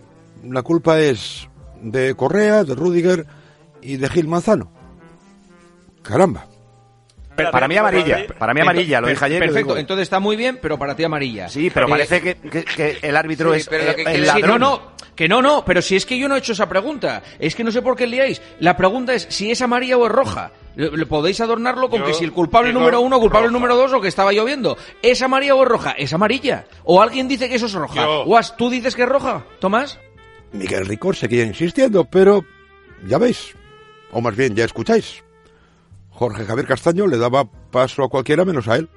la 0.44 0.62
culpa 0.62 1.00
es 1.00 1.48
de 1.82 2.14
Correa, 2.14 2.62
de 2.62 2.74
Rudiger 2.74 3.26
y 3.82 3.96
de 3.96 4.08
Gil 4.08 4.28
Manzano. 4.28 4.70
Caramba. 6.02 6.46
Para 7.36 7.68
mí 7.68 7.76
amarilla, 7.76 8.26
para 8.38 8.54
mí 8.54 8.60
amarilla, 8.60 9.00
lo 9.00 9.08
dije 9.08 9.24
ayer. 9.24 9.38
Perfecto, 9.40 9.68
digo. 9.68 9.76
entonces 9.78 10.02
está 10.04 10.18
muy 10.20 10.36
bien, 10.36 10.58
pero 10.60 10.78
para 10.78 10.96
ti 10.96 11.04
amarilla. 11.04 11.48
Sí, 11.48 11.70
pero 11.72 11.86
Eh, 11.86 11.90
parece 11.90 12.20
que, 12.20 12.34
que- 12.36 12.64
que 12.64 12.98
el 13.02 13.16
árbitro 13.16 13.52
Sí, 13.54 13.60
es 13.60 13.68
pero 13.68 13.90
eh, 13.90 13.94
que 13.96 14.02
el. 14.12 14.26
No, 14.46 14.58
no, 14.58 14.92
que 15.14 15.28
no, 15.28 15.40
no, 15.42 15.64
pero 15.64 15.80
si 15.82 15.96
es 15.96 16.04
que 16.06 16.18
yo 16.18 16.28
no 16.28 16.34
he 16.36 16.38
hecho 16.38 16.52
esa 16.52 16.68
pregunta. 16.68 17.22
Es 17.38 17.54
que 17.54 17.64
no 17.64 17.70
sé 17.70 17.82
por 17.82 17.96
qué 17.96 18.06
liáis. 18.06 18.40
La 18.60 18.76
pregunta 18.76 19.14
es 19.14 19.26
si 19.30 19.50
es 19.50 19.60
amarilla 19.62 19.96
o 19.96 20.06
es 20.06 20.12
roja. 20.12 20.50
Le- 20.76 20.90
le 20.90 21.06
podéis 21.06 21.40
adornarlo 21.40 21.88
con 21.88 22.00
Yo 22.00 22.06
que 22.06 22.12
si 22.14 22.24
el 22.24 22.32
culpable 22.32 22.72
número 22.72 23.00
uno, 23.00 23.18
culpable 23.18 23.46
roja. 23.48 23.52
número 23.58 23.76
dos 23.76 23.92
o 23.94 24.00
que 24.00 24.08
estaba 24.08 24.32
lloviendo. 24.32 24.76
¿Es 25.00 25.22
amarilla 25.22 25.54
o 25.54 25.62
es 25.62 25.68
roja? 25.68 25.92
Es 25.92 26.12
amarilla. 26.12 26.66
O 26.84 27.00
alguien 27.00 27.28
dice 27.28 27.48
que 27.48 27.54
eso 27.54 27.64
es 27.66 27.72
roja. 27.72 27.94
Yo. 28.04 28.24
Guas, 28.26 28.56
¿tú 28.58 28.68
dices 28.68 28.94
que 28.94 29.04
es 29.04 29.08
roja, 29.08 29.42
Tomás? 29.58 29.98
Miguel 30.52 30.86
Ricor 30.86 31.16
seguía 31.16 31.44
insistiendo, 31.44 32.04
pero 32.04 32.44
ya 33.06 33.16
veis, 33.18 33.54
o 34.12 34.20
más 34.20 34.36
bien 34.36 34.54
ya 34.54 34.64
escucháis. 34.64 35.22
Jorge 36.16 36.44
Javier 36.46 36.66
Castaño 36.66 37.06
le 37.06 37.18
daba 37.18 37.44
paso 37.70 38.02
a 38.02 38.08
cualquiera 38.08 38.44
menos 38.44 38.66
a 38.68 38.76
él. 38.76 38.88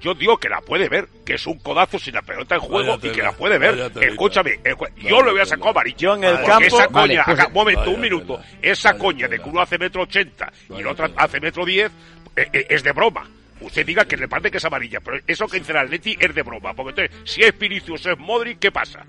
Yo 0.00 0.14
digo 0.14 0.36
que 0.38 0.48
la 0.48 0.60
puede 0.60 0.88
ver, 0.88 1.08
que 1.24 1.34
es 1.34 1.46
un 1.46 1.58
codazo 1.58 1.98
sin 1.98 2.14
la 2.14 2.22
pelota 2.22 2.56
en 2.56 2.60
juego 2.60 2.96
y 3.02 3.10
que 3.10 3.22
la 3.22 3.32
puede 3.32 3.58
ver. 3.58 3.92
Escúchame, 4.00 4.52
eh, 4.64 4.74
yo 4.96 5.22
le 5.24 5.30
voy 5.32 5.40
a 5.40 5.46
sacar 5.46 5.68
amarillo. 5.70 5.96
Yo 5.98 6.14
en 6.16 6.24
el 6.24 6.34
Porque 6.34 6.46
campo- 6.50 6.66
Esa 6.66 6.86
Vale, 6.88 7.14
coña, 7.14 7.24
pues- 7.24 7.38
acá- 7.38 7.46
un 7.48 7.54
momento, 7.54 7.90
un 7.90 8.00
minuto. 8.00 8.40
Esa 8.62 8.96
coña 8.98 9.26
de 9.28 9.38
que 9.40 9.48
uno 9.48 9.60
hace 9.60 9.78
metro 9.78 10.02
ochenta 10.02 10.52
y 10.70 10.80
el 10.80 10.86
otro 10.86 11.06
hace 11.16 11.40
metro 11.40 11.64
diez, 11.64 11.90
eh, 12.36 12.48
eh, 12.52 12.66
es 12.70 12.82
de 12.84 12.92
broma. 12.92 13.28
Usted 13.60 13.84
diga 13.86 14.04
que 14.04 14.16
le 14.16 14.28
parece 14.28 14.52
que 14.52 14.58
es 14.58 14.64
amarilla, 14.64 15.00
pero 15.00 15.18
eso 15.26 15.46
que 15.48 15.58
dice 15.58 15.72
el 15.72 15.78
Atleti 15.78 16.16
es 16.20 16.32
de 16.32 16.42
broma. 16.42 16.74
Porque 16.74 17.02
entonces, 17.02 17.32
si 17.32 17.42
es 17.42 17.58
Vinicius 17.58 18.06
o 18.06 18.10
es 18.12 18.18
Modric, 18.18 18.60
¿qué 18.60 18.70
pasa? 18.70 19.04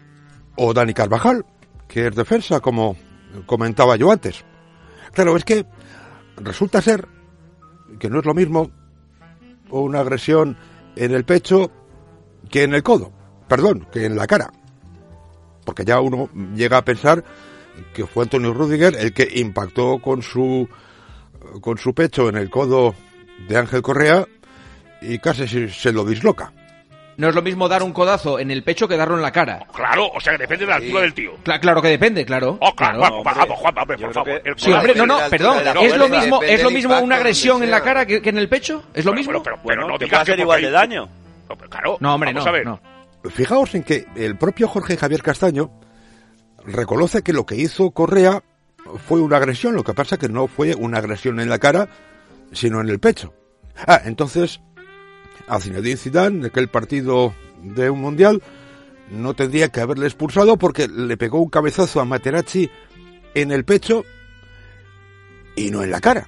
O 0.55 0.73
Dani 0.73 0.93
Carvajal, 0.95 1.45
que 1.87 2.07
es 2.07 2.15
defensa, 2.15 2.59
como 2.61 2.95
comentaba 3.45 3.95
yo 3.95 4.11
antes. 4.11 4.43
Claro, 5.13 5.37
es 5.37 5.45
que 5.45 5.65
resulta 6.37 6.81
ser 6.81 7.07
que 7.97 8.09
no 8.09 8.19
es 8.19 8.25
lo 8.25 8.33
mismo 8.33 8.71
una 9.69 9.99
agresión 9.99 10.57
en 10.95 11.13
el 11.13 11.23
pecho 11.25 11.71
que 12.49 12.63
en 12.63 12.73
el 12.73 12.83
codo. 12.83 13.11
Perdón, 13.47 13.87
que 13.91 14.05
en 14.05 14.15
la 14.15 14.27
cara. 14.27 14.51
Porque 15.65 15.85
ya 15.85 15.99
uno 15.99 16.29
llega 16.55 16.77
a 16.77 16.85
pensar 16.85 17.23
que 17.93 18.05
fue 18.05 18.23
Antonio 18.23 18.53
Rudiger 18.53 18.95
el 18.95 19.13
que 19.13 19.27
impactó 19.35 19.99
con 19.99 20.21
su 20.21 20.67
con 21.61 21.77
su 21.77 21.93
pecho 21.93 22.29
en 22.29 22.35
el 22.35 22.49
codo 22.49 22.93
de 23.47 23.57
Ángel 23.57 23.81
Correa 23.81 24.27
y 25.01 25.19
casi 25.19 25.47
se, 25.47 25.69
se 25.69 25.91
lo 25.93 26.03
disloca. 26.03 26.53
No 27.19 27.27
es 27.29 27.35
lo 27.35 27.41
mismo 27.41 27.67
dar 27.67 27.83
un 27.83 27.91
codazo 27.91 28.39
en 28.39 28.49
el 28.49 28.63
pecho 28.63 28.87
que 28.87 28.95
darlo 28.95 29.15
en 29.15 29.21
la 29.21 29.31
cara. 29.31 29.67
Claro, 29.75 30.09
o 30.09 30.19
sea, 30.21 30.33
que 30.33 30.39
depende 30.43 30.65
de 30.65 30.69
la 30.71 30.77
altura 30.77 31.01
del 31.01 31.13
tío. 31.13 31.33
Cla- 31.43 31.59
claro 31.59 31.81
que 31.81 31.89
depende, 31.89 32.25
claro. 32.25 32.57
Oh, 32.61 32.73
claro, 32.73 32.97
Claro. 32.99 33.23
vamos, 33.23 33.35
vamos, 33.49 33.59
hombre, 33.81 33.97
por 33.97 34.13
favor. 34.13 34.41
Sí, 34.55 34.71
hombre, 34.71 34.95
no, 34.95 35.05
no, 35.05 35.19
perdón. 35.29 35.57
No, 35.75 35.81
¿Es 35.81 35.97
lo 35.97 36.07
mismo, 36.09 36.41
es 36.41 36.63
lo 36.63 36.71
mismo 36.71 36.97
una 36.99 37.17
agresión 37.17 37.61
en 37.61 37.71
la 37.71 37.81
cara 37.83 38.05
que, 38.05 38.21
que 38.21 38.29
en 38.29 38.37
el 38.37 38.47
pecho? 38.47 38.83
¿Es 38.93 39.03
lo 39.03 39.11
Pero, 39.11 39.19
mismo? 39.19 39.31
Pero, 39.43 39.43
pero, 39.43 39.57
bueno, 39.63 39.87
no 39.87 39.97
te 39.99 40.05
digas 40.05 40.25
que 40.25 40.33
igual 40.35 40.61
de 40.61 40.71
daño. 40.71 41.09
No, 41.49 41.55
pero 41.57 41.69
claro, 41.69 41.97
No, 41.99 42.13
hombre, 42.15 42.31
vamos 42.31 42.45
no, 42.45 42.49
a 42.49 42.53
ver. 42.53 42.65
no. 42.65 42.79
Fijaos 43.29 43.75
en 43.75 43.83
que 43.83 44.05
el 44.15 44.37
propio 44.37 44.69
Jorge 44.69 44.95
Javier 44.95 45.21
Castaño 45.21 45.71
reconoce 46.65 47.21
que 47.21 47.33
lo 47.33 47.45
que 47.45 47.55
hizo 47.55 47.91
Correa 47.91 48.41
fue 49.07 49.19
una 49.19 49.37
agresión, 49.37 49.75
lo 49.75 49.83
que 49.83 49.93
pasa 49.93 50.17
que 50.17 50.29
no 50.29 50.47
fue 50.47 50.73
una 50.75 50.99
agresión 50.99 51.39
en 51.39 51.49
la 51.49 51.59
cara, 51.59 51.89
sino 52.53 52.79
en 52.81 52.89
el 52.89 52.99
pecho. 52.99 53.33
Ah, 53.87 54.01
entonces, 54.05 54.61
a 55.47 55.59
Zinedine 55.59 55.97
Zidane, 55.97 56.41
de 56.41 56.47
aquel 56.47 56.67
partido 56.67 57.33
de 57.61 57.89
un 57.89 58.01
mundial, 58.01 58.41
no 59.09 59.33
tendría 59.33 59.69
que 59.69 59.81
haberle 59.81 60.05
expulsado 60.05 60.57
porque 60.57 60.87
le 60.87 61.17
pegó 61.17 61.39
un 61.39 61.49
cabezazo 61.49 61.99
a 61.99 62.05
Materazzi 62.05 62.69
en 63.33 63.51
el 63.51 63.65
pecho 63.65 64.05
y 65.55 65.71
no 65.71 65.83
en 65.83 65.91
la 65.91 66.01
cara. 66.01 66.27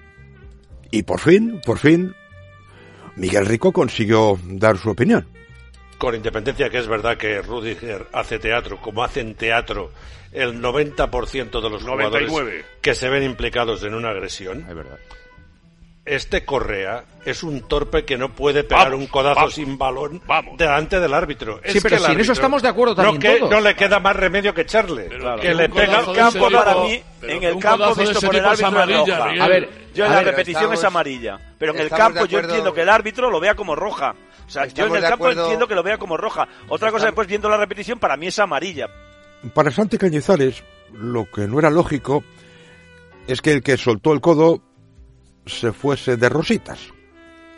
Y 0.90 1.04
por 1.04 1.20
fin, 1.20 1.62
por 1.66 1.78
fin, 1.78 2.14
Miguel 3.16 3.46
Rico 3.46 3.72
consiguió 3.72 4.40
dar 4.46 4.78
su 4.78 4.90
opinión. 4.90 5.28
Con 5.98 6.16
independencia 6.16 6.70
que 6.70 6.80
es 6.80 6.88
verdad 6.88 7.18
que 7.18 7.42
Rudiger 7.42 8.08
hace 8.12 8.40
teatro, 8.40 8.82
como 8.82 9.04
hacen 9.04 9.36
teatro 9.36 9.92
el 10.32 10.62
90% 10.62 11.62
de 11.62 11.70
los 11.70 11.84
99. 11.84 12.28
jugadores 12.28 12.66
que 12.82 12.96
se 12.96 13.10
ven 13.10 13.24
implicados 13.24 13.84
en 13.84 13.94
una 13.94 14.10
agresión. 14.10 14.66
Es 14.68 14.76
verdad. 14.76 14.98
Este 16.04 16.44
Correa 16.44 17.04
es 17.26 17.44
un 17.44 17.62
torpe 17.62 18.06
que 18.06 18.18
no 18.18 18.34
puede 18.34 18.64
pegar 18.64 18.86
Vamos, 18.90 19.02
un 19.02 19.08
codazo 19.08 19.36
vamos, 19.36 19.54
sin 19.54 19.78
balón 19.78 20.20
delante 20.58 21.00
del 21.00 21.14
árbitro. 21.14 21.60
Sí, 21.64 21.78
Es 21.78 21.84
pero 21.84 21.90
que 21.98 22.02
el 22.02 22.06
si 22.08 22.12
en 22.14 22.20
eso 22.22 22.32
estamos 22.34 22.64
de 22.64 22.70
acuerdo 22.70 22.96
no, 22.96 23.04
también 23.04 23.20
que 23.22 23.38
todos. 23.40 23.52
no 23.52 23.62
le 23.62 23.76
queda 23.76 24.00
más 24.00 24.16
remedio 24.16 24.52
que 24.54 24.62
echarle. 24.62 25.10
que 25.40 25.54
le 25.54 25.70
pega 25.70 26.00
ese 26.02 26.32
tipo- 26.32 26.50
para 26.52 26.76
mí, 26.76 27.04
en 27.22 27.44
el 27.44 27.60
campo 27.60 27.94
visto 27.94 28.20
por 28.20 28.36
el 28.36 28.44
árbitro 28.46 28.68
es 28.68 28.74
amarilla, 28.74 29.18
roja. 29.18 29.26
Miguel. 29.28 29.42
A 29.44 29.48
ver, 29.48 29.70
yo 29.94 30.06
en 30.06 30.12
la 30.12 30.18
ver, 30.18 30.26
repetición 30.26 30.64
estamos- 30.64 30.80
es 30.80 30.86
amarilla, 30.86 31.40
pero 31.60 31.74
en 31.74 31.78
el 31.80 31.86
estamos 31.86 32.04
campo 32.14 32.26
yo 32.26 32.40
entiendo 32.40 32.74
que 32.74 32.82
el 32.82 32.90
árbitro 32.90 33.30
lo 33.30 33.40
vea 33.40 33.54
como 33.54 33.76
roja. 33.76 34.16
O 34.48 34.50
sea, 34.50 34.64
yo 34.64 34.66
en 34.66 34.70
Estamos 34.70 34.98
el 34.98 35.04
campo 35.04 35.16
acuerdo. 35.26 35.42
entiendo 35.44 35.68
que 35.68 35.76
lo 35.76 35.84
vea 35.84 35.98
como 36.00 36.18
roja. 36.18 36.48
Otra 36.68 36.92
cosa 36.92 37.06
después 37.06 37.28
viendo 37.28 37.48
la 37.48 37.58
repetición 37.58 38.00
para 38.00 38.18
mí 38.18 38.26
es 38.28 38.40
amarilla. 38.40 38.88
Para 39.54 39.70
Santi 39.70 40.00
Cañizares, 40.00 40.64
lo 40.94 41.30
que 41.30 41.48
no 41.48 41.60
era 41.60 41.70
lógico 41.70 42.24
es 43.28 43.40
que 43.42 43.52
el 43.54 43.62
que 43.62 43.78
soltó 43.78 44.14
el 44.14 44.20
codo 44.20 44.62
se 45.46 45.72
fuese 45.72 46.18
de 46.18 46.30
rositas. 46.30 46.80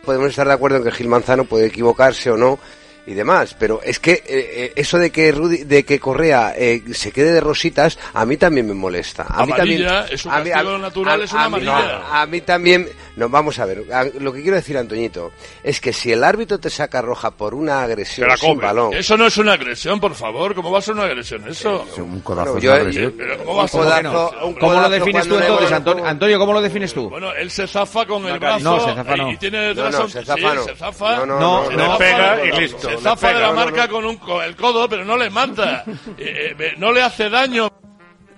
Podemos 0.04 0.30
estar 0.30 0.48
de 0.48 0.54
acuerdo 0.54 0.78
en 0.78 0.84
que 0.84 0.92
Gil 0.92 1.08
Manzano 1.08 1.46
puede 1.46 1.68
equivocarse 1.68 2.30
o 2.32 2.38
no 2.38 2.60
y 3.06 3.14
demás, 3.14 3.56
pero 3.60 3.82
es 3.84 4.00
que 4.00 4.14
eh, 4.14 4.24
eh, 4.28 4.74
eso 4.78 4.98
de 4.98 5.12
que 5.12 5.32
Rudy, 5.32 5.66
de 5.66 5.84
que 5.84 6.00
Correa 6.00 6.54
eh, 6.58 6.82
se 6.94 7.12
quede 7.12 7.34
de 7.34 7.42
rositas 7.42 8.00
a 8.14 8.26
mí 8.26 8.38
también 8.38 8.68
me 8.68 8.74
molesta. 8.74 9.24
A 9.30 9.46
mí 9.46 9.52
también, 9.54 9.86
es 10.10 10.26
un 10.26 10.32
a 10.32 10.40
mí- 10.40 10.50
castigo 10.50 10.76
a- 10.76 10.80
natural, 10.80 11.22
a- 11.22 11.24
es 11.26 11.34
una 11.34 11.44
amarilla. 11.46 12.22
A 12.22 12.26
mí 12.26 12.40
también, 12.42 12.88
no, 13.16 13.30
vamos 13.30 13.60
a 13.60 13.66
ver, 13.66 13.86
a- 13.94 14.06
lo 14.06 14.34
que 14.34 14.42
quiero 14.42 14.56
decir, 14.56 14.78
Antoñito, 14.78 15.32
es 15.64 15.80
que 15.80 15.94
si 15.94 16.12
el 16.12 16.24
árbitro 16.24 16.60
te 16.60 16.70
saca 16.70 17.02
roja 17.02 17.32
por 17.32 17.54
una 17.54 17.84
agresión 17.84 18.30
sin 18.38 18.58
balón, 18.60 18.94
Eso 18.94 19.16
no 19.18 19.28
es 19.28 19.38
una 19.38 19.54
agresión, 19.54 20.00
por 20.00 20.16
favor. 20.16 20.56
¿Cómo 20.56 20.72
va 20.72 20.80
a 20.80 20.82
ser 20.82 20.96
una 20.96 21.04
agresión 21.06 21.48
eso? 21.48 21.86
un 21.98 22.20
codazo 22.22 22.58
es 22.58 22.64
una 22.64 22.74
agresión. 22.76 23.14
Pero 23.18 23.38
¿cómo 23.40 23.56
va 23.56 23.62
a 23.62 23.64
Un 23.64 23.70
ser? 23.70 23.80
codazo- 23.82 24.32
¿Cómo 24.34 24.48
un 24.48 24.54
no? 24.56 24.60
¿Cómo 24.60 24.74
lo 24.74 24.90
defines 24.90 25.28
tú 25.28 25.36
entonces, 25.38 25.72
Antonio? 25.72 26.06
Antonio, 26.06 26.40
¿cómo 26.40 26.54
lo 26.54 26.62
defines 26.62 26.94
tú? 26.94 27.10
Bueno, 27.10 27.32
él 27.34 27.52
se 27.52 27.68
zafa 27.68 28.06
con 28.06 28.26
el 28.26 28.34
No, 28.34 28.40
brazo 28.40 28.60
no, 28.64 28.80
se 28.80 28.94
zafa 28.96 29.16
y- 29.16 29.20
no. 29.20 29.32
y 29.32 29.38
tiene 29.38 29.58
No, 29.62 29.68
detrás 29.70 29.92
no, 29.94 30.02
un- 30.06 30.10
se 30.10 30.20
sí, 30.20 30.26
zafa 30.26 30.54
no. 30.54 30.64
se 30.64 30.76
zafa. 30.76 31.16
No, 31.18 31.26
no, 31.26 31.40
no, 31.40 31.72
no. 31.72 31.98
pega 31.98 32.46
y 32.46 32.50
no, 32.50 32.60
listo, 32.60 32.90
Se 32.90 32.98
zafa 32.98 33.28
pega, 33.28 33.34
de 33.34 33.42
la 33.42 33.48
no, 33.48 33.54
no, 33.54 33.66
marca 33.66 33.88
no. 33.88 33.94
con, 33.94 34.06
un, 34.06 34.20
el 34.44 34.56
codo, 34.56 34.90
pero 34.90 35.06
no 35.06 35.18
le 35.18 35.30
mata. 35.30 35.84
Eh, 36.18 36.56
eh, 36.58 36.74
no 36.78 36.92
le 36.92 37.02
hace 37.02 37.30
daño. 37.30 37.70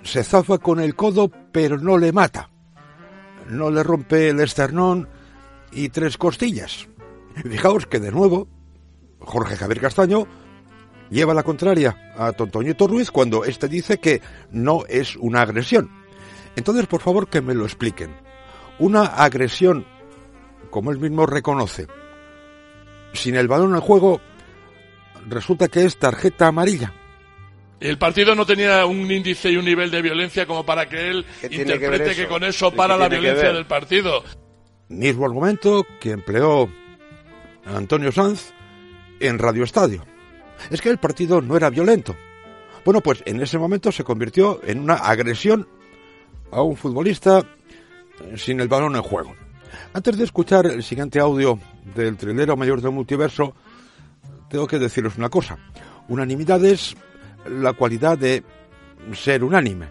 Se 0.03 0.23
zafa 0.23 0.57
con 0.59 0.79
el 0.79 0.95
codo, 0.95 1.29
pero 1.51 1.77
no 1.77 1.97
le 1.97 2.11
mata. 2.11 2.49
No 3.49 3.69
le 3.69 3.83
rompe 3.83 4.29
el 4.29 4.39
esternón 4.39 5.07
y 5.71 5.89
tres 5.89 6.17
costillas. 6.17 6.87
Fijaos 7.43 7.85
que 7.85 7.99
de 7.99 8.11
nuevo, 8.11 8.47
Jorge 9.19 9.55
Javier 9.55 9.81
Castaño 9.81 10.27
lleva 11.09 11.33
la 11.33 11.43
contraria 11.43 12.13
a 12.17 12.31
Tontoñito 12.31 12.87
Ruiz 12.87 13.11
cuando 13.11 13.45
éste 13.45 13.67
dice 13.67 13.99
que 13.99 14.21
no 14.51 14.85
es 14.87 15.15
una 15.17 15.41
agresión. 15.41 15.89
Entonces, 16.55 16.87
por 16.87 17.01
favor, 17.01 17.27
que 17.27 17.41
me 17.41 17.53
lo 17.53 17.65
expliquen. 17.65 18.15
Una 18.79 19.05
agresión, 19.05 19.85
como 20.69 20.91
él 20.91 20.99
mismo 20.99 21.25
reconoce, 21.25 21.87
sin 23.13 23.35
el 23.35 23.47
balón 23.47 23.75
en 23.75 23.81
juego, 23.81 24.21
resulta 25.27 25.67
que 25.67 25.85
es 25.85 25.97
tarjeta 25.97 26.47
amarilla. 26.47 26.93
El 27.79 27.97
partido 27.97 28.35
no 28.35 28.45
tenía 28.45 28.85
un 28.85 29.11
índice 29.11 29.51
y 29.51 29.57
un 29.57 29.65
nivel 29.65 29.91
de 29.91 30.01
violencia 30.01 30.45
como 30.45 30.65
para 30.65 30.87
que 30.87 31.09
él 31.09 31.25
¿Qué 31.41 31.49
tiene 31.49 31.65
que 31.65 31.89
ver 31.89 31.93
interprete 31.93 32.15
que, 32.15 32.27
con 32.27 32.43
eso 32.43 32.71
¿Qué 32.71 32.77
para 32.77 32.97
la 32.97 33.09
violencia 33.09 33.51
del 33.51 33.65
partido. 33.65 34.23
Mismo 34.87 35.25
argumento 35.25 35.85
que 35.99 36.11
empleó 36.11 36.69
Antonio 37.65 38.11
Sanz 38.11 38.53
en 39.19 39.39
Radio 39.39 39.63
Estadio. 39.63 40.05
Es 40.69 40.81
que 40.81 40.89
el 40.89 40.99
partido 40.99 41.41
no 41.41 41.57
era 41.57 41.69
violento. 41.69 42.15
Bueno, 42.85 43.01
pues 43.01 43.23
en 43.25 43.41
ese 43.41 43.57
momento 43.57 43.91
se 43.91 44.03
convirtió 44.03 44.61
en 44.63 44.79
una 44.79 44.95
agresión 44.95 45.67
a 46.51 46.61
un 46.61 46.77
futbolista 46.77 47.43
sin 48.37 48.59
el 48.61 48.67
balón 48.67 48.95
en 48.95 49.01
juego. 49.01 49.35
Antes 49.93 50.17
de 50.17 50.23
escuchar 50.23 50.65
el 50.67 50.83
siguiente 50.83 51.19
audio 51.19 51.59
del 51.95 52.15
trilero 52.15 52.55
mayor 52.55 52.81
del 52.81 52.91
multiverso, 52.91 53.55
tengo 54.49 54.67
que 54.67 54.79
deciros 54.79 55.17
una 55.17 55.29
cosa. 55.29 55.57
Unanimidad 56.07 56.63
es 56.63 56.95
la 57.45 57.73
cualidad 57.73 58.17
de 58.17 58.43
ser 59.13 59.43
unánime. 59.43 59.89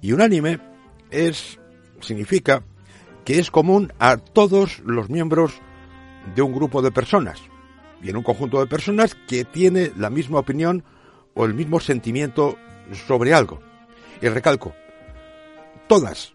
Y 0.00 0.12
unánime 0.12 0.58
es, 1.10 1.58
significa 2.00 2.62
que 3.24 3.38
es 3.38 3.50
común 3.50 3.92
a 3.98 4.16
todos 4.16 4.80
los 4.80 5.08
miembros 5.08 5.54
de 6.34 6.42
un 6.42 6.52
grupo 6.52 6.82
de 6.82 6.90
personas 6.90 7.40
y 8.02 8.10
en 8.10 8.16
un 8.16 8.22
conjunto 8.22 8.58
de 8.60 8.66
personas 8.66 9.14
que 9.14 9.44
tiene 9.44 9.92
la 9.96 10.10
misma 10.10 10.40
opinión 10.40 10.84
o 11.34 11.44
el 11.44 11.54
mismo 11.54 11.80
sentimiento 11.80 12.58
sobre 13.06 13.32
algo. 13.32 13.60
Y 14.20 14.28
recalco, 14.28 14.74
todas 15.86 16.32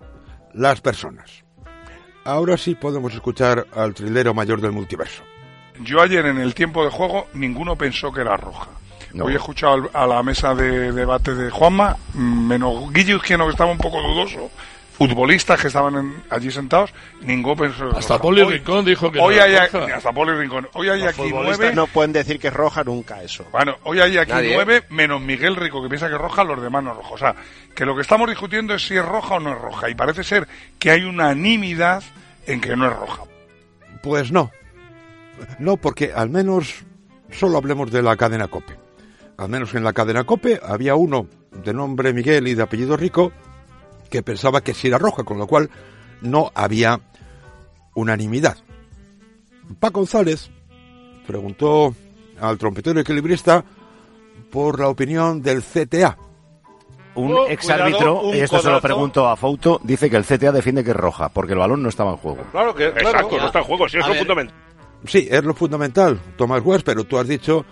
las 0.53 0.81
personas. 0.81 1.43
Ahora 2.23 2.57
sí 2.57 2.75
podemos 2.75 3.13
escuchar 3.13 3.67
al 3.73 3.93
trilero 3.93 4.33
mayor 4.33 4.61
del 4.61 4.71
multiverso. 4.71 5.23
Yo 5.81 6.01
ayer 6.01 6.25
en 6.25 6.39
el 6.39 6.55
tiempo 6.55 6.83
de 6.83 6.89
juego 6.89 7.27
ninguno 7.33 7.77
pensó 7.77 8.11
que 8.11 8.21
era 8.21 8.35
roja. 8.35 8.67
Hoy 9.19 9.33
he 9.33 9.37
escuchado 9.37 9.73
al- 9.73 9.89
a 9.93 10.05
la 10.07 10.23
mesa 10.23 10.53
de 10.55 10.91
debate 10.91 11.33
de 11.35 11.49
Juanma, 11.49 11.95
menos 12.13 12.91
Guillo 12.93 13.17
Izquierdo 13.17 13.45
que 13.45 13.51
estaba 13.51 13.71
un 13.71 13.77
poco 13.77 14.01
dudoso, 14.01 14.49
futbolistas 14.97 15.61
que 15.61 15.67
estaban 15.67 15.95
en- 15.95 16.23
allí 16.29 16.49
sentados, 16.51 16.91
ninguno 17.21 17.55
pensó 17.55 17.95
Hasta. 17.95 18.17
Poli 18.19 18.43
Rincón 18.43 18.83
dijo 18.83 19.11
que 19.11 19.19
hoy 19.19 19.35
no 19.35 19.41
hay 19.43 19.55
roja. 19.67 19.95
hasta 19.95 20.11
Poli 20.11 20.31
Rincón. 20.33 20.67
Hoy 20.73 20.89
hay 20.89 21.01
Los 21.01 21.09
aquí 21.09 21.29
nueve. 21.31 21.73
no 21.75 21.85
pueden 21.87 22.13
decir 22.13 22.39
que 22.39 22.47
es 22.47 22.53
roja 22.53 22.83
nunca 22.83 23.21
eso. 23.21 23.45
Bueno, 23.51 23.75
hoy 23.83 23.99
hay 23.99 24.17
aquí 24.17 24.31
Nadie, 24.31 24.51
¿eh? 24.51 24.55
nueve, 24.55 24.83
menos 24.89 25.21
Miguel 25.21 25.55
Rico, 25.55 25.81
que 25.83 25.87
piensa 25.89 26.07
que 26.09 26.15
es 26.15 26.21
roja, 26.21 26.43
los 26.43 26.61
demás 26.61 26.83
no 26.83 26.93
roja. 26.93 27.13
O 27.13 27.17
sea, 27.17 27.35
que 27.75 27.85
lo 27.85 27.95
que 27.95 28.01
estamos 28.01 28.27
discutiendo 28.27 28.73
es 28.73 28.85
si 28.87 28.95
es 28.97 29.05
roja 29.05 29.35
o 29.35 29.39
no 29.39 29.53
es 29.53 29.61
roja. 29.61 29.89
Y 29.89 29.95
parece 29.95 30.23
ser 30.23 30.47
que 30.79 30.89
hay 30.91 31.03
unanimidad 31.03 32.03
en 32.47 32.59
que 32.59 32.75
no 32.75 32.87
es 32.87 32.93
roja. 32.95 33.21
Pues 34.01 34.31
no. 34.31 34.51
No, 35.59 35.77
porque 35.77 36.11
al 36.15 36.29
menos 36.31 36.73
solo 37.31 37.57
hablemos 37.59 37.91
de 37.91 38.01
la 38.01 38.15
cadena 38.17 38.47
Cope. 38.47 38.75
Al 39.37 39.49
menos 39.49 39.73
en 39.75 39.83
la 39.83 39.93
cadena 39.93 40.23
Cope 40.23 40.59
había 40.63 40.95
uno 40.95 41.27
de 41.51 41.73
nombre 41.73 42.13
Miguel 42.13 42.47
y 42.47 42.55
de 42.55 42.63
apellido 42.63 42.97
Rico 42.97 43.31
que 44.09 44.23
pensaba 44.23 44.61
que 44.61 44.73
sí 44.73 44.87
era 44.87 44.97
roja, 44.97 45.23
con 45.23 45.37
lo 45.37 45.47
cual 45.47 45.69
no 46.21 46.51
había 46.55 46.99
unanimidad. 47.93 48.57
Paco 49.79 49.99
González 49.99 50.49
preguntó 51.25 51.93
al 52.39 52.57
trompetero 52.57 52.99
equilibrista 52.99 53.63
por 54.51 54.79
la 54.79 54.87
opinión 54.87 55.41
del 55.41 55.61
CTA. 55.61 56.17
Un 57.15 57.33
Oh, 57.33 57.47
exárbitro, 57.47 58.21
y 58.33 58.39
esto 58.39 58.59
se 58.59 58.69
lo 58.69 58.79
pregunto 58.79 59.27
a 59.27 59.35
Fouto, 59.35 59.81
dice 59.83 60.07
que 60.09 60.17
el 60.17 60.23
CTA 60.23 60.51
defiende 60.51 60.83
que 60.83 60.91
es 60.91 60.95
roja, 60.95 61.29
porque 61.29 61.53
el 61.53 61.59
balón 61.59 61.81
no 61.81 61.89
estaba 61.89 62.11
en 62.11 62.17
juego. 62.17 62.43
Claro 62.51 62.75
que, 62.75 62.91
claro. 62.91 63.09
Exacto, 63.09 63.37
no 63.37 63.45
está 63.47 63.59
en 63.59 63.65
juego, 63.65 63.89
si 63.89 63.97
es 63.97 64.05
A 64.05 64.09
lo 64.09 64.13
fundamental. 64.15 64.55
Sí, 65.05 65.27
es 65.29 65.43
lo 65.43 65.53
fundamental, 65.55 66.19
Tomás 66.37 66.61
West, 66.63 66.85
pero 66.85 67.03
tú 67.05 67.17
has 67.17 67.27
dicho 67.27 67.65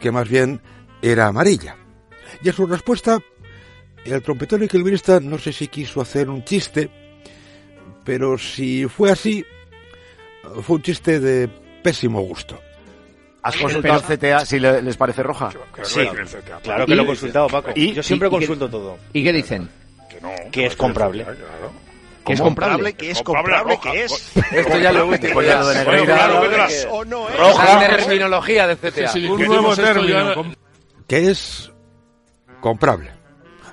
que 0.00 0.10
más 0.10 0.28
bien 0.28 0.60
era 1.02 1.26
amarilla. 1.26 1.76
Y 2.42 2.48
en 2.48 2.54
su 2.54 2.66
respuesta, 2.66 3.18
el 4.04 4.22
trompetero 4.22 4.64
equilibrista 4.64 5.20
no 5.20 5.38
sé 5.38 5.52
si 5.52 5.68
quiso 5.68 6.00
hacer 6.00 6.28
un 6.28 6.44
chiste, 6.44 6.90
pero 8.04 8.38
si 8.38 8.86
fue 8.86 9.10
así, 9.10 9.44
fue 10.62 10.76
un 10.76 10.82
chiste 10.82 11.18
de 11.20 11.48
pésimo 11.82 12.20
gusto. 12.22 12.60
¿Has 13.42 13.56
consultado 13.56 13.94
al 13.94 14.02
CTA 14.18 14.44
si 14.44 14.58
le- 14.58 14.82
les 14.82 14.96
parece 14.96 15.22
roja? 15.22 15.50
Sí, 15.84 16.00
claro 16.62 16.86
que 16.86 16.94
lo 16.96 17.02
he 17.02 17.06
consultado, 17.06 17.46
Paco. 17.48 17.70
¿Y? 17.76 17.92
Yo 17.92 18.02
siempre 18.02 18.28
¿Y- 18.28 18.30
y 18.30 18.32
qué- 18.32 18.46
consulto 18.46 18.68
todo. 18.68 18.98
¿Y 19.12 19.22
qué 19.22 19.32
dicen? 19.32 19.68
Que 20.50 20.66
es 20.66 20.74
comprable. 20.74 21.24
Que 22.24 22.32
es 22.32 22.40
comprable. 22.40 22.92
Que 22.94 23.10
es 23.12 23.22
Comprable 23.22 23.78
que 23.80 24.04
es. 24.04 24.32
Esto 24.50 24.78
ya 24.78 24.90
lo 24.90 25.06
último, 25.06 25.42
ya 25.42 25.60
lo 25.60 25.68
de 25.68 25.74
Negreira. 25.76 26.14
claro, 26.16 26.40
de- 26.48 26.56
no 27.06 27.28
es. 27.28 27.38
Roja. 27.38 27.64
Esa 27.86 27.96
terminología 27.96 28.66
del 28.66 28.78
CTA. 28.78 29.12
Un 29.30 29.38
que 29.38 29.46
nuevo 29.46 29.76
término. 29.76 30.34
Que 31.06 31.30
es 31.30 31.72
comprable. 32.60 33.10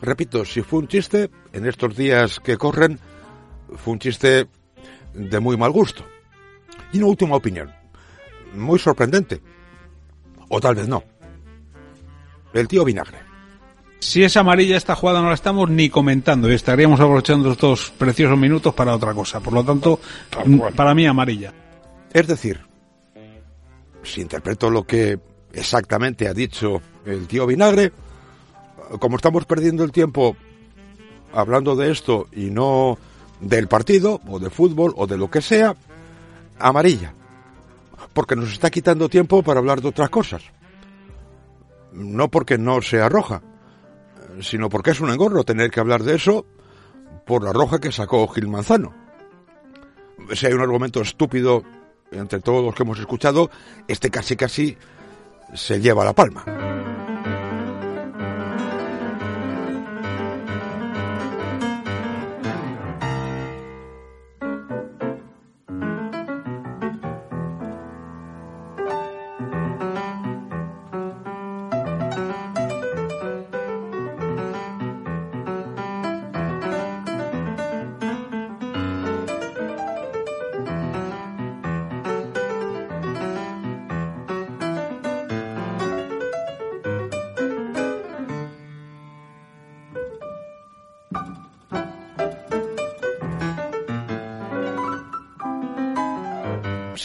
Repito, 0.01 0.43
si 0.45 0.61
fue 0.61 0.79
un 0.79 0.87
chiste, 0.87 1.29
en 1.53 1.65
estos 1.65 1.95
días 1.95 2.39
que 2.39 2.57
corren, 2.57 2.99
fue 3.75 3.93
un 3.93 3.99
chiste 3.99 4.47
de 5.13 5.39
muy 5.39 5.57
mal 5.57 5.71
gusto. 5.71 6.05
Y 6.91 6.97
una 6.97 7.07
última 7.07 7.35
opinión, 7.35 7.71
muy 8.53 8.79
sorprendente, 8.79 9.41
o 10.49 10.59
tal 10.59 10.75
vez 10.75 10.87
no. 10.87 11.03
El 12.53 12.67
tío 12.67 12.83
Vinagre. 12.83 13.19
Si 13.99 14.21
es 14.21 14.35
amarilla 14.35 14.75
esta 14.75 14.95
jugada 14.95 15.21
no 15.21 15.29
la 15.29 15.33
estamos 15.33 15.69
ni 15.69 15.89
comentando 15.89 16.51
y 16.51 16.55
estaríamos 16.55 16.99
aprovechando 16.99 17.51
estos 17.53 17.89
preciosos 17.91 18.37
minutos 18.37 18.73
para 18.73 18.93
otra 18.93 19.13
cosa. 19.13 19.39
Por 19.39 19.53
lo 19.53 19.63
tanto, 19.63 19.99
para 20.75 20.93
mí 20.93 21.07
amarilla. 21.07 21.53
Es 22.11 22.27
decir, 22.27 22.59
si 24.03 24.19
interpreto 24.19 24.69
lo 24.69 24.83
que 24.83 25.17
exactamente 25.53 26.27
ha 26.27 26.33
dicho 26.33 26.81
el 27.05 27.27
tío 27.27 27.45
Vinagre, 27.47 27.93
como 28.99 29.15
estamos 29.15 29.45
perdiendo 29.45 29.83
el 29.83 29.91
tiempo 29.91 30.35
hablando 31.31 31.75
de 31.75 31.91
esto 31.91 32.27
y 32.31 32.49
no 32.49 32.97
del 33.39 33.67
partido 33.67 34.21
o 34.27 34.39
de 34.39 34.49
fútbol 34.49 34.93
o 34.95 35.07
de 35.07 35.17
lo 35.17 35.29
que 35.29 35.41
sea, 35.41 35.75
amarilla. 36.59 37.13
Porque 38.13 38.35
nos 38.35 38.51
está 38.51 38.69
quitando 38.69 39.09
tiempo 39.09 39.41
para 39.43 39.59
hablar 39.59 39.81
de 39.81 39.89
otras 39.89 40.09
cosas. 40.09 40.43
No 41.91 42.29
porque 42.29 42.57
no 42.57 42.81
sea 42.81 43.09
roja, 43.09 43.41
sino 44.41 44.69
porque 44.69 44.91
es 44.91 45.01
un 45.01 45.09
engorro 45.09 45.43
tener 45.43 45.69
que 45.71 45.79
hablar 45.79 46.03
de 46.03 46.15
eso 46.15 46.45
por 47.25 47.43
la 47.43 47.53
roja 47.53 47.79
que 47.79 47.91
sacó 47.91 48.27
Gil 48.27 48.47
Manzano. 48.47 48.93
Si 50.33 50.45
hay 50.45 50.53
un 50.53 50.61
argumento 50.61 51.01
estúpido 51.01 51.63
entre 52.11 52.39
todos 52.39 52.63
los 52.63 52.75
que 52.75 52.83
hemos 52.83 52.99
escuchado, 52.99 53.49
este 53.87 54.09
casi 54.09 54.35
casi 54.35 54.77
se 55.53 55.79
lleva 55.79 56.03
la 56.05 56.13
palma. 56.13 56.72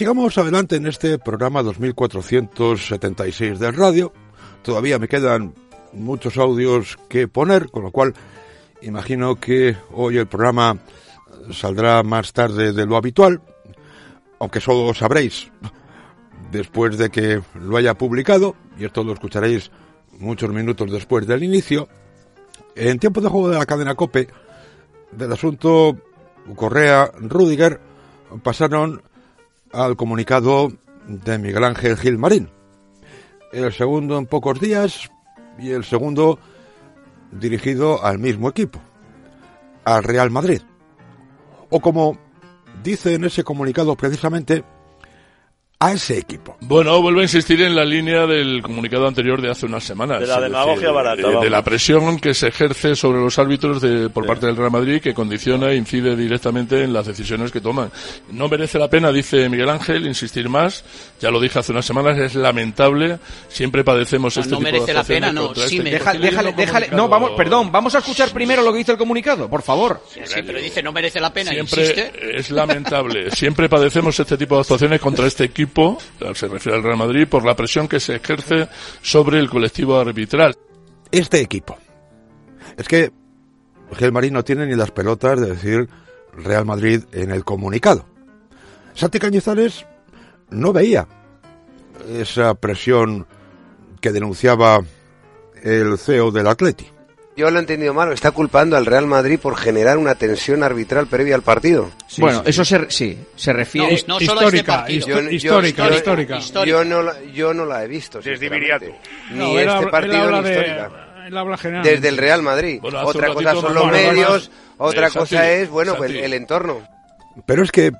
Sigamos 0.08 0.38
adelante 0.38 0.76
en 0.76 0.86
este 0.86 1.18
programa 1.18 1.62
2476 1.62 3.58
del 3.58 3.74
radio. 3.74 4.10
Todavía 4.62 4.98
me 4.98 5.06
quedan 5.06 5.52
muchos 5.92 6.38
audios 6.38 6.98
que 7.10 7.28
poner, 7.28 7.70
con 7.70 7.82
lo 7.82 7.90
cual 7.90 8.14
imagino 8.80 9.34
que 9.36 9.76
hoy 9.92 10.16
el 10.16 10.26
programa 10.26 10.78
saldrá 11.52 12.02
más 12.04 12.32
tarde 12.32 12.72
de 12.72 12.86
lo 12.86 12.96
habitual, 12.96 13.42
aunque 14.38 14.62
solo 14.62 14.86
lo 14.86 14.94
sabréis 14.94 15.52
después 16.52 16.96
de 16.96 17.10
que 17.10 17.42
lo 17.60 17.76
haya 17.76 17.92
publicado, 17.92 18.56
y 18.78 18.86
esto 18.86 19.04
lo 19.04 19.12
escucharéis 19.12 19.70
muchos 20.12 20.48
minutos 20.48 20.90
después 20.90 21.26
del 21.26 21.42
inicio. 21.42 21.86
En 22.74 22.98
tiempo 22.98 23.20
de 23.20 23.28
juego 23.28 23.50
de 23.50 23.58
la 23.58 23.66
cadena 23.66 23.94
Cope, 23.94 24.28
del 25.12 25.30
asunto 25.30 25.98
Correa-Rudiger, 26.56 27.78
pasaron 28.42 29.02
al 29.72 29.96
comunicado 29.96 30.68
de 31.06 31.38
Miguel 31.38 31.64
Ángel 31.64 31.96
Gilmarín. 31.96 32.50
El 33.52 33.72
segundo 33.72 34.18
en 34.18 34.26
pocos 34.26 34.60
días 34.60 35.10
y 35.58 35.70
el 35.70 35.84
segundo 35.84 36.38
dirigido 37.32 38.04
al 38.04 38.18
mismo 38.18 38.48
equipo, 38.48 38.80
al 39.84 40.04
Real 40.04 40.30
Madrid. 40.30 40.62
O 41.70 41.80
como 41.80 42.18
dice 42.82 43.14
en 43.14 43.24
ese 43.24 43.44
comunicado 43.44 43.96
precisamente, 43.96 44.64
a 45.80 45.92
ese 45.92 46.18
equipo. 46.18 46.56
Bueno, 46.60 47.00
vuelvo 47.00 47.20
a 47.20 47.22
insistir 47.22 47.62
en 47.62 47.76
la 47.76 47.84
línea 47.84 48.26
del 48.26 48.62
comunicado 48.62 49.06
anterior 49.06 49.40
de 49.40 49.48
hace 49.50 49.66
unas 49.66 49.84
semanas. 49.84 50.18
De 50.20 50.26
la 50.26 50.40
demagogia 50.40 50.74
decir, 50.74 50.90
barata, 50.92 51.28
De, 51.28 51.38
de 51.44 51.50
la 51.50 51.62
presión 51.62 52.18
que 52.18 52.34
se 52.34 52.48
ejerce 52.48 52.96
sobre 52.96 53.20
los 53.20 53.38
árbitros 53.38 53.80
de, 53.80 54.10
por 54.10 54.26
parte 54.26 54.46
del 54.46 54.56
Real 54.56 54.72
Madrid 54.72 55.00
que 55.00 55.14
condiciona 55.14 55.70
e 55.70 55.76
incide 55.76 56.16
directamente 56.16 56.82
en 56.82 56.92
las 56.92 57.06
decisiones 57.06 57.52
que 57.52 57.60
toman. 57.60 57.92
No 58.32 58.48
merece 58.48 58.76
la 58.80 58.90
pena, 58.90 59.12
dice 59.12 59.48
Miguel 59.48 59.68
Ángel, 59.70 60.04
insistir 60.06 60.48
más. 60.48 60.82
Ya 61.20 61.30
lo 61.30 61.40
dije 61.40 61.60
hace 61.60 61.70
unas 61.70 61.86
semanas, 61.86 62.18
es 62.18 62.34
lamentable. 62.34 63.20
Siempre 63.48 63.84
padecemos 63.84 64.36
este 64.36 64.50
no 64.50 64.58
tipo 64.58 64.70
merece 64.72 64.86
de 64.86 64.94
la 64.94 65.00
actuaciones 65.00 65.30
pena, 65.30 65.40
no, 65.40 65.54
sí 65.54 65.60
este 65.76 65.82
me- 65.84 65.90
déjale, 65.92 66.18
déjale, 66.18 66.52
comunicado. 66.52 66.96
no, 66.96 67.08
vamos, 67.08 67.30
perdón, 67.36 67.70
vamos 67.70 67.94
a 67.94 67.98
escuchar 67.98 68.30
primero 68.30 68.62
lo 68.62 68.72
que 68.72 68.78
dice 68.78 68.90
el 68.92 68.98
comunicado, 68.98 69.48
por 69.48 69.62
favor. 69.62 70.02
Sí, 70.12 70.40
pero 70.44 70.58
dice 70.60 70.82
no 70.82 70.90
merece 70.90 71.20
la 71.20 71.32
pena, 71.32 71.52
Siempre 71.52 71.82
insiste. 71.82 72.36
es 72.36 72.50
lamentable. 72.50 73.30
Siempre 73.30 73.68
padecemos 73.68 74.18
este 74.18 74.36
tipo 74.36 74.56
de 74.56 74.62
actuaciones 74.62 75.00
contra 75.00 75.24
este 75.28 75.44
equipo, 75.44 75.67
se 76.34 76.48
refiere 76.48 76.78
al 76.78 76.84
Real 76.84 76.96
Madrid, 76.96 77.26
por 77.28 77.44
la 77.44 77.56
presión 77.56 77.88
que 77.88 78.00
se 78.00 78.16
ejerce 78.16 78.68
sobre 79.02 79.38
el 79.38 79.48
colectivo 79.48 79.98
arbitral. 79.98 80.56
Este 81.10 81.40
equipo. 81.40 81.76
Es 82.76 82.86
que 82.86 83.12
Gelmarín 83.96 84.34
no 84.34 84.44
tiene 84.44 84.66
ni 84.66 84.74
las 84.74 84.90
pelotas 84.90 85.40
de 85.40 85.50
decir 85.50 85.88
Real 86.32 86.64
Madrid 86.64 87.04
en 87.12 87.30
el 87.30 87.44
comunicado. 87.44 88.06
Santi 88.94 89.18
Cañizares 89.18 89.86
no 90.50 90.72
veía 90.72 91.06
esa 92.08 92.54
presión 92.54 93.26
que 94.00 94.12
denunciaba 94.12 94.80
el 95.62 95.98
CEO 95.98 96.30
del 96.30 96.46
Atleti. 96.46 96.86
Yo 97.38 97.50
lo 97.52 97.56
he 97.58 97.60
entendido 97.60 97.94
mal, 97.94 98.12
está 98.12 98.32
culpando 98.32 98.76
al 98.76 98.84
Real 98.84 99.06
Madrid 99.06 99.38
por 99.38 99.56
generar 99.56 99.96
una 99.96 100.16
tensión 100.16 100.64
arbitral 100.64 101.06
previa 101.06 101.36
al 101.36 101.42
partido. 101.42 101.88
bueno, 102.18 102.42
eso 102.44 102.64
se, 102.64 102.90
sí, 102.90 103.16
se 103.36 103.52
refiere... 103.52 104.02
No, 104.08 104.18
no 104.18 104.26
solo 104.26 104.40
a 104.40 104.44
este 104.46 104.64
partido. 104.64 105.06
Yo- 105.06 105.20
yo- 105.22 105.30
histórica, 105.30 105.88
yo- 105.88 105.94
histórica. 105.94 106.38
Yo 106.66 106.84
no, 106.84 107.02
la, 107.02 107.22
yo 107.32 107.54
no 107.54 107.64
la 107.64 107.84
he 107.84 107.86
visto. 107.86 108.20
Desde. 108.20 108.50
Ni 108.50 109.38
No, 109.38 109.56
este 109.56 109.84
él 109.84 109.90
partido 109.90 110.30
ni 110.32 110.42
de- 110.42 110.50
histórica. 110.50 110.90
él 111.28 111.36
habla 111.38 111.56
general. 111.58 111.84
Desde 111.84 112.08
el 112.08 112.16
Real 112.16 112.42
Madrid. 112.42 112.80
Bueno, 112.82 113.02
otra 113.04 113.28
cosa 113.32 113.54
son 113.54 113.72
los 113.74 113.86
medios, 113.92 114.48
más. 114.48 114.50
otra 114.78 115.06
Eh, 115.06 115.10
cosa 115.14 115.50
es, 115.52 115.68
bueno, 115.70 115.94
pues 115.94 116.10
el 116.12 116.34
entorno. 116.34 116.80
Pero 117.46 117.62
es 117.62 117.70
que, 117.70 117.92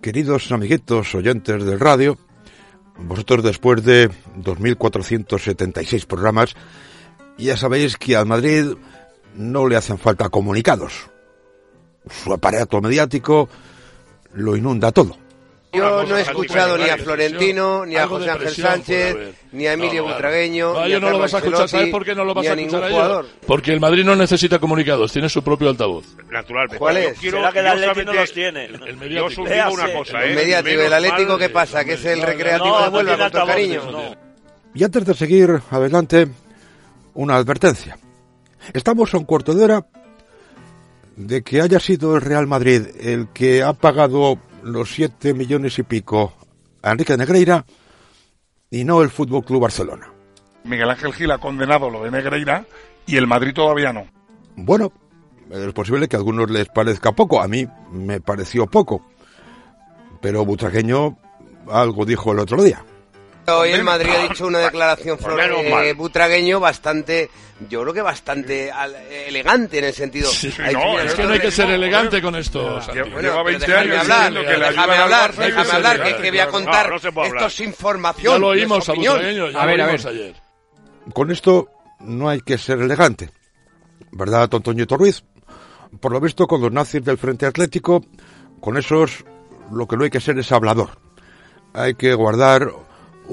queridos 0.00 0.52
amiguitos 0.52 1.12
oyentes 1.16 1.64
del 1.64 1.80
radio, 1.80 2.16
vosotros 2.96 3.42
después 3.42 3.82
de 3.84 4.08
2.476 4.36 6.06
programas, 6.06 6.54
ya 7.38 7.56
sabéis 7.56 7.96
que 7.96 8.16
al 8.16 8.26
Madrid 8.26 8.74
no 9.34 9.66
le 9.68 9.76
hacen 9.76 9.98
falta 9.98 10.28
comunicados. 10.28 10.92
Su 12.24 12.32
aparato 12.32 12.80
mediático 12.80 13.48
lo 14.34 14.56
inunda 14.56 14.92
todo. 14.92 15.16
Yo 15.74 16.04
no 16.04 16.18
he 16.18 16.20
escuchado 16.20 16.76
ni 16.76 16.84
a 16.90 16.98
Florentino, 16.98 17.86
ni 17.86 17.96
a 17.96 18.06
José 18.06 18.30
Ángel 18.30 18.54
Sánchez, 18.54 19.16
ni 19.52 19.66
a 19.66 19.72
Emilio 19.72 20.02
No. 20.06 20.12
Butragueño, 20.12 20.74
No, 20.74 20.84
ni 20.84 20.90
yo 20.90 20.96
a 20.98 21.00
no 21.00 21.10
lo 21.10 21.18
vas 21.18 21.32
a 21.32 21.38
escuchar. 21.38 21.66
¿Sabes 21.66 21.88
por 21.88 22.04
qué 22.04 22.14
no 22.14 22.24
lo 22.26 22.34
vas 22.34 22.44
ni 22.44 22.50
a 22.50 22.54
escuchar 22.66 22.92
a? 22.92 23.22
Porque 23.46 23.72
el 23.72 23.80
Madrid 23.80 24.04
no 24.04 24.14
necesita 24.14 24.58
comunicados, 24.58 25.10
tiene 25.12 25.30
su 25.30 25.42
propio 25.42 25.70
altavoz. 25.70 26.04
Naturalmente. 26.30 26.76
¿Cuál 26.76 26.96
Yo 26.96 27.00
es? 27.08 27.18
quiero- 27.18 27.38
¿Será 27.38 27.52
que 27.52 27.58
el 27.60 27.64
yo 27.64 27.72
Atleti 27.90 28.04
no 28.04 28.12
los 28.12 28.32
tiene? 28.34 28.64
El 28.66 28.80
Yo 28.80 28.96
mediático. 28.96 29.42
os 29.42 29.48
Léase, 29.48 29.72
una 29.74 29.92
cosa, 29.94 30.24
El 30.24 30.32
¿eh? 30.32 30.34
mediático, 30.34 30.82
el 30.82 30.92
Atlético, 30.92 31.38
¿qué 31.38 31.48
pasa? 31.48 31.84
Que 31.86 31.92
es 31.94 32.04
el 32.04 32.20
recreativo 32.20 32.78
de 32.82 32.88
Huelva, 32.90 33.16
con 33.16 33.30
todo 33.30 33.42
el 33.42 33.48
cariño. 33.48 33.80
Y 34.74 34.84
antes 34.84 35.06
de 35.06 35.14
seguir 35.14 35.62
adelante, 35.70 36.28
una 37.14 37.36
advertencia. 37.36 37.98
Estamos 38.72 39.12
a 39.14 39.18
un 39.18 39.24
cuarto 39.24 39.54
de 39.54 39.64
hora 39.64 39.86
de 41.16 41.42
que 41.42 41.60
haya 41.60 41.80
sido 41.80 42.14
el 42.14 42.22
Real 42.22 42.46
Madrid 42.46 42.86
el 43.00 43.28
que 43.28 43.62
ha 43.62 43.72
pagado 43.72 44.38
los 44.62 44.94
siete 44.94 45.34
millones 45.34 45.78
y 45.78 45.82
pico 45.82 46.32
a 46.82 46.92
Enrique 46.92 47.16
Negreira 47.16 47.64
y 48.70 48.84
no 48.84 49.02
el 49.02 49.10
Fútbol 49.10 49.44
Club 49.44 49.62
Barcelona. 49.62 50.08
Miguel 50.64 50.90
Ángel 50.90 51.12
Gil 51.12 51.30
ha 51.30 51.38
condenado 51.38 51.90
lo 51.90 52.04
de 52.04 52.10
Negreira 52.10 52.64
y 53.06 53.16
el 53.16 53.26
Madrid 53.26 53.52
todavía 53.52 53.92
no. 53.92 54.06
Bueno, 54.56 54.92
es 55.50 55.72
posible 55.72 56.08
que 56.08 56.16
a 56.16 56.20
algunos 56.20 56.50
les 56.50 56.68
parezca 56.68 57.12
poco, 57.12 57.42
a 57.42 57.48
mí 57.48 57.66
me 57.90 58.20
pareció 58.20 58.66
poco, 58.66 59.04
pero 60.20 60.44
Butragueño 60.44 61.18
algo 61.68 62.04
dijo 62.04 62.32
el 62.32 62.38
otro 62.38 62.62
día. 62.62 62.84
Hoy 63.46 63.70
el 63.72 63.82
Madrid 63.82 64.10
ha 64.16 64.28
dicho 64.28 64.46
una 64.46 64.58
declaración 64.60 65.18
Pues 65.18 65.36
eh, 65.84 65.92
butragueño 65.94 66.60
bastante, 66.60 67.28
yo 67.68 67.82
creo 67.82 67.92
que 67.92 68.02
bastante 68.02 68.70
al- 68.70 68.94
elegante 68.94 69.78
en 69.78 69.84
el 69.84 69.92
sentido. 69.92 70.30
Dicho, 70.30 70.48
no, 70.72 71.00
Es 71.00 71.14
que 71.14 71.24
no 71.24 71.32
hay 71.32 71.40
que 71.40 71.50
ser 71.50 71.68
elegante 71.70 72.22
con 72.22 72.36
esto. 72.36 72.80
Santi. 72.80 73.00
Lleva 73.00 73.10
Bueno, 73.10 73.28
pero 73.30 73.44
20 73.44 73.66
déjame 73.66 73.80
años 73.90 73.98
hablar, 74.02 74.18
diciendo 74.32 74.40
que 74.52 74.58
le 74.58 74.68
déjame 74.68 74.94
hablar, 74.94 75.34
déjame 75.34 75.66
que 75.70 75.72
hablar, 75.76 76.02
que, 76.04 76.16
que 76.22 76.30
voy 76.30 76.38
a 76.38 76.46
contar. 76.48 76.86
No, 76.90 76.90
no 76.90 76.96
Esto 77.24 77.62
información. 77.64 78.32
Ya 78.34 78.38
lo 78.38 78.46
oímos 78.48 78.88
a. 78.88 79.12
Butragueño, 79.16 79.50
ya 79.50 79.58
A 79.58 79.66
lo 79.66 79.70
ver, 79.72 79.80
a 79.80 79.86
oímos 79.86 80.04
ver. 80.04 80.14
ayer. 80.14 80.34
Con 81.12 81.30
esto 81.32 81.68
no 82.00 82.28
hay 82.28 82.40
que 82.42 82.58
ser 82.58 82.80
elegante, 82.80 83.30
¿verdad, 84.12 84.48
Tontoñito 84.48 84.96
Ruiz? 84.96 85.24
Por 86.00 86.12
lo 86.12 86.20
visto, 86.20 86.46
con 86.46 86.60
los 86.60 86.70
nazis 86.72 87.04
del 87.04 87.18
Frente 87.18 87.44
Atlético, 87.44 88.04
con 88.60 88.76
esos 88.78 89.24
lo 89.72 89.86
que 89.88 89.96
no 89.96 90.04
hay 90.04 90.10
que 90.10 90.20
ser 90.20 90.38
es 90.38 90.50
hablador. 90.52 90.90
Hay 91.74 91.94
que 91.94 92.14
guardar 92.14 92.68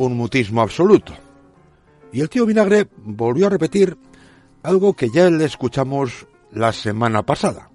un 0.06 0.16
mutismo 0.16 0.62
absoluto. 0.62 1.14
Y 2.12 2.22
el 2.22 2.30
tío 2.30 2.46
Vinagre 2.46 2.88
volvió 2.98 3.48
a 3.48 3.50
repetir 3.50 3.98
algo 4.64 4.94
que 4.96 5.10
ya 5.10 5.30
le 5.30 5.46
escuchamos 5.46 6.26
la 6.52 6.74
semana 6.74 7.24
pasada. 7.24 7.70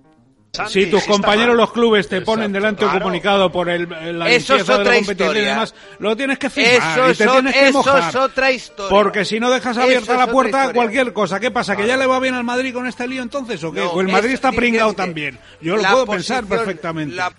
Si 0.68 0.86
tus 0.86 1.02
compañeros 1.04 1.56
los 1.56 1.72
clubes 1.72 2.08
te 2.08 2.20
ponen 2.20 2.52
delante 2.52 2.84
un 2.84 2.92
comunicado 2.92 3.50
por 3.50 3.68
el, 3.68 3.88
la 4.18 4.30
Eso 4.30 4.54
es 4.54 4.64
de 4.66 4.78
la 4.78 4.84
competición 4.94 5.36
y 5.36 5.40
demás, 5.40 5.74
lo 5.98 6.16
tienes 6.16 6.38
que 6.38 6.48
firmar 6.48 7.00
Eso 7.00 7.10
y 7.10 7.14
te 7.14 7.26
tienes 7.26 7.52
que 7.54 7.68
eso 7.68 7.78
mojar. 7.78 8.08
es 8.10 8.14
otra 8.14 8.52
historia. 8.52 8.88
Porque 8.90 9.24
si 9.24 9.40
no 9.40 9.50
dejas 9.50 9.76
abierta 9.76 10.16
la 10.16 10.28
puerta 10.28 10.62
a 10.64 10.72
cualquier 10.72 11.12
cosa, 11.12 11.40
¿qué 11.40 11.50
pasa? 11.50 11.74
¿Que 11.76 11.86
ya 11.88 11.96
le 11.96 12.06
va 12.06 12.20
bien 12.20 12.34
al 12.34 12.44
Madrid 12.44 12.72
con 12.72 12.86
este 12.86 13.06
lío 13.08 13.22
entonces 13.22 13.62
o 13.64 13.72
qué? 13.72 13.80
No, 13.80 13.90
o 13.90 14.00
el 14.00 14.08
Madrid 14.08 14.30
está 14.32 14.52
pringado 14.52 14.94
también. 14.94 15.38
Yo 15.60 15.76
lo 15.76 15.82
puedo 15.82 16.06
pensar 16.06 16.44
perfectamente. 16.46 17.16
la- 17.16 17.32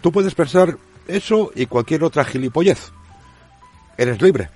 Tú 0.00 0.10
puedes 0.10 0.34
pensar 0.34 0.76
eso 1.06 1.52
y 1.54 1.66
cualquier 1.66 2.02
otra 2.04 2.24
gilipollez. 2.24 2.92
Eres 3.98 4.22
libre 4.22 4.48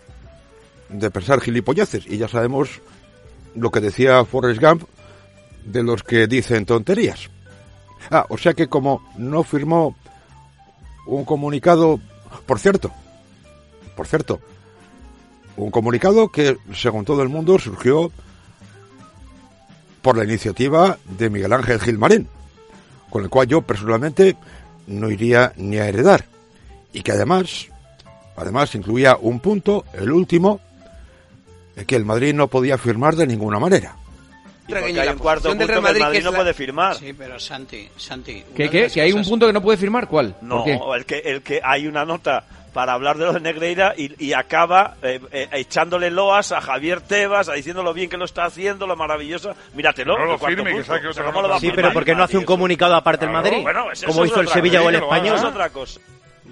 de 0.88 1.10
pensar 1.10 1.40
gilipolleces 1.40 2.06
y 2.06 2.16
ya 2.16 2.28
sabemos 2.28 2.80
lo 3.54 3.70
que 3.70 3.80
decía 3.80 4.24
Forrest 4.24 4.62
Gump 4.62 4.84
de 5.64 5.82
los 5.82 6.02
que 6.02 6.26
dicen 6.26 6.64
tonterías. 6.64 7.28
Ah, 8.10 8.24
o 8.28 8.38
sea 8.38 8.54
que 8.54 8.68
como 8.68 9.02
no 9.16 9.42
firmó 9.42 9.96
un 11.06 11.24
comunicado, 11.24 12.00
por 12.46 12.58
cierto, 12.58 12.92
por 13.96 14.06
cierto, 14.06 14.40
un 15.56 15.70
comunicado 15.70 16.30
que 16.30 16.56
según 16.74 17.04
todo 17.04 17.22
el 17.22 17.28
mundo 17.28 17.58
surgió 17.58 18.12
por 20.02 20.16
la 20.16 20.24
iniciativa 20.24 20.98
de 21.18 21.30
Miguel 21.30 21.52
Ángel 21.52 21.80
Gilmarín, 21.80 22.28
con 23.10 23.24
el 23.24 23.30
cual 23.30 23.48
yo 23.48 23.62
personalmente 23.62 24.36
no 24.86 25.10
iría 25.10 25.52
ni 25.56 25.78
a 25.78 25.88
heredar 25.88 26.24
y 26.92 27.02
que 27.02 27.12
además 27.12 27.68
además 28.36 28.74
incluía 28.74 29.16
un 29.20 29.40
punto, 29.40 29.84
el 29.94 30.10
último, 30.12 30.60
que 31.86 31.96
el 31.96 32.04
Madrid 32.04 32.34
no 32.34 32.48
podía 32.48 32.78
firmar 32.78 33.16
de 33.16 33.26
ninguna 33.26 33.58
manera. 33.58 33.96
Porque 34.68 35.00
hay 35.00 35.08
un 35.08 35.18
cuarto 35.18 35.48
punto 35.48 35.58
del 35.58 35.66
que 35.66 35.80
Real 35.80 35.96
el 35.96 36.00
Madrid, 36.02 36.18
que 36.18 36.24
no 36.24 36.30
la- 36.30 36.36
puede 36.38 36.54
firmar. 36.54 36.96
Sí, 36.96 37.12
pero 37.12 37.38
Santi, 37.38 37.88
Santi. 37.96 38.44
¿Qué, 38.56 38.70
qué? 38.70 38.88
¿Que 38.88 39.00
hay 39.02 39.12
un 39.12 39.24
punto 39.24 39.46
que 39.46 39.52
no 39.52 39.60
puede 39.60 39.76
firmar? 39.76 40.06
¿Cuál? 40.08 40.36
No, 40.40 40.64
¿Por 40.64 40.64
qué? 40.64 40.80
el 40.96 41.04
que, 41.24 41.30
el 41.30 41.42
que 41.42 41.60
hay 41.62 41.86
una 41.86 42.04
nota 42.04 42.44
para 42.72 42.94
hablar 42.94 43.18
de 43.18 43.26
lo 43.26 43.32
de 43.34 43.40
Negreira 43.40 43.92
y, 43.98 44.24
y 44.24 44.32
acaba 44.32 44.94
eh, 45.02 45.20
eh, 45.32 45.48
echándole 45.52 46.10
loas 46.10 46.52
a 46.52 46.60
Javier 46.62 47.02
Tebas, 47.02 47.50
a 47.50 47.52
diciendo 47.54 47.82
lo 47.82 47.92
bien 47.92 48.08
que 48.08 48.16
lo 48.16 48.24
está 48.24 48.44
haciendo, 48.46 48.86
lo 48.86 48.96
maravilloso. 48.96 49.54
Míratelo. 49.74 50.16
No 50.16 50.24
lo 50.24 50.32
el 50.34 50.38
firme, 50.40 50.70
que 50.70 50.76
que 50.76 50.80
O 50.80 50.84
sea, 50.84 51.10
otra 51.10 51.24
¿cómo 51.26 51.42
lo 51.42 51.48
va 51.50 51.56
a 51.56 51.60
Sí, 51.60 51.70
pero 51.74 51.92
¿por 51.92 52.04
qué 52.04 52.14
no 52.14 52.22
hace 52.22 52.38
un 52.38 52.44
comunicado 52.44 52.94
aparte 52.94 53.26
el 53.26 53.30
Claro, 53.30 53.44
Madrid? 53.44 53.62
bueno, 53.62 53.84
como 54.06 54.24
es 54.24 54.30
hizo 54.30 54.40
el 54.40 54.48
Sevilla 54.48 54.80
o 54.82 54.88
el 54.88 54.94
eso 54.94 55.04
Español. 55.04 55.36
es 55.36 55.44
otra 55.44 55.68
cosa. 55.70 56.00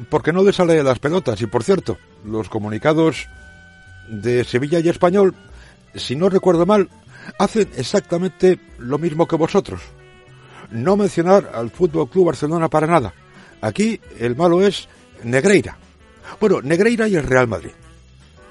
Porque 0.09 0.32
no 0.32 0.42
le 0.42 0.53
sale 0.53 0.82
las 0.82 0.98
pelotas 0.98 1.40
y 1.40 1.46
por 1.46 1.62
cierto, 1.62 1.98
los 2.24 2.48
comunicados 2.48 3.28
de 4.09 4.44
Sevilla 4.44 4.80
y 4.80 4.88
Español, 4.88 5.34
si 5.94 6.16
no 6.16 6.28
recuerdo 6.28 6.66
mal, 6.66 6.88
hacen 7.38 7.68
exactamente 7.76 8.59
lo 8.78 8.98
mismo 8.98 9.26
que 9.26 9.36
vosotros. 9.36 9.82
No 10.70 10.96
mencionar 10.96 11.51
al 11.55 11.70
Fútbol 11.70 12.09
Club 12.09 12.26
Barcelona 12.26 12.68
para 12.68 12.86
nada. 12.86 13.12
Aquí 13.61 14.01
el 14.18 14.36
malo 14.36 14.64
es 14.64 14.88
Negreira. 15.22 15.76
Bueno, 16.40 16.62
Negreira 16.62 17.09
y 17.09 17.16
el 17.16 17.24
Real 17.24 17.48
Madrid. 17.48 17.72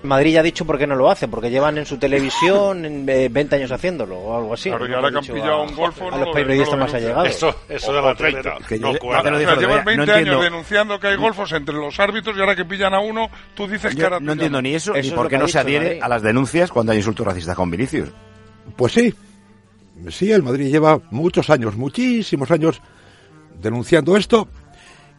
Madrid 0.02 0.34
ya 0.34 0.40
ha 0.40 0.44
dicho 0.44 0.66
por 0.66 0.78
qué 0.78 0.88
no 0.88 0.96
lo 0.96 1.10
hace, 1.10 1.28
porque 1.28 1.50
llevan 1.50 1.78
en 1.78 1.86
su 1.86 1.98
televisión 1.98 2.86
en, 2.86 3.10
eh, 3.10 3.28
20 3.30 3.58
años 3.58 3.72
haciéndolo 3.72 4.18
o 4.18 4.38
algo 4.38 4.54
así. 4.54 4.70
Claro, 4.70 4.86
y 4.86 4.90
¿no? 4.90 4.96
ahora 4.96 5.12
que 5.12 5.18
han 5.18 5.26
pillado 5.26 5.52
a- 5.54 5.62
un 5.64 5.76
golfo, 5.76 6.08
a 6.08 6.12
no 6.12 6.18
los 6.20 6.28
lo- 6.28 6.34
periodistas 6.34 6.70
no 6.72 6.78
lo 6.78 6.84
más 6.86 6.94
allegados. 6.94 7.28
Eso, 7.28 7.56
eso 7.68 7.92
de 7.94 8.00
O 8.00 8.02
la 8.02 8.16
30. 8.16 8.42
tele- 8.42 8.66
Que 8.68 8.80
No 8.80 8.94
yo- 8.94 9.00
lo 9.04 9.38
llevan 9.40 9.60
día, 9.60 9.68
20 9.68 9.96
no 9.98 10.02
años 10.04 10.18
entiendo. 10.18 10.42
denunciando 10.42 11.00
que 11.00 11.08
hay 11.08 11.16
golfos 11.18 11.52
entre 11.52 11.76
los 11.76 12.00
árbitros 12.00 12.38
y 12.38 12.40
ahora 12.40 12.56
que 12.56 12.64
pillan 12.66 12.94
a 12.94 13.00
uno, 13.00 13.30
tú 13.56 13.68
dices 13.68 13.96
que 13.96 14.04
ahora 14.04 14.20
no 14.20 14.32
entiendo 14.32 14.62
ni 14.62 14.76
eso, 14.76 14.94
Eso 14.96 15.10
ni 15.10 15.16
por 15.16 15.28
qué 15.28 15.38
no 15.38 15.48
se 15.48 15.60
adhiere 15.60 16.00
a 16.02 16.08
las 16.08 16.22
denuncias 16.22 16.72
cuando 16.72 16.92
hay 16.92 17.00
insultos 17.00 17.26
racistas 17.26 17.56
con 17.56 17.70
Vinicius. 17.72 18.10
Pues 18.78 18.94
sí, 18.94 19.14
sí, 20.10 20.32
el 20.32 20.44
Madrid 20.44 20.72
lleva 20.72 21.00
muchos 21.12 21.50
años, 21.50 21.76
muchísimos 21.76 22.52
años 22.52 22.82
denunciando 23.60 24.16
esto 24.16 24.48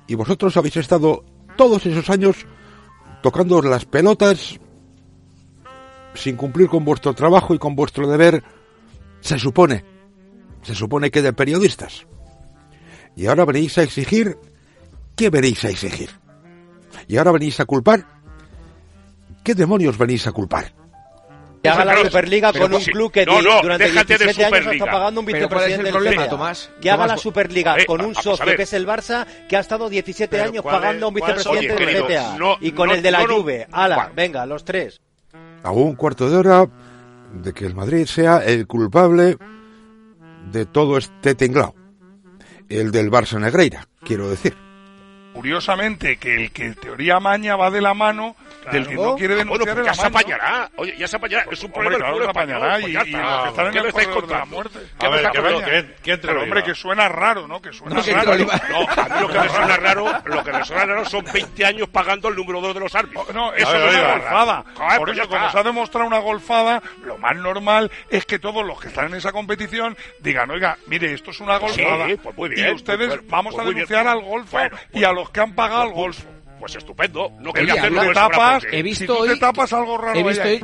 y 0.07 0.15
vosotros 0.15 0.57
habéis 0.57 0.77
estado 0.79 1.25
todos 1.57 1.85
esos 1.87 2.09
años 2.11 2.47
tocando 3.23 3.61
las 3.61 3.85
pelotas 3.85 4.59
sin 6.15 6.37
cumplir 6.37 6.69
con 6.69 6.85
vuestro 6.85 7.15
trabajo 7.15 7.55
y 7.55 7.59
con 7.59 7.75
vuestro 7.77 8.07
deber, 8.09 8.43
se 9.21 9.39
supone, 9.39 9.85
se 10.63 10.75
supone 10.75 11.11
que 11.11 11.23
de 11.23 11.33
periodistas. 11.33 12.07
Y 13.17 13.27
ahora 13.27 13.45
venís 13.45 13.77
a 13.79 13.83
exigir, 13.83 14.37
¿qué 15.17 15.31
venís 15.31 15.65
a 15.65 15.69
exigir? 15.71 16.11
Y 17.09 17.17
ahora 17.17 17.33
venís 17.33 17.59
a 17.61 17.65
culpar, 17.65 18.05
¿qué 19.45 19.55
demonios 19.55 19.99
venís 19.99 20.27
a 20.27 20.33
culpar? 20.33 20.73
Que 21.63 21.69
haga 21.69 21.85
la 21.85 21.99
Superliga 21.99 22.53
pero 22.55 22.65
con 22.65 22.75
un 22.77 22.81
sí. 22.81 22.91
club 22.91 23.13
que 23.13 23.27
No, 23.27 23.39
di- 23.39 23.45
no, 23.47 23.61
durante 23.61 23.85
déjate 23.85 24.17
de 24.17 24.25
17 24.25 24.57
años 24.57 24.73
está 24.73 24.87
pagando 24.87 25.21
un 25.21 25.27
Pero 25.27 25.47
¿cuál 25.47 25.61
es 25.61 25.67
vicepresidente 25.67 25.89
el 25.89 25.93
del 25.95 26.03
problema. 26.15 26.29
Tomás? 26.31 26.71
Que 26.81 26.91
haga 26.91 26.97
Tomás, 27.05 27.11
la 27.11 27.23
Superliga 27.23 27.77
eh, 27.79 27.85
con 27.87 28.01
un 28.03 28.15
socio 28.15 28.47
que 28.57 28.63
es 28.63 28.73
el 28.73 28.87
Barça, 28.87 29.27
que 29.47 29.57
ha 29.59 29.61
estado 29.61 29.91
17 29.91 30.31
Pero 30.31 30.45
años 30.49 30.63
¿cuál 30.63 30.75
es- 30.77 30.81
pagando 30.81 31.05
a 31.05 31.09
un 31.11 31.15
vicepresidente 31.17 31.85
del 31.85 32.03
CTA. 32.07 32.37
no- 32.39 32.57
y 32.63 32.73
con 32.73 32.89
no- 32.89 32.95
el 32.95 33.03
de 33.03 33.11
la 33.11 33.27
Juve. 33.27 33.67
Ala, 33.71 34.11
venga, 34.17 34.47
los 34.47 34.65
tres. 34.65 35.03
A 35.63 35.71
un 35.71 35.95
cuarto 35.95 36.31
de 36.31 36.37
hora 36.37 36.69
de 37.43 37.53
que 37.53 37.67
el 37.67 37.75
Madrid 37.75 38.07
sea 38.07 38.39
el 38.39 38.67
culpable 38.67 39.37
de 40.51 40.67
todo 40.67 40.99
este 40.99 41.35
tinglao. 41.35 41.75
El 42.69 42.91
del 42.91 43.11
Barça 43.11 43.39
Negreira, 43.39 43.89
quiero 44.05 44.31
decir. 44.31 44.70
Curiosamente, 45.33 46.17
que 46.17 46.35
el 46.35 46.53
que 46.53 46.71
teoría 46.75 47.21
maña 47.21 47.57
va 47.57 47.71
de 47.71 47.81
la 47.81 47.95
mano 47.95 48.37
del 48.73 48.87
que 48.89 48.95
no 48.95 49.15
quiere 49.17 49.35
Ah, 49.41 49.45
bueno, 49.47 49.65
denunciar 49.65 49.75
pues 49.77 49.87
ya 49.87 49.91
el 49.93 49.97
se 49.97 50.07
apañará. 50.07 50.71
Oye, 50.77 50.97
ya 50.99 51.09
se 51.09 51.17
apañará. 51.17 51.45
Es 51.51 51.61
un 51.63 51.67
Hombre, 51.73 51.81
problema 51.81 51.99
claro 51.99 52.19
del 52.19 52.21
que 52.21 52.33
fútbol 52.33 52.35
se 52.35 52.53
apañará 52.53 52.77
español, 52.79 52.91
y, 52.91 52.95
pues 52.97 53.07
y 53.09 53.11
ya 53.13 53.19
los 53.21 53.31
está. 53.31 53.43
que 53.43 53.49
están 53.49 53.67
en 53.67 53.73
¿Qué 53.73 53.79
el 53.79 54.27
de 54.27 54.35
la 54.35 54.45
muerte. 54.45 54.79
¿Qué 54.99 55.09
me 55.09 55.17
estáis 55.17 55.35
contando? 55.37 56.21
Pero 56.23 56.43
hombre, 56.43 56.63
que 56.65 56.75
suena 56.75 57.09
raro, 57.09 57.49
¿no? 57.49 57.63
Que 57.63 57.73
suena 57.73 57.97
No, 57.97 58.03
que 58.03 58.13
raro. 58.13 58.37
no, 58.37 58.41
a 58.43 59.09
mí 59.09 59.21
lo 59.21 59.29
que 59.29 59.39
me 59.39 59.49
suena 59.49 59.77
raro, 59.77 60.13
lo 60.25 60.45
que 60.45 60.53
me 60.53 60.65
suena 60.65 60.85
raro 60.87 61.05
son 61.07 61.25
20 61.33 61.65
años 61.65 61.89
pagando 61.89 62.29
el 62.29 62.37
número 62.37 62.61
2 62.61 62.75
de 62.75 62.81
los 62.81 62.95
árbitros. 62.95 63.35
No, 63.35 63.53
eso 63.55 63.71
me 63.73 63.79
es 63.89 63.95
una 63.95 64.13
golfada. 64.13 64.65
Joder, 64.75 64.99
Por 64.99 65.07
pues 65.09 65.19
eso, 65.19 65.29
como 65.29 65.51
se 65.51 65.59
ha 65.59 65.63
demostrado 65.63 66.07
una 66.07 66.19
golfada, 66.19 66.83
lo 67.05 67.19
más 67.19 67.37
normal 67.37 67.91
es 68.11 68.27
que 68.27 68.39
todos 68.39 68.65
los 68.67 68.81
que 68.81 68.89
están 68.89 69.07
en 69.07 69.15
esa 69.15 69.33
competición 69.33 69.97
digan, 70.21 70.51
oiga, 70.51 70.77
mire, 70.87 71.13
esto 71.15 71.31
es 71.31 71.41
una 71.41 71.59
golfada. 71.59 72.07
Sí, 72.07 72.17
pues 72.23 72.37
muy 72.37 72.49
bien, 72.51 72.69
y 72.69 72.73
ustedes 72.75 73.09
pues, 73.09 73.19
pues, 73.21 73.31
vamos 73.31 73.59
a 73.59 73.65
denunciar 73.65 74.07
al 74.07 74.21
golfo 74.23 74.57
Bueno, 74.59 74.77
y 74.93 75.05
a 75.05 75.13
los 75.13 75.20
que 75.29 75.41
han 75.41 75.55
pagado 75.55 75.83
al 75.83 75.93
golfo. 75.93 76.27
Pues 76.59 76.75
estupendo. 76.77 77.33
No 77.41 77.53
quería 77.53 77.75
hacerlo 77.75 78.01
te 78.01 78.07
pues, 78.07 78.15
tapas, 78.19 78.65
He 78.71 78.83
visto 78.83 79.01
si 79.01 79.07
tú 79.07 79.25
te 79.27 79.33
hoy- 79.33 79.39
tapas 79.39 79.73
algo 79.73 79.99
raro 79.99 80.19
he 80.19 80.23
visto 80.23 80.43
ahí. 80.45 80.61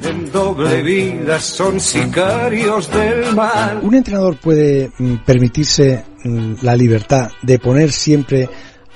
Tienen 0.00 0.32
doble 0.32 0.82
vida, 0.82 1.40
son 1.40 1.80
sicarios 1.80 2.90
del 2.90 3.34
mal. 3.34 3.80
Un 3.82 3.94
entrenador 3.94 4.36
puede 4.36 4.90
mm, 4.98 5.16
permitirse 5.24 6.04
mm, 6.24 6.54
la 6.62 6.74
libertad 6.76 7.30
de 7.42 7.58
poner 7.58 7.92
siempre 7.92 8.48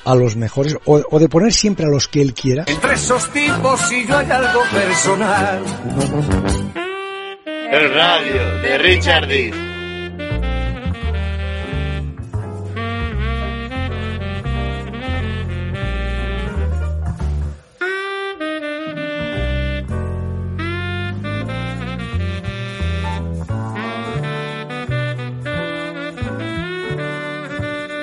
a 0.04 0.14
los 0.14 0.36
mejores 0.36 0.76
o, 0.84 1.02
o 1.10 1.18
de 1.18 1.28
poner 1.28 1.52
siempre 1.52 1.86
a 1.86 1.88
los 1.88 2.08
que 2.08 2.22
él 2.22 2.34
quiera. 2.34 2.64
Entre 2.66 2.94
esos 2.94 3.30
tipos 3.30 3.80
si 3.88 4.06
yo 4.06 4.16
hay 4.16 4.30
algo 4.30 4.60
personal. 4.72 5.62
El 7.70 7.94
radio 7.94 8.58
de 8.62 8.78
Richard 8.78 9.28
D. 9.28 9.67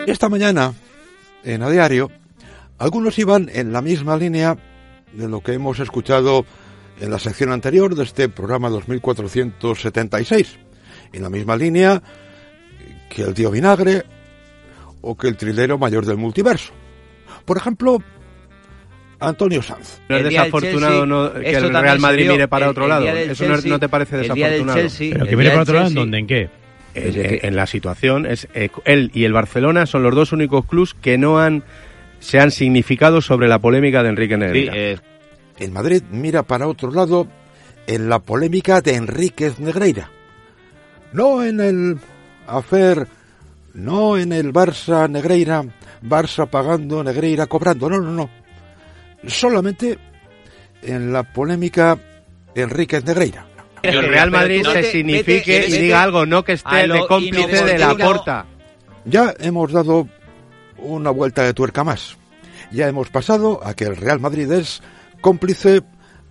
Esta 0.06 0.30
mañana, 0.30 0.74
en 1.44 1.64
A 1.64 1.70
Diario, 1.70 2.12
algunos 2.78 3.18
iban 3.20 3.50
en 3.54 3.72
la 3.74 3.82
misma 3.82 4.18
línea 4.18 4.56
de 5.14 5.28
lo 5.28 5.42
que 5.42 5.54
hemos 5.54 5.80
escuchado 5.80 6.46
en 7.00 7.10
la 7.12 7.20
sección 7.20 7.52
anterior 7.52 7.96
de 7.96 8.04
este 8.04 8.30
programa 8.30 8.70
2476. 8.70 10.58
En 11.14 11.24
la 11.24 11.30
misma 11.30 11.56
línea 11.56 12.02
que 13.10 13.24
el 13.24 13.34
tío 13.34 13.52
Vinagre 13.52 14.04
o 15.02 15.16
que 15.16 15.28
el 15.28 15.38
trilero 15.38 15.78
mayor 15.78 16.06
del 16.06 16.18
multiverso. 16.18 16.74
Por 17.46 17.58
ejemplo, 17.58 18.02
Antonio 19.20 19.62
Sanz. 19.62 20.00
No 20.10 20.18
es 20.18 20.24
desafortunado 20.26 20.94
Chelsea, 20.94 21.06
no- 21.06 21.34
que 21.34 21.50
el 21.52 21.74
Real 21.74 22.00
Madrid 22.00 22.30
mire 22.30 22.48
para 22.48 22.66
el- 22.66 22.72
otro 22.72 22.84
el 22.84 22.90
lado. 22.90 23.08
Eso 23.08 23.46
no, 23.46 23.54
Chelsea, 23.54 23.72
no 23.72 23.80
te 23.80 23.90
parece 23.90 24.18
desafortunado. 24.18 24.80
Chelsea, 24.80 25.10
¿Pero 25.14 25.26
que 25.28 25.36
mire 25.38 25.50
para 25.52 25.62
otro 25.62 25.74
lado 25.76 25.88
en 25.88 25.94
dónde? 25.96 26.18
¿En 26.20 26.28
qué? 26.28 26.50
En 26.96 27.56
la 27.56 27.68
situación 27.68 28.26
es 28.26 28.48
eh, 28.54 28.70
él 28.86 29.12
y 29.14 29.26
el 29.26 29.34
Barcelona 29.34 29.86
son 29.86 30.04
los 30.04 30.16
dos 30.16 30.32
únicos 30.32 30.66
clubs 30.66 30.94
que 30.94 31.18
no 31.18 31.40
han 31.40 31.64
se 32.20 32.40
han 32.40 32.52
significado 32.52 33.22
sobre 33.22 33.48
la 33.48 33.60
polémica 33.60 34.02
de 34.02 34.10
Enrique 34.10 34.38
Negreira. 34.38 35.02
El 35.58 35.72
Madrid 35.72 36.04
mira 36.10 36.44
para 36.44 36.68
otro 36.68 36.92
lado 36.92 37.28
en 37.88 38.10
la 38.10 38.20
polémica 38.20 38.82
de 38.82 38.96
Enríquez 38.96 39.60
Negreira. 39.60 40.10
No 41.14 41.44
en 41.44 41.60
el 41.60 41.98
afer, 42.48 43.08
no 43.74 44.18
en 44.18 44.34
el 44.34 44.52
Barça 44.52 45.10
Negreira, 45.10 45.64
Barça 46.04 46.48
pagando, 46.48 47.04
Negreira 47.04 47.48
cobrando, 47.48 47.90
no, 47.90 48.00
no, 48.00 48.12
no. 48.12 48.30
Solamente 49.28 49.98
en 50.82 51.14
la 51.14 51.24
polémica 51.24 51.98
Enríquez 52.54 53.06
Negreira. 53.06 53.55
Que 53.92 53.98
el 53.98 54.08
Real 54.08 54.32
Madrid 54.32 54.66
se 54.72 54.84
signifique 54.92 55.66
y 55.68 55.72
diga 55.72 56.04
algo, 56.04 56.26
no 56.26 56.44
que 56.44 56.54
esté 56.54 56.88
de 56.88 57.08
cómplice 57.08 57.64
de 57.64 57.78
la 57.78 57.96
porta. 57.96 58.46
Ya 59.06 59.34
hemos 59.40 59.72
dado 59.72 60.08
una 60.78 61.12
vuelta 61.12 61.44
de 61.44 61.54
tuerca 61.54 61.84
más. 61.84 62.18
Ya 62.72 62.88
hemos 62.88 63.10
pasado 63.10 63.62
a 63.64 63.74
que 63.74 63.86
el 63.86 63.96
Real 63.96 64.20
Madrid 64.20 64.52
es 64.52 64.82
cómplice 65.22 65.82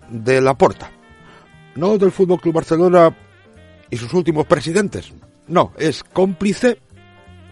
de 0.09 0.41
la 0.41 0.53
porta. 0.55 0.91
No 1.75 1.97
del 1.97 2.11
Fútbol 2.11 2.39
Club 2.39 2.55
Barcelona 2.55 3.15
y 3.89 3.97
sus 3.97 4.13
últimos 4.13 4.45
presidentes. 4.45 5.13
No, 5.47 5.73
es 5.77 6.03
cómplice, 6.03 6.79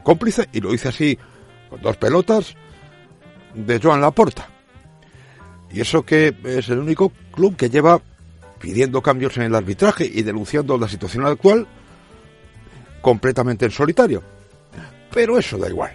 cómplice, 0.03 0.47
y 0.51 0.61
lo 0.61 0.71
dice 0.71 0.89
así 0.89 1.17
con 1.69 1.81
dos 1.81 1.97
pelotas, 1.97 2.55
de 3.53 3.79
Joan 3.79 4.01
Laporta. 4.01 4.47
Y 5.71 5.81
eso 5.81 6.03
que 6.03 6.35
es 6.43 6.69
el 6.69 6.79
único 6.79 7.11
club 7.31 7.55
que 7.55 7.69
lleva 7.69 8.01
pidiendo 8.63 9.01
cambios 9.01 9.35
en 9.35 9.43
el 9.43 9.55
arbitraje 9.55 10.05
y 10.05 10.21
denunciando 10.21 10.77
la 10.77 10.87
situación 10.87 11.25
actual 11.25 11.67
completamente 13.01 13.65
en 13.65 13.71
solitario. 13.71 14.23
Pero 15.13 15.37
eso 15.37 15.57
da 15.57 15.67
igual. 15.67 15.91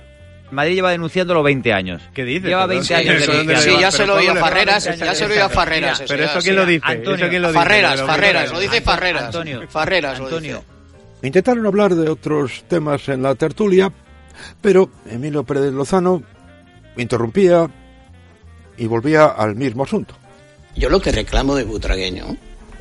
Madrid 0.50 0.74
lleva 0.74 0.90
denunciándolo 0.90 1.42
20 1.42 1.72
años. 1.72 2.02
¿Qué 2.14 2.24
dices? 2.24 2.44
Lleva 2.50 2.66
Pero 2.66 2.80
20 2.80 2.86
sí, 2.86 2.92
años 2.94 3.22
eso 3.22 3.32
de? 3.44 3.56
Sí, 3.56 3.70
ya 3.80 3.90
se 3.90 4.06
lo 4.06 4.16
oí 4.16 4.24
a 4.26 4.28
¿cómo 4.28 4.34
le- 4.34 4.40
Farreras, 4.42 4.84
ya 4.98 5.14
se 5.14 5.26
lo 5.28 5.32
oí 5.34 5.40
a 5.40 5.48
Farreras. 5.48 6.00
eso 6.00 6.08
Pero 6.12 6.24
esto 6.24 6.40
sí. 6.42 6.44
quién 6.44 6.56
lo 6.56 6.66
dice, 6.66 6.82
Antonio, 6.84 7.14
¿Eso 7.24 7.30
quién 7.30 7.42
lo 7.42 7.48
dice? 7.48 7.58
Farreras, 7.58 8.00
Lo- 8.00 8.06
Farreras, 8.06 8.52
lo 8.52 8.60
dice 8.60 8.80
Farreras. 8.82 9.22
Antonio, 9.24 9.62
Farreras, 9.68 10.18
lo 10.18 10.24
Antonio. 10.26 10.56
dice. 11.20 11.26
Intentaron 11.26 11.66
hablar 11.66 11.94
de 11.94 12.08
otros 12.10 12.64
temas 12.68 13.08
en 13.08 13.22
la 13.22 13.34
tertulia, 13.34 13.90
pero 14.60 14.90
Emilio 15.10 15.42
Pérez 15.44 15.72
Lozano 15.72 16.22
interrumpía 16.98 17.66
y 18.76 18.86
volvía 18.86 19.24
al 19.26 19.54
mismo 19.56 19.84
asunto. 19.84 20.14
Yo 20.76 20.90
lo 20.90 21.00
que 21.00 21.12
reclamo 21.12 21.56
de 21.56 21.64
Butragueño 21.64 22.36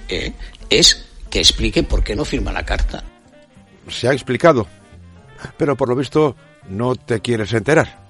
eh, 0.10 0.34
es 0.70 1.06
que 1.30 1.40
explique 1.40 1.84
por 1.84 2.04
qué 2.04 2.16
no 2.16 2.26
firma 2.26 2.52
la 2.52 2.64
carta. 2.64 3.04
Se 3.90 4.08
ha 4.08 4.14
explicado, 4.14 4.68
pero 5.58 5.76
por 5.76 5.90
lo 5.90 5.96
visto 5.96 6.36
no 6.70 6.96
te 6.96 7.20
quieres 7.22 7.54
enterar. 7.54 8.08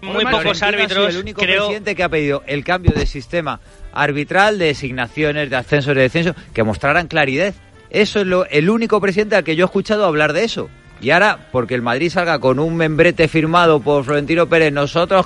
Muy 0.00 0.24
pocos 0.24 0.62
árbitros. 0.62 1.14
El 1.14 1.20
único 1.20 1.40
presidente 1.40 1.94
que 1.94 2.02
ha 2.02 2.08
pedido 2.08 2.42
el 2.46 2.64
cambio 2.64 2.92
de 2.92 3.04
sistema 3.06 3.60
arbitral, 3.92 4.58
de 4.58 4.66
designaciones, 4.66 5.50
de 5.50 5.56
ascensos, 5.56 5.94
de 5.94 6.02
descensos, 6.02 6.36
que 6.54 6.62
mostraran 6.62 7.08
claridad. 7.08 7.52
Eso 7.90 8.20
es 8.20 8.26
lo, 8.26 8.46
el 8.46 8.70
único 8.70 9.00
presidente 9.00 9.36
al 9.36 9.44
que 9.44 9.56
yo 9.56 9.64
he 9.64 9.66
escuchado 9.66 10.04
hablar 10.04 10.32
de 10.32 10.44
eso. 10.44 10.68
Y 11.00 11.10
ahora, 11.10 11.48
porque 11.52 11.74
el 11.74 11.82
Madrid 11.82 12.10
salga 12.10 12.38
con 12.38 12.58
un 12.58 12.76
membrete 12.76 13.28
firmado 13.28 13.80
por 13.80 14.04
Florentino 14.04 14.48
Pérez, 14.48 14.72
nosotros, 14.72 15.24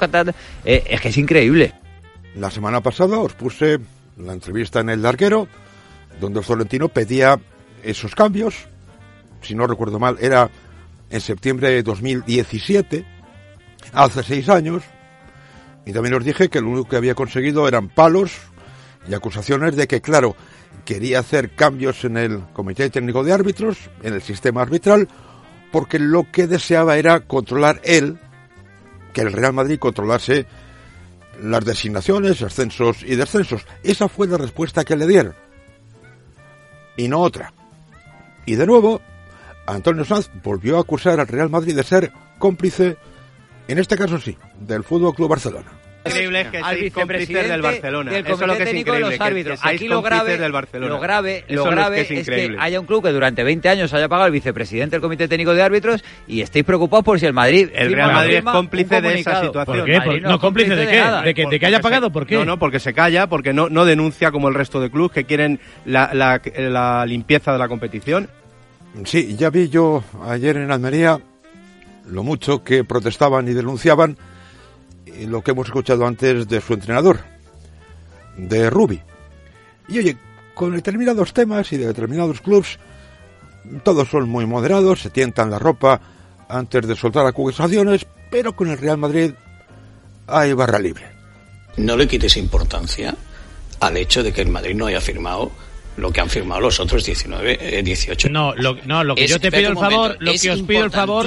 eh, 0.64 0.84
es 0.86 1.00
que 1.00 1.08
es 1.08 1.16
increíble. 1.16 1.72
La 2.34 2.50
semana 2.50 2.80
pasada 2.80 3.18
os 3.18 3.32
puse 3.32 3.78
la 4.18 4.32
entrevista 4.32 4.80
en 4.80 4.90
El 4.90 5.02
Larguero, 5.02 5.48
donde 6.20 6.42
Florentino 6.42 6.88
pedía 6.88 7.40
esos 7.82 8.14
cambios. 8.14 8.54
Si 9.40 9.54
no 9.54 9.66
recuerdo 9.66 9.98
mal, 9.98 10.16
era 10.20 10.50
en 11.10 11.20
septiembre 11.20 11.70
de 11.70 11.82
2017, 11.82 13.04
hace 13.92 14.22
seis 14.22 14.48
años. 14.48 14.82
Y 15.84 15.92
también 15.92 16.14
os 16.14 16.24
dije 16.24 16.48
que 16.48 16.60
lo 16.60 16.70
único 16.70 16.88
que 16.88 16.96
había 16.96 17.14
conseguido 17.14 17.66
eran 17.66 17.88
palos 17.88 18.32
y 19.08 19.14
acusaciones 19.14 19.74
de 19.76 19.88
que, 19.88 20.00
claro, 20.00 20.36
quería 20.84 21.18
hacer 21.18 21.54
cambios 21.54 22.04
en 22.04 22.16
el 22.16 22.40
Comité 22.52 22.88
Técnico 22.88 23.24
de 23.24 23.32
Árbitros, 23.32 23.90
en 24.02 24.14
el 24.14 24.22
sistema 24.22 24.62
arbitral, 24.62 25.08
porque 25.72 25.98
lo 25.98 26.30
que 26.30 26.46
deseaba 26.46 26.96
era 26.96 27.20
controlar 27.20 27.80
él, 27.84 28.18
que 29.12 29.22
el 29.22 29.32
Real 29.32 29.52
Madrid 29.52 29.78
controlase 29.78 30.46
las 31.42 31.64
designaciones, 31.64 32.42
ascensos 32.42 33.02
y 33.02 33.16
descensos. 33.16 33.66
Esa 33.82 34.08
fue 34.08 34.28
la 34.28 34.38
respuesta 34.38 34.84
que 34.84 34.96
le 34.96 35.06
dieron. 35.06 35.34
Y 36.96 37.08
no 37.08 37.20
otra. 37.20 37.52
Y 38.46 38.56
de 38.56 38.66
nuevo, 38.66 39.00
Antonio 39.66 40.04
Sanz 40.04 40.30
volvió 40.42 40.76
a 40.78 40.80
acusar 40.80 41.20
al 41.20 41.28
Real 41.28 41.50
Madrid 41.50 41.76
de 41.76 41.84
ser 41.84 42.12
cómplice, 42.38 42.96
en 43.68 43.78
este 43.78 43.96
caso 43.96 44.18
sí, 44.18 44.36
del 44.60 44.84
Fútbol 44.84 45.14
Club 45.14 45.28
Barcelona. 45.28 45.81
Increíble 46.04 46.40
es 46.40 46.48
que 46.48 46.58
al 46.58 46.76
vicepresidente 46.76 46.90
cómplices 47.00 47.48
del 47.50 47.62
Barcelona. 47.62 48.10
del 48.12 48.24
Eso 48.24 48.34
es 48.34 48.40
lo 48.40 48.46
comité 48.46 48.56
que 48.58 48.62
es 48.62 48.68
técnico 48.70 48.92
de 48.92 48.98
increíble, 49.00 49.16
los 49.18 49.26
árbitros. 49.26 49.60
que 49.60 49.68
Aquí 49.68 49.88
lo 49.88 50.02
grave, 50.02 50.38
del 50.38 50.52
Barcelona. 50.52 50.94
lo 50.94 51.00
grave, 51.00 51.44
Eso 51.46 51.54
lo 51.56 51.64
es 51.64 51.70
grave 51.70 51.96
que 52.06 52.20
es, 52.20 52.28
es 52.28 52.34
que 52.34 52.56
haya 52.58 52.80
un 52.80 52.86
club 52.86 53.02
que 53.04 53.10
durante 53.10 53.42
20 53.44 53.68
años 53.68 53.92
haya 53.94 54.08
pagado 54.08 54.26
el 54.26 54.32
vicepresidente 54.32 54.96
del 54.96 55.00
comité 55.00 55.28
técnico 55.28 55.54
de 55.54 55.62
árbitros 55.62 56.04
y 56.26 56.40
estéis 56.40 56.64
preocupados 56.64 57.04
por 57.04 57.18
si 57.20 57.26
el 57.26 57.32
Madrid 57.32 57.68
El 57.74 57.92
Real 57.94 58.08
no 58.08 58.14
Madrid 58.14 58.34
es 58.36 58.44
cómplice 58.44 59.00
de 59.00 59.20
esa 59.20 59.40
situación. 59.42 59.76
¿Por 59.78 59.84
qué? 59.86 59.96
Por- 59.98 60.06
Madrid 60.06 60.22
no, 60.22 60.38
cómplice 60.38 60.76
de 60.76 60.86
qué? 60.86 61.02
¿De 61.24 61.34
que- 61.34 61.46
de 61.46 61.60
que 61.60 61.66
haya 61.66 61.80
pagado? 61.80 62.10
¿Por 62.10 62.26
qué? 62.26 62.34
No, 62.36 62.44
no, 62.44 62.58
porque 62.58 62.80
se 62.80 62.92
calla, 62.94 63.26
porque 63.28 63.52
no, 63.52 63.68
no 63.68 63.84
denuncia 63.84 64.30
como 64.30 64.48
el 64.48 64.54
resto 64.54 64.80
de 64.80 64.90
clubes 64.90 65.12
que 65.12 65.24
quieren 65.24 65.60
la, 65.84 66.10
la- 66.12 66.40
la 66.56 67.06
limpieza 67.06 67.52
de 67.52 67.58
la 67.58 67.68
competición. 67.68 68.28
Sí, 69.04 69.36
ya 69.36 69.48
vi 69.50 69.68
yo 69.68 70.04
ayer 70.28 70.56
en 70.58 70.70
Almería 70.70 71.18
lo 72.06 72.22
mucho 72.22 72.62
que 72.62 72.84
protestaban 72.84 73.48
y 73.48 73.52
denunciaban 73.52 74.16
lo 75.26 75.42
que 75.42 75.52
hemos 75.52 75.66
escuchado 75.66 76.06
antes 76.06 76.48
de 76.48 76.60
su 76.60 76.74
entrenador, 76.74 77.20
de 78.36 78.70
Rubi. 78.70 79.00
Y 79.88 79.98
oye, 79.98 80.16
con 80.54 80.74
determinados 80.74 81.32
temas 81.32 81.72
y 81.72 81.76
de 81.76 81.86
determinados 81.86 82.40
clubs, 82.40 82.78
todos 83.82 84.08
son 84.08 84.28
muy 84.28 84.46
moderados, 84.46 85.00
se 85.00 85.10
tientan 85.10 85.50
la 85.50 85.58
ropa 85.58 86.00
antes 86.48 86.86
de 86.86 86.96
soltar 86.96 87.26
acusaciones, 87.26 88.06
pero 88.30 88.54
con 88.54 88.68
el 88.68 88.78
Real 88.78 88.98
Madrid 88.98 89.32
hay 90.26 90.52
barra 90.52 90.78
libre. 90.78 91.04
No 91.76 91.96
le 91.96 92.06
quites 92.06 92.36
importancia 92.36 93.14
al 93.80 93.96
hecho 93.96 94.22
de 94.22 94.32
que 94.32 94.42
el 94.42 94.48
Madrid 94.48 94.74
no 94.74 94.86
haya 94.86 95.00
firmado 95.00 95.50
lo 95.96 96.10
que 96.10 96.20
han 96.22 96.30
firmado 96.30 96.60
los 96.62 96.80
otros 96.80 97.04
19, 97.04 97.78
eh, 97.78 97.82
18. 97.82 98.30
No, 98.30 98.54
lo, 98.56 98.76
no, 98.86 99.04
lo 99.04 99.14
que 99.14 99.24
Es- 99.24 99.30
yo 99.30 99.38
te 99.38 99.52
pido 99.52 99.68
el 99.70 99.76
favor, 99.76 100.16
lo 100.20 100.32
que 100.32 100.50
os 100.50 100.62
pido 100.62 100.84
el 100.84 100.90
favor, 100.90 101.26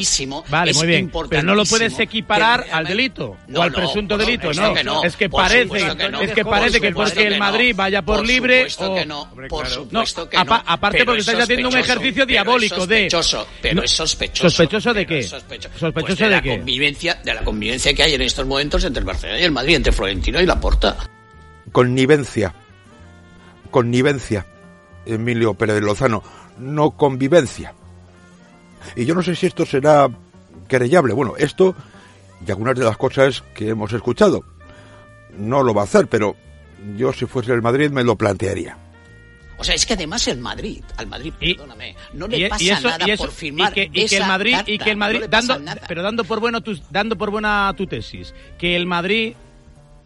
vale, 0.49 0.71
es 0.71 0.77
muy 0.77 0.87
bien, 0.87 1.11
pero 1.29 1.43
no 1.43 1.53
lo 1.53 1.65
puedes 1.65 1.99
equiparar 1.99 2.63
que- 2.65 2.71
al 2.71 2.85
delito 2.85 3.37
No, 3.47 3.59
o 3.59 3.63
al 3.63 3.71
presunto 3.71 4.17
delito, 4.17 4.51
no. 4.53 4.73
que 4.73 4.83
no, 4.83 5.03
es 5.03 5.15
que 5.15 5.29
por 5.29 5.43
parece, 5.43 5.67
que 5.95 6.09
no, 6.09 6.19
es 6.21 6.31
que 6.31 6.43
parece 6.45 6.81
que 6.81 6.91
porque 6.91 7.27
el 7.27 7.37
Madrid 7.37 7.73
vaya 7.75 8.01
por, 8.01 8.17
por 8.17 8.27
libre 8.27 8.69
supuesto 8.69 8.91
o 8.91 8.95
que 8.95 9.05
no, 9.05 9.29
por 9.47 9.67
supuesto 9.67 10.29
que 10.29 10.37
apa- 10.37 10.57
no, 10.57 10.63
aparte 10.71 11.05
porque 11.05 11.21
es 11.21 11.27
estáis 11.27 11.43
haciendo 11.43 11.69
un 11.69 11.77
ejercicio 11.77 12.25
diabólico 12.25 12.87
de 12.87 13.09
sospechoso, 13.09 13.47
pero 13.61 13.83
es 13.83 13.91
sospechoso. 13.91 14.49
¿Sospechoso 14.49 14.93
de 14.93 15.05
pero 15.05 15.09
qué? 15.09 15.19
es 15.19 15.29
sospechoso. 15.29 15.77
¿Sospechoso 15.79 16.07
Pues 16.07 16.19
de, 16.19 16.29
la 16.29 16.41
qué? 16.41 16.57
convivencia, 16.57 17.15
de 17.23 17.33
la 17.35 17.43
convivencia 17.43 17.93
que 17.93 18.01
hay 18.03 18.13
en 18.15 18.21
estos 18.23 18.47
momentos 18.47 18.83
entre 18.83 18.99
el 19.01 19.05
Barcelona 19.05 19.39
y 19.39 19.43
el 19.43 19.51
Madrid, 19.51 19.75
entre 19.75 19.91
Florentino 19.91 20.41
y 20.41 20.45
Laporta. 20.47 20.97
Connivencia. 21.71 22.53
Connivencia. 23.71 24.45
Emilio 25.05 25.53
Pérez 25.53 25.81
Lozano. 25.81 26.23
No 26.59 26.91
convivencia. 26.91 27.73
Y 28.95 29.05
yo 29.05 29.15
no 29.15 29.21
sé 29.23 29.35
si 29.35 29.45
esto 29.47 29.65
será 29.65 30.09
querellable. 30.67 31.13
Bueno, 31.13 31.33
esto 31.37 31.75
y 32.45 32.51
algunas 32.51 32.75
de 32.75 32.83
las 32.85 32.97
cosas 32.97 33.43
que 33.53 33.69
hemos 33.69 33.91
escuchado. 33.93 34.43
No 35.37 35.63
lo 35.63 35.73
va 35.73 35.81
a 35.81 35.85
hacer, 35.85 36.07
pero 36.07 36.35
yo 36.97 37.11
si 37.11 37.25
fuese 37.25 37.51
el 37.51 37.61
Madrid 37.61 37.89
me 37.89 38.03
lo 38.03 38.15
plantearía. 38.15 38.77
O 39.57 39.63
sea, 39.63 39.73
es 39.73 39.85
que 39.85 39.93
además 39.93 40.27
el 40.27 40.37
Madrid, 40.39 40.83
al 40.97 41.07
Madrid, 41.07 41.33
perdóname, 41.39 41.95
no 42.13 42.27
le 42.27 42.39
y, 42.39 42.49
pasa 42.49 42.63
y 42.63 42.69
eso, 42.71 42.89
nada 42.89 43.07
y 43.07 43.11
eso- 43.11 43.23
por 43.23 43.31
firmar 43.31 43.71
y 43.71 43.73
que, 43.73 43.89
y 44.01 44.05
que 44.05 44.17
el 44.17 44.27
Madrid 44.27 44.57
y 44.65 44.77
que 44.77 44.91
el 44.91 44.97
Madrid 44.97 45.21
no 45.21 45.27
dando 45.27 45.59
nada. 45.59 45.81
pero 45.87 46.03
dando 46.03 46.25
por 46.25 46.41
bueno 46.41 46.59
tu, 46.59 46.77
dando 46.89 47.17
por 47.17 47.31
buena 47.31 47.73
tu 47.77 47.87
tesis 47.87 48.33
que 48.57 48.75
el 48.75 48.85
Madrid 48.85 49.33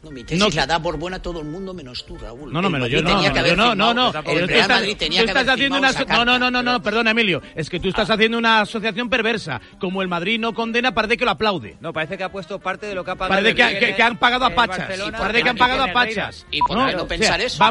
No, 0.02 0.12
mi 0.12 0.24
tesis 0.24 0.39
no- 0.39 0.50
la 0.50 0.66
da 0.66 0.82
por 0.82 0.97
buena 0.97 1.22
todo 1.22 1.41
el 1.41 1.47
mundo 1.47 1.74
menos 1.74 2.06
tú, 2.06 2.18
Raúl. 2.18 2.54
no, 2.54 2.62
no, 2.62 2.68
El 2.68 2.72
me 2.72 2.80
lo 2.80 2.84
Madrid 2.86 2.97
yo 2.97 3.02
no, 3.02 3.22
yo 3.22 3.56
no, 3.56 3.76
no, 3.76 3.93
no. 3.93 4.14
El 4.26 4.47
Real 4.47 4.70
Madrid 4.70 4.95
tenía 4.97 5.22
que 5.22 5.28
estás 5.28 5.43
haber 5.43 5.54
haciendo 5.56 5.78
una 5.78 5.91
no, 5.91 6.26
no, 6.26 6.39
no, 6.39 6.52
no, 6.52 6.64
no, 6.64 6.82
perdona, 6.82 7.12
Emilio, 7.12 7.41
es 7.54 7.70
que 7.70 7.80
tú 7.80 7.89
estás 7.89 8.10
haciendo 8.10 8.38
una 8.38 8.62
asociación 8.62 9.10
perversa. 9.10 9.60
Como 9.80 10.02
el 10.02 10.08
Madrid 10.08 10.39
no 10.39 10.54
condena, 10.54 10.93
parece 10.93 11.18
que 11.18 11.26
lo 11.26 11.32
aplaude. 11.32 11.78
No, 11.82 11.91
parece 11.91 12.18
que 12.18 12.24
ha 12.24 12.32
puesto 12.32 12.60
parte 12.60 12.86
de 12.88 12.95
lo 12.95 13.04
que 13.04 13.12
ha 13.12 13.16
pagado. 13.16 13.41
Parece 13.41 13.89
el 13.89 13.95
que, 13.95 14.04
han 14.04 14.18
pagado 14.18 14.45
a 14.45 14.56
pachas. 14.56 14.88
Parece 15.18 15.43
que 15.43 15.50
han 15.50 15.58
pagado 15.58 15.84
a 15.84 15.91
pachas. 15.91 16.45
¿Y 16.50 16.60
por 16.60 16.78
no 16.78 17.08
pensar 17.08 17.41
eso? 17.41 17.64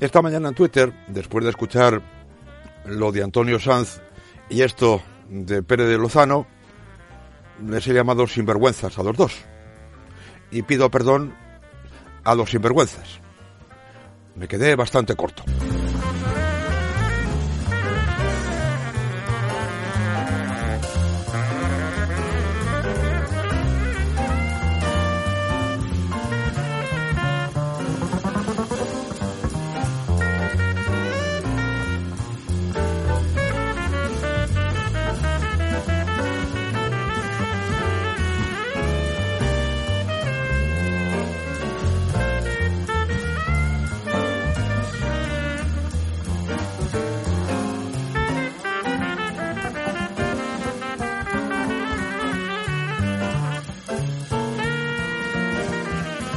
Esta 0.00 0.20
mañana 0.20 0.48
en 0.48 0.54
Twitter, 0.54 0.92
después 1.08 1.44
de 1.44 1.50
escuchar 1.50 2.02
lo 2.84 3.10
de 3.10 3.22
Antonio 3.22 3.58
Sanz 3.58 4.02
y 4.50 4.60
esto 4.60 5.02
de 5.30 5.62
Pérez 5.62 5.88
de 5.88 5.96
Lozano, 5.96 6.46
les 7.66 7.86
he 7.86 7.94
llamado 7.94 8.26
sinvergüenzas 8.26 8.98
a 8.98 9.02
los 9.02 9.16
dos. 9.16 9.34
Y 10.50 10.62
pido 10.62 10.90
perdón 10.90 11.34
a 12.24 12.34
los 12.34 12.50
sinvergüenzas. 12.50 13.20
Me 14.34 14.48
quedé 14.48 14.74
bastante 14.74 15.14
corto. 15.14 15.44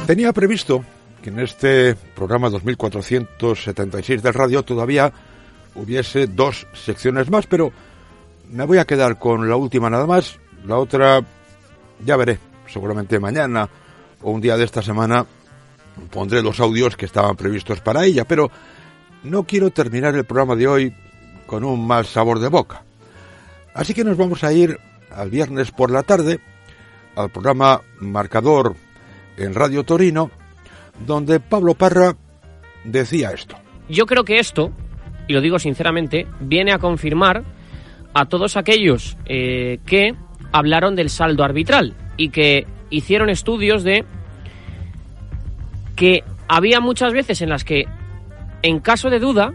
Tenía 0.08 0.32
previsto 0.32 0.82
que 1.22 1.28
en 1.28 1.38
este 1.38 1.94
programa 1.94 2.48
2476 2.48 4.22
del 4.22 4.32
radio 4.32 4.62
todavía 4.62 5.12
hubiese 5.74 6.26
dos 6.26 6.66
secciones 6.72 7.30
más, 7.30 7.46
pero 7.46 7.70
me 8.50 8.64
voy 8.64 8.78
a 8.78 8.86
quedar 8.86 9.18
con 9.18 9.46
la 9.46 9.56
última 9.56 9.90
nada 9.90 10.06
más. 10.06 10.38
La 10.64 10.78
otra 10.78 11.20
ya 12.02 12.16
veré, 12.16 12.38
seguramente 12.68 13.20
mañana 13.20 13.68
o 14.22 14.30
un 14.30 14.40
día 14.40 14.56
de 14.56 14.64
esta 14.64 14.80
semana 14.80 15.26
pondré 16.10 16.40
los 16.40 16.58
audios 16.58 16.96
que 16.96 17.04
estaban 17.04 17.36
previstos 17.36 17.82
para 17.82 18.06
ella, 18.06 18.24
pero 18.24 18.50
no 19.24 19.42
quiero 19.44 19.72
terminar 19.72 20.14
el 20.14 20.24
programa 20.24 20.56
de 20.56 20.68
hoy 20.68 20.94
con 21.46 21.64
un 21.64 21.86
mal 21.86 22.06
sabor 22.06 22.38
de 22.38 22.48
boca. 22.48 22.82
Así 23.74 23.92
que 23.92 24.04
nos 24.04 24.16
vamos 24.16 24.42
a 24.42 24.54
ir 24.54 24.80
al 25.10 25.28
viernes 25.28 25.70
por 25.70 25.90
la 25.90 26.02
tarde 26.02 26.40
al 27.14 27.28
programa 27.28 27.82
Marcador 28.00 28.74
en 29.38 29.54
Radio 29.54 29.84
Torino, 29.84 30.30
donde 31.06 31.40
Pablo 31.40 31.74
Parra 31.74 32.16
decía 32.84 33.30
esto. 33.30 33.56
Yo 33.88 34.06
creo 34.06 34.24
que 34.24 34.38
esto, 34.38 34.72
y 35.26 35.32
lo 35.32 35.40
digo 35.40 35.58
sinceramente, 35.58 36.26
viene 36.40 36.72
a 36.72 36.78
confirmar 36.78 37.44
a 38.14 38.26
todos 38.26 38.56
aquellos 38.56 39.16
eh, 39.26 39.78
que 39.86 40.14
hablaron 40.52 40.96
del 40.96 41.10
saldo 41.10 41.44
arbitral 41.44 41.94
y 42.16 42.30
que 42.30 42.66
hicieron 42.90 43.30
estudios 43.30 43.84
de 43.84 44.04
que 45.94 46.22
había 46.48 46.80
muchas 46.80 47.12
veces 47.12 47.42
en 47.42 47.50
las 47.50 47.64
que, 47.64 47.86
en 48.62 48.80
caso 48.80 49.10
de 49.10 49.18
duda, 49.18 49.52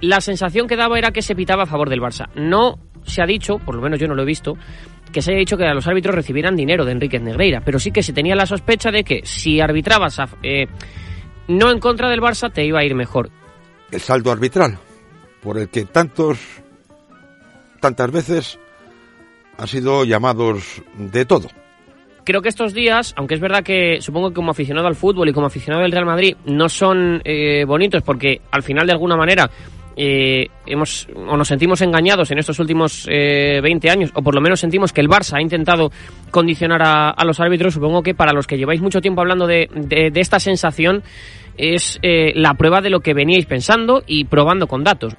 la 0.00 0.20
sensación 0.20 0.66
que 0.66 0.76
daba 0.76 0.98
era 0.98 1.12
que 1.12 1.22
se 1.22 1.34
pitaba 1.36 1.64
a 1.64 1.66
favor 1.66 1.88
del 1.90 2.00
Barça. 2.00 2.28
No 2.34 2.78
se 3.04 3.22
ha 3.22 3.26
dicho, 3.26 3.58
por 3.58 3.74
lo 3.74 3.82
menos 3.82 3.98
yo 3.98 4.08
no 4.08 4.14
lo 4.14 4.22
he 4.22 4.26
visto, 4.26 4.56
que 5.12 5.22
se 5.22 5.30
haya 5.32 5.38
dicho 5.40 5.56
que 5.56 5.64
a 5.66 5.74
los 5.74 5.86
árbitros 5.86 6.14
recibieran 6.14 6.56
dinero 6.56 6.84
de 6.84 6.92
Enríquez 6.92 7.20
Negreira, 7.22 7.60
pero 7.64 7.78
sí 7.78 7.90
que 7.90 8.02
se 8.02 8.12
tenía 8.12 8.34
la 8.36 8.46
sospecha 8.46 8.90
de 8.90 9.04
que 9.04 9.20
si 9.24 9.60
arbitrabas 9.60 10.18
a- 10.20 10.28
eh, 10.42 10.66
no 11.48 11.70
en 11.70 11.80
contra 11.80 12.08
del 12.08 12.20
Barça 12.20 12.52
te 12.52 12.64
iba 12.64 12.78
a 12.80 12.84
ir 12.84 12.94
mejor. 12.94 13.30
El 13.90 14.00
saldo 14.00 14.30
arbitral, 14.30 14.78
por 15.42 15.58
el 15.58 15.68
que 15.68 15.84
tantos, 15.84 16.38
tantas 17.80 18.10
veces 18.10 18.58
han 19.58 19.66
sido 19.68 20.04
llamados 20.04 20.82
de 20.96 21.24
todo. 21.24 21.48
Creo 22.24 22.42
que 22.42 22.50
estos 22.50 22.74
días, 22.74 23.14
aunque 23.16 23.34
es 23.34 23.40
verdad 23.40 23.64
que 23.64 24.00
supongo 24.00 24.28
que 24.28 24.34
como 24.34 24.50
aficionado 24.52 24.86
al 24.86 24.94
fútbol 24.94 25.28
y 25.28 25.32
como 25.32 25.46
aficionado 25.46 25.82
del 25.82 25.90
Real 25.92 26.04
Madrid 26.06 26.36
no 26.44 26.68
son 26.68 27.20
eh, 27.24 27.64
bonitos 27.66 28.02
porque 28.02 28.40
al 28.52 28.62
final 28.62 28.86
de 28.86 28.92
alguna 28.92 29.16
manera 29.16 29.50
eh, 29.96 30.46
hemos 30.66 31.08
o 31.14 31.36
nos 31.36 31.48
sentimos 31.48 31.80
engañados 31.80 32.30
en 32.30 32.38
estos 32.38 32.58
últimos 32.58 33.06
eh, 33.10 33.60
20 33.62 33.90
años, 33.90 34.10
o 34.14 34.22
por 34.22 34.34
lo 34.34 34.40
menos 34.40 34.60
sentimos 34.60 34.92
que 34.92 35.00
el 35.00 35.08
Barça 35.08 35.38
ha 35.38 35.42
intentado 35.42 35.90
condicionar 36.30 36.82
a, 36.82 37.10
a 37.10 37.24
los 37.24 37.40
árbitros, 37.40 37.74
supongo 37.74 38.02
que 38.02 38.14
para 38.14 38.32
los 38.32 38.46
que 38.46 38.56
lleváis 38.56 38.80
mucho 38.80 39.00
tiempo 39.00 39.20
hablando 39.20 39.46
de, 39.46 39.68
esta 40.14 40.40
sensación 40.40 41.02
es 41.56 41.98
eh, 42.02 42.32
la 42.34 42.54
prueba 42.54 42.80
de 42.80 42.90
lo 42.90 43.00
que 43.00 43.14
veníais 43.14 43.46
pensando 43.46 44.02
y 44.06 44.24
probando 44.24 44.66
con 44.66 44.84
datos. 44.84 45.14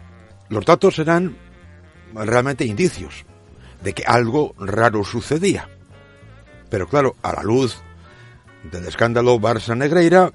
Los 0.50 0.66
datos 0.66 0.98
eran 1.00 1.36
realmente 2.14 2.66
indicios 2.66 3.26
de 3.84 3.94
que 3.94 4.04
algo 4.06 4.54
raro 4.60 5.04
sucedía. 5.04 5.68
Pero 6.70 6.88
claro, 6.88 7.16
a 7.22 7.34
la 7.34 7.44
luz 7.44 7.82
del 8.72 8.86
escándalo 8.86 9.40
Barça 9.40 9.76
Negreira, 9.76 10.32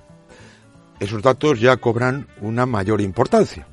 esos 1.00 1.22
datos 1.22 1.60
ya 1.60 1.76
cobran 1.76 2.26
una 2.40 2.66
mayor 2.66 3.00
importancia. 3.00 3.66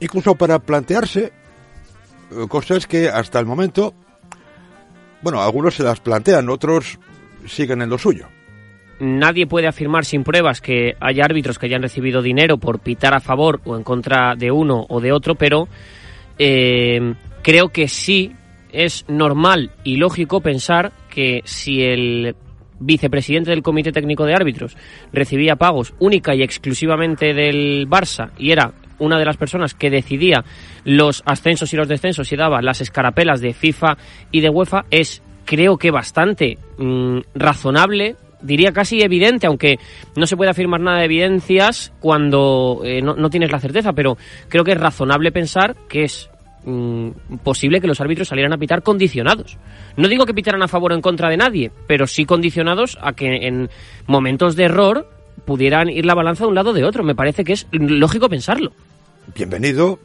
Incluso 0.00 0.34
para 0.34 0.58
plantearse 0.58 1.32
eh, 2.30 2.46
cosas 2.48 2.86
que 2.86 3.08
hasta 3.08 3.38
el 3.38 3.46
momento, 3.46 3.94
bueno, 5.22 5.42
algunos 5.42 5.74
se 5.74 5.82
las 5.82 6.00
plantean, 6.00 6.48
otros 6.48 6.98
siguen 7.46 7.82
en 7.82 7.90
lo 7.90 7.98
suyo. 7.98 8.26
Nadie 9.00 9.46
puede 9.46 9.66
afirmar 9.66 10.04
sin 10.04 10.24
pruebas 10.24 10.60
que 10.60 10.94
haya 11.00 11.24
árbitros 11.24 11.58
que 11.58 11.66
hayan 11.66 11.82
recibido 11.82 12.20
dinero 12.20 12.58
por 12.58 12.80
pitar 12.80 13.14
a 13.14 13.20
favor 13.20 13.60
o 13.64 13.76
en 13.76 13.82
contra 13.82 14.34
de 14.36 14.50
uno 14.50 14.84
o 14.88 15.00
de 15.00 15.12
otro, 15.12 15.36
pero 15.36 15.68
eh, 16.38 17.14
creo 17.42 17.70
que 17.70 17.88
sí 17.88 18.32
es 18.72 19.06
normal 19.08 19.72
y 19.84 19.96
lógico 19.96 20.40
pensar 20.40 20.92
que 21.08 21.40
si 21.44 21.82
el 21.82 22.36
vicepresidente 22.78 23.50
del 23.50 23.62
Comité 23.62 23.92
Técnico 23.92 24.24
de 24.24 24.34
Árbitros 24.34 24.76
recibía 25.12 25.56
pagos 25.56 25.94
única 25.98 26.34
y 26.34 26.42
exclusivamente 26.42 27.34
del 27.34 27.88
Barça 27.88 28.30
y 28.38 28.52
era 28.52 28.72
una 29.00 29.18
de 29.18 29.24
las 29.24 29.36
personas 29.36 29.74
que 29.74 29.90
decidía 29.90 30.44
los 30.84 31.22
ascensos 31.26 31.72
y 31.72 31.76
los 31.76 31.88
descensos 31.88 32.30
y 32.32 32.36
daba 32.36 32.62
las 32.62 32.80
escarapelas 32.80 33.40
de 33.40 33.54
FIFA 33.54 33.96
y 34.30 34.40
de 34.40 34.48
UEFA, 34.48 34.84
es 34.90 35.22
creo 35.44 35.78
que 35.78 35.90
bastante 35.90 36.58
mmm, 36.78 37.18
razonable 37.34 38.16
diría 38.42 38.72
casi 38.72 39.02
evidente, 39.02 39.46
aunque 39.46 39.78
no 40.16 40.26
se 40.26 40.36
puede 40.36 40.50
afirmar 40.50 40.80
nada 40.80 40.98
de 40.98 41.06
evidencias 41.06 41.92
cuando 42.00 42.82
eh, 42.84 43.02
no, 43.02 43.30
tienes 43.30 43.50
la 43.50 43.60
certeza, 43.60 43.92
pero 43.92 44.16
creo 44.48 44.64
que 44.64 44.72
es 44.72 44.80
razonable 44.80 45.32
pensar 45.32 45.76
que 45.88 46.04
es 46.04 46.30
mmm, 46.64 47.10
posible 47.42 47.80
que 47.80 47.86
los 47.86 48.00
árbitros 48.00 48.28
salieran 48.28 48.52
a 48.52 48.58
pitar 48.58 48.82
condicionados. 48.82 49.58
No 49.96 50.08
digo 50.08 50.24
que 50.24 50.34
pitaran 50.34 50.62
a 50.62 50.68
favor 50.68 50.92
o 50.92 50.94
en 50.94 51.02
contra 51.02 51.28
de 51.28 51.36
nadie, 51.36 51.70
pero 51.86 52.06
sí 52.06 52.24
condicionados 52.24 52.98
a 53.02 53.12
que 53.12 53.46
en 53.46 53.68
momentos 54.06 54.56
de 54.56 54.64
error 54.64 55.08
pudieran 55.44 55.88
ir 55.88 56.06
la 56.06 56.14
balanza 56.14 56.44
de 56.44 56.48
un 56.48 56.54
lado 56.54 56.70
o 56.70 56.74
de 56.74 56.84
otro. 56.84 57.02
Me 57.02 57.14
parece 57.14 57.44
que 57.44 57.52
es 57.54 57.66
lógico 57.72 58.28
pensarlo. 58.28 58.72
Bienvenido, 59.34 59.98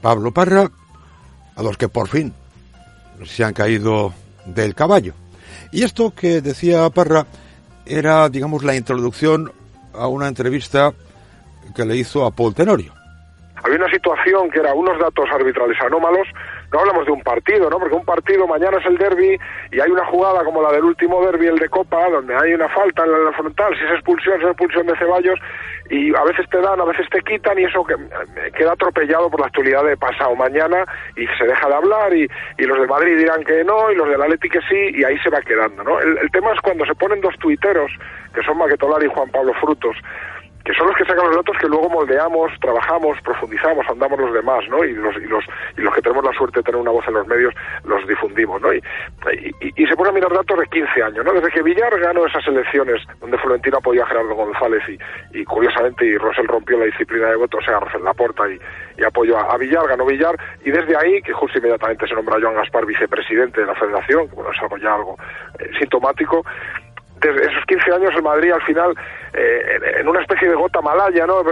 Pablo 0.00 0.32
Parra, 0.32 0.70
a 1.56 1.62
los 1.62 1.76
que 1.76 1.88
por 1.88 2.08
fin 2.08 2.32
se 3.24 3.44
han 3.44 3.52
caído 3.52 4.12
del 4.46 4.74
caballo. 4.74 5.14
Y 5.72 5.82
esto 5.82 6.12
que 6.14 6.40
decía 6.40 6.88
Parra 6.90 7.26
era, 7.84 8.28
digamos, 8.28 8.64
la 8.64 8.74
introducción 8.74 9.52
a 9.94 10.06
una 10.06 10.28
entrevista 10.28 10.92
que 11.74 11.84
le 11.84 11.96
hizo 11.96 12.24
a 12.24 12.30
Paul 12.30 12.54
Tenorio. 12.54 12.92
Había 13.62 13.76
una 13.76 13.90
situación 13.90 14.50
que 14.50 14.60
era 14.60 14.74
unos 14.74 14.98
datos 14.98 15.26
arbitrales 15.32 15.78
anómalos, 15.80 16.26
no 16.72 16.80
hablamos 16.80 17.04
de 17.04 17.12
un 17.12 17.22
partido, 17.22 17.68
¿no? 17.68 17.78
Porque 17.78 17.94
un 17.94 18.04
partido 18.04 18.46
mañana 18.46 18.78
es 18.78 18.86
el 18.86 18.96
derby 18.96 19.38
y 19.70 19.80
hay 19.80 19.90
una 19.90 20.06
jugada 20.06 20.42
como 20.42 20.62
la 20.62 20.72
del 20.72 20.84
último 20.84 21.24
derby, 21.24 21.46
el 21.46 21.58
de 21.58 21.68
Copa, 21.68 22.08
donde 22.08 22.34
hay 22.34 22.54
una 22.54 22.68
falta 22.70 23.04
en 23.04 23.24
la 23.24 23.32
frontal, 23.32 23.76
si 23.78 23.84
es 23.84 23.90
expulsión, 23.92 24.38
si 24.38 24.44
es 24.44 24.50
expulsión 24.50 24.86
de 24.86 24.96
Ceballos, 24.96 25.38
y 25.90 26.14
a 26.16 26.24
veces 26.24 26.48
te 26.48 26.58
dan, 26.60 26.80
a 26.80 26.84
veces 26.84 27.06
te 27.10 27.20
quitan, 27.20 27.58
y 27.58 27.64
eso 27.64 27.84
que 27.84 27.94
queda 28.56 28.72
atropellado 28.72 29.28
por 29.28 29.40
la 29.40 29.46
actualidad 29.46 29.84
de 29.84 29.96
pasado 29.98 30.34
mañana 30.34 30.86
y 31.16 31.26
se 31.38 31.44
deja 31.44 31.68
de 31.68 31.74
hablar, 31.74 32.14
y, 32.14 32.26
y 32.56 32.62
los 32.64 32.80
de 32.80 32.86
Madrid 32.86 33.18
dirán 33.18 33.44
que 33.44 33.62
no, 33.64 33.90
y 33.90 33.96
los 33.96 34.08
del 34.08 34.22
Atleti 34.22 34.48
que 34.48 34.60
sí, 34.62 34.92
y 34.94 35.04
ahí 35.04 35.18
se 35.18 35.28
va 35.28 35.42
quedando, 35.42 35.84
¿no? 35.84 36.00
El, 36.00 36.16
el 36.18 36.30
tema 36.30 36.52
es 36.52 36.60
cuando 36.60 36.86
se 36.86 36.94
ponen 36.94 37.20
dos 37.20 37.36
tuiteros, 37.38 37.92
que 38.34 38.42
son 38.42 38.56
Maquetolar 38.56 39.02
y 39.04 39.08
Juan 39.08 39.28
Pablo 39.30 39.52
Frutos, 39.60 39.96
que 40.64 40.72
son 40.74 40.86
los 40.86 40.96
que 40.96 41.04
sacan 41.04 41.26
los 41.26 41.36
datos 41.36 41.56
que 41.58 41.68
luego 41.68 41.88
moldeamos, 41.88 42.52
trabajamos, 42.60 43.18
profundizamos, 43.22 43.84
andamos 43.88 44.18
los 44.18 44.32
demás, 44.32 44.64
¿no? 44.68 44.84
Y 44.84 44.92
los, 44.92 45.16
y 45.16 45.26
los, 45.26 45.44
y 45.76 45.80
los 45.80 45.94
que 45.94 46.02
tenemos 46.02 46.24
la 46.24 46.32
suerte 46.32 46.60
de 46.60 46.64
tener 46.64 46.80
una 46.80 46.90
voz 46.90 47.06
en 47.08 47.14
los 47.14 47.26
medios, 47.26 47.54
los 47.84 48.06
difundimos, 48.06 48.60
¿no? 48.60 48.72
Y, 48.72 48.82
y, 49.76 49.86
se 49.86 49.96
pone 49.96 50.10
a 50.10 50.12
mirar 50.12 50.32
datos 50.32 50.58
de 50.58 50.66
15 50.66 51.02
años, 51.02 51.24
¿no? 51.24 51.32
Desde 51.32 51.50
que 51.50 51.62
Villar 51.62 51.98
ganó 51.98 52.26
esas 52.26 52.46
elecciones 52.46 53.02
donde 53.20 53.38
Florentino 53.38 53.78
apoyó 53.78 54.02
a 54.04 54.06
Gerardo 54.06 54.34
González 54.34 54.82
y, 54.88 55.38
y 55.38 55.44
curiosamente, 55.44 56.04
y 56.04 56.16
Rosell 56.16 56.46
rompió 56.46 56.78
la 56.78 56.86
disciplina 56.86 57.28
de 57.28 57.36
voto, 57.36 57.58
o 57.58 57.62
sea, 57.62 57.80
Rosell 57.80 58.04
Laporta 58.04 58.48
y, 58.48 58.58
y 58.98 59.04
apoyó 59.04 59.38
a, 59.38 59.56
Villar, 59.56 59.86
ganó 59.88 60.06
Villar, 60.06 60.36
y 60.64 60.70
desde 60.70 60.96
ahí, 60.96 61.20
que 61.22 61.32
justo 61.32 61.58
inmediatamente 61.58 62.06
se 62.06 62.14
nombra 62.14 62.38
Joan 62.40 62.54
Gaspar 62.54 62.86
vicepresidente 62.86 63.60
de 63.60 63.66
la 63.66 63.74
federación, 63.74 64.28
que 64.28 64.34
bueno, 64.34 64.50
es 64.50 64.62
algo 64.62 64.76
algo 64.82 65.16
eh, 65.58 65.70
sintomático, 65.78 66.44
esos 67.28 67.64
15 67.66 67.92
años 67.92 68.10
el 68.14 68.22
Madrid 68.22 68.52
al 68.52 68.62
final, 68.62 68.94
eh, 69.32 69.80
en 70.00 70.08
una 70.08 70.20
especie 70.20 70.48
de 70.48 70.54
gota 70.54 70.80
malaya, 70.80 71.26
¿no? 71.26 71.42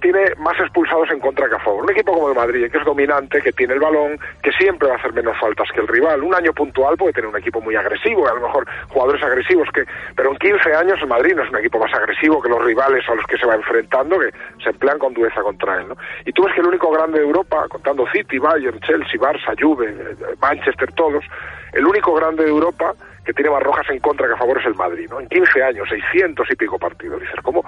tiene 0.00 0.34
más 0.38 0.58
expulsados 0.58 1.10
en 1.10 1.20
contra 1.20 1.48
que 1.48 1.56
a 1.56 1.60
favor. 1.60 1.84
Un 1.84 1.90
equipo 1.90 2.12
como 2.12 2.28
el 2.28 2.34
Madrid, 2.34 2.70
que 2.70 2.78
es 2.78 2.84
dominante, 2.84 3.40
que 3.42 3.52
tiene 3.52 3.74
el 3.74 3.80
balón, 3.80 4.18
que 4.42 4.52
siempre 4.52 4.88
va 4.88 4.94
a 4.94 4.98
hacer 4.98 5.12
menos 5.12 5.38
faltas 5.38 5.68
que 5.72 5.80
el 5.80 5.88
rival. 5.88 6.22
Un 6.22 6.34
año 6.34 6.52
puntual 6.52 6.96
puede 6.96 7.12
tener 7.12 7.28
un 7.28 7.36
equipo 7.36 7.60
muy 7.60 7.76
agresivo, 7.76 8.28
a 8.28 8.34
lo 8.34 8.40
mejor 8.40 8.66
jugadores 8.88 9.22
agresivos, 9.22 9.68
que 9.72 9.84
pero 10.14 10.30
en 10.30 10.38
15 10.38 10.74
años 10.74 10.98
el 11.00 11.08
Madrid 11.08 11.34
no 11.34 11.42
es 11.42 11.50
un 11.50 11.58
equipo 11.58 11.78
más 11.78 11.92
agresivo 11.94 12.42
que 12.42 12.48
los 12.48 12.64
rivales 12.64 13.08
a 13.08 13.14
los 13.14 13.26
que 13.26 13.36
se 13.36 13.46
va 13.46 13.54
enfrentando, 13.54 14.18
que 14.18 14.30
se 14.62 14.70
emplean 14.70 14.98
con 14.98 15.14
dureza 15.14 15.40
contra 15.42 15.80
él, 15.80 15.88
¿no? 15.88 15.96
Y 16.24 16.32
tú 16.32 16.44
ves 16.44 16.54
que 16.54 16.60
el 16.60 16.68
único 16.68 16.90
grande 16.90 17.18
de 17.18 17.24
Europa, 17.24 17.66
contando 17.68 18.06
City, 18.12 18.38
Bayern, 18.38 18.80
Chelsea, 18.80 19.20
Barça, 19.20 19.54
Juve, 19.60 19.94
Manchester, 20.40 20.92
todos, 20.92 21.24
el 21.72 21.86
único 21.86 22.14
grande 22.14 22.44
de 22.44 22.50
Europa 22.50 22.94
que 23.26 23.32
tiene 23.34 23.50
más 23.50 23.62
rojas 23.62 23.84
en 23.90 23.98
contra 23.98 24.28
que 24.28 24.34
a 24.34 24.38
favor 24.38 24.58
es 24.60 24.66
el 24.66 24.76
Madrid, 24.76 25.08
¿no? 25.10 25.20
En 25.20 25.26
15 25.26 25.62
años, 25.62 25.88
600 25.88 26.46
y 26.48 26.54
pico 26.54 26.78
partidos. 26.78 27.20
Dices, 27.20 27.40
¿cómo? 27.42 27.64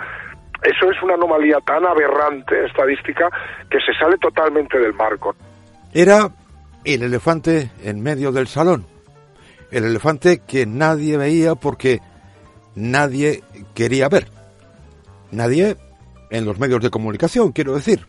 Eso 0.63 0.91
es 0.91 1.03
una 1.03 1.15
anomalía 1.15 1.59
tan 1.67 1.85
aberrante 1.85 2.65
estadística 2.65 3.29
que 3.69 3.79
se 3.81 3.93
sale 3.99 4.17
totalmente 4.19 4.79
del 4.79 4.95
marco. 4.95 5.35
Era 5.93 6.31
el 6.85 7.03
elefante 7.03 7.73
en 7.83 8.01
medio 8.01 8.31
del 8.31 8.47
salón. 8.47 8.87
El 9.73 9.85
elefante 9.85 10.43
que 10.47 10.65
nadie 10.65 11.17
veía 11.17 11.57
porque 11.57 12.01
nadie 12.77 13.43
quería 13.75 14.09
ver. 14.09 14.29
Nadie 15.33 15.77
en 16.31 16.45
los 16.45 16.59
medios 16.61 16.83
de 16.83 16.91
comunicación, 16.91 17.51
quiero 17.51 17.75
decir. 17.75 18.07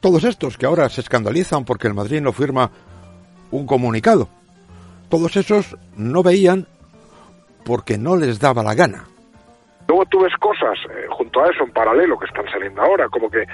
Todos 0.00 0.24
estos 0.24 0.58
que 0.58 0.66
ahora 0.66 0.88
se 0.88 1.02
escandalizan 1.02 1.64
porque 1.64 1.86
el 1.86 1.94
Madrid 1.94 2.20
no 2.20 2.32
firma 2.32 2.70
un 3.52 3.64
comunicado 3.64 4.28
todos 5.08 5.36
esos 5.36 5.76
no 5.96 6.22
veían 6.22 6.66
porque 7.64 7.98
no 7.98 8.16
les 8.16 8.38
daba 8.40 8.62
la 8.62 8.74
gana. 8.74 9.04
Luego 9.88 10.04
tú 10.06 10.20
ves 10.20 10.34
cosas 10.40 10.78
eh, 10.90 11.06
junto 11.10 11.42
a 11.42 11.50
eso 11.50 11.64
en 11.64 11.72
paralelo 11.72 12.18
que 12.18 12.26
están 12.26 12.46
saliendo 12.50 12.82
ahora, 12.82 13.08
como 13.08 13.30
que 13.30 13.44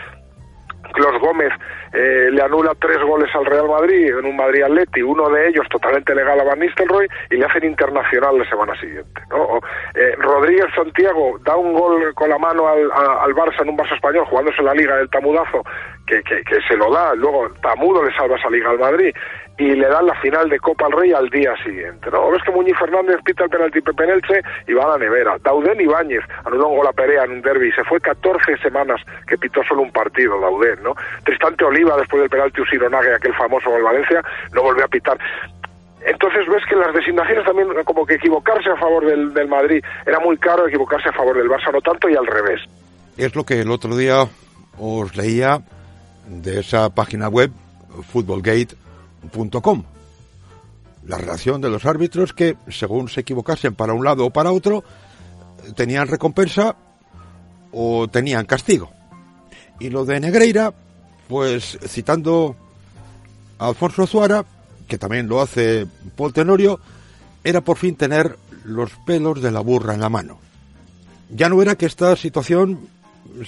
Clos 0.92 1.20
Gómez 1.20 1.52
eh, 1.92 2.28
le 2.30 2.42
anula 2.42 2.72
tres 2.80 2.98
goles 3.02 3.28
al 3.34 3.46
Real 3.46 3.68
Madrid 3.68 4.08
en 4.08 4.24
un 4.24 4.36
Madrid 4.36 4.62
Atleti, 4.62 5.02
uno 5.02 5.28
de 5.28 5.48
ellos 5.48 5.66
totalmente 5.70 6.14
legal 6.14 6.40
a 6.40 6.44
Van 6.44 6.58
Nistelrooy 6.58 7.06
y 7.30 7.36
le 7.36 7.44
hacen 7.44 7.64
internacional 7.64 8.38
la 8.38 8.48
semana 8.48 8.78
siguiente. 8.80 9.20
¿no? 9.30 9.42
O, 9.42 9.60
eh, 9.94 10.14
Rodríguez 10.18 10.66
Santiago 10.74 11.38
da 11.44 11.56
un 11.56 11.72
gol 11.74 12.14
con 12.14 12.30
la 12.30 12.38
mano 12.38 12.68
al, 12.68 12.90
al, 12.92 13.34
Barça 13.34 13.62
en 13.62 13.70
un 13.70 13.78
Barça 13.78 13.94
español 13.94 14.24
jugándose 14.26 14.62
la 14.62 14.74
liga 14.74 14.96
del 14.96 15.10
Tamudazo 15.10 15.62
que, 16.06 16.22
que, 16.22 16.42
que, 16.42 16.60
se 16.68 16.76
lo 16.76 16.92
da, 16.92 17.14
luego 17.14 17.48
Tamudo 17.62 18.04
le 18.04 18.14
salva 18.14 18.36
esa 18.36 18.50
liga 18.50 18.70
al 18.70 18.78
Madrid 18.78 19.14
y 19.60 19.76
le 19.76 19.88
dan 19.88 20.06
la 20.06 20.14
final 20.14 20.48
de 20.48 20.58
Copa 20.58 20.86
al 20.86 20.92
Rey 20.92 21.12
al 21.12 21.28
día 21.28 21.54
siguiente, 21.62 22.10
¿no? 22.10 22.24
O 22.24 22.30
ves 22.30 22.42
que 22.42 22.50
Muñiz 22.50 22.74
Fernández 22.78 23.18
pita 23.22 23.44
el 23.44 23.50
penalti 23.50 23.82
Pepe 23.82 24.06
Nelche 24.06 24.40
y 24.66 24.72
va 24.72 24.84
a 24.84 24.88
la 24.92 24.96
nevera. 24.96 25.36
Dauden 25.44 25.78
Ibáñez 25.78 26.24
anuló 26.46 26.68
un 26.68 26.78
gol 26.78 26.86
a 26.86 26.92
Perea 26.92 27.24
en 27.24 27.32
un 27.32 27.42
derby 27.42 27.70
se 27.72 27.84
fue 27.84 28.00
14 28.00 28.56
semanas 28.56 29.02
que 29.26 29.36
pitó 29.36 29.60
solo 29.68 29.82
un 29.82 29.92
partido, 29.92 30.40
Dauden, 30.40 30.82
¿no? 30.82 30.94
Tristante 31.24 31.62
Oliva, 31.66 31.94
después 31.98 32.22
del 32.22 32.30
penalti 32.30 32.62
Usironague, 32.62 33.14
aquel 33.14 33.34
famoso 33.34 33.68
gol 33.68 33.82
Valencia, 33.82 34.24
no 34.54 34.62
volvió 34.62 34.86
a 34.86 34.88
pitar. 34.88 35.18
Entonces 36.06 36.46
ves 36.48 36.64
que 36.66 36.76
las 36.76 36.94
designaciones 36.94 37.44
también, 37.44 37.68
como 37.84 38.06
que 38.06 38.14
equivocarse 38.14 38.70
a 38.70 38.76
favor 38.76 39.04
del, 39.04 39.34
del 39.34 39.48
Madrid 39.48 39.84
era 40.06 40.20
muy 40.20 40.38
caro, 40.38 40.66
equivocarse 40.66 41.10
a 41.10 41.12
favor 41.12 41.36
del 41.36 41.50
Barça 41.50 41.70
no 41.70 41.82
tanto 41.82 42.08
y 42.08 42.16
al 42.16 42.26
revés. 42.26 42.62
Es 43.18 43.36
lo 43.36 43.44
que 43.44 43.60
el 43.60 43.70
otro 43.70 43.94
día 43.94 44.26
os 44.78 45.16
leía 45.18 45.60
de 46.26 46.60
esa 46.60 46.88
página 46.88 47.28
web, 47.28 47.50
Footballgate, 48.10 48.74
.com. 49.32 49.84
La 51.06 51.18
relación 51.18 51.60
de 51.60 51.70
los 51.70 51.86
árbitros 51.86 52.32
que, 52.32 52.56
según 52.68 53.08
se 53.08 53.20
equivocasen 53.20 53.74
para 53.74 53.94
un 53.94 54.04
lado 54.04 54.26
o 54.26 54.30
para 54.30 54.52
otro, 54.52 54.84
tenían 55.74 56.08
recompensa 56.08 56.76
o 57.72 58.08
tenían 58.08 58.46
castigo. 58.46 58.90
Y 59.78 59.88
lo 59.88 60.04
de 60.04 60.20
Negreira, 60.20 60.74
pues 61.28 61.78
citando 61.86 62.54
a 63.58 63.68
Alfonso 63.68 64.06
Zuara, 64.06 64.44
que 64.86 64.98
también 64.98 65.28
lo 65.28 65.40
hace 65.40 65.86
Paul 66.16 66.32
Tenorio, 66.32 66.80
era 67.42 67.62
por 67.62 67.78
fin 67.78 67.96
tener 67.96 68.36
los 68.64 68.90
pelos 69.06 69.40
de 69.40 69.50
la 69.50 69.60
burra 69.60 69.94
en 69.94 70.00
la 70.00 70.10
mano. 70.10 70.38
Ya 71.30 71.48
no 71.48 71.62
era 71.62 71.76
que 71.76 71.86
esta 71.86 72.14
situación 72.16 72.88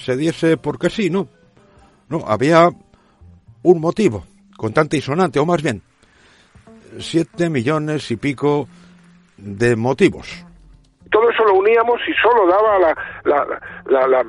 se 0.03 0.15
diese 0.17 0.57
porque 0.57 0.89
sí, 0.89 1.09
no. 1.09 1.27
No, 2.09 2.23
había 2.27 2.69
un 3.61 3.79
motivo 3.79 4.25
con 4.57 4.73
tanta 4.73 4.95
insonante, 4.95 5.39
o 5.39 5.45
más 5.45 5.61
bien, 5.61 5.81
siete 6.99 7.49
millones 7.49 8.09
y 8.11 8.17
pico 8.17 8.67
de 9.37 9.75
motivos. 9.75 10.45
Todo 11.11 11.29
eso 11.29 11.43
lo 11.45 11.53
uníamos 11.55 11.99
y 12.07 12.13
solo 12.13 12.47
daba 12.47 12.79
la, 12.79 12.97
la, 13.25 14.07
la, 14.07 14.23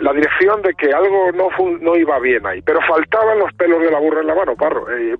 la, 0.00 0.12
dirección 0.14 0.62
de 0.62 0.72
que 0.72 0.90
algo 0.90 1.30
no, 1.32 1.50
fun- 1.50 1.78
no 1.82 1.94
iba 1.94 2.18
bien 2.20 2.46
ahí. 2.46 2.62
Pero 2.62 2.80
faltaban 2.88 3.38
los 3.38 3.52
pelos 3.52 3.80
de 3.82 3.90
la 3.90 3.98
burra 3.98 4.22
en 4.22 4.28
la 4.28 4.34
mano, 4.34 4.56
Parro, 4.56 4.88
eh. 4.90 5.14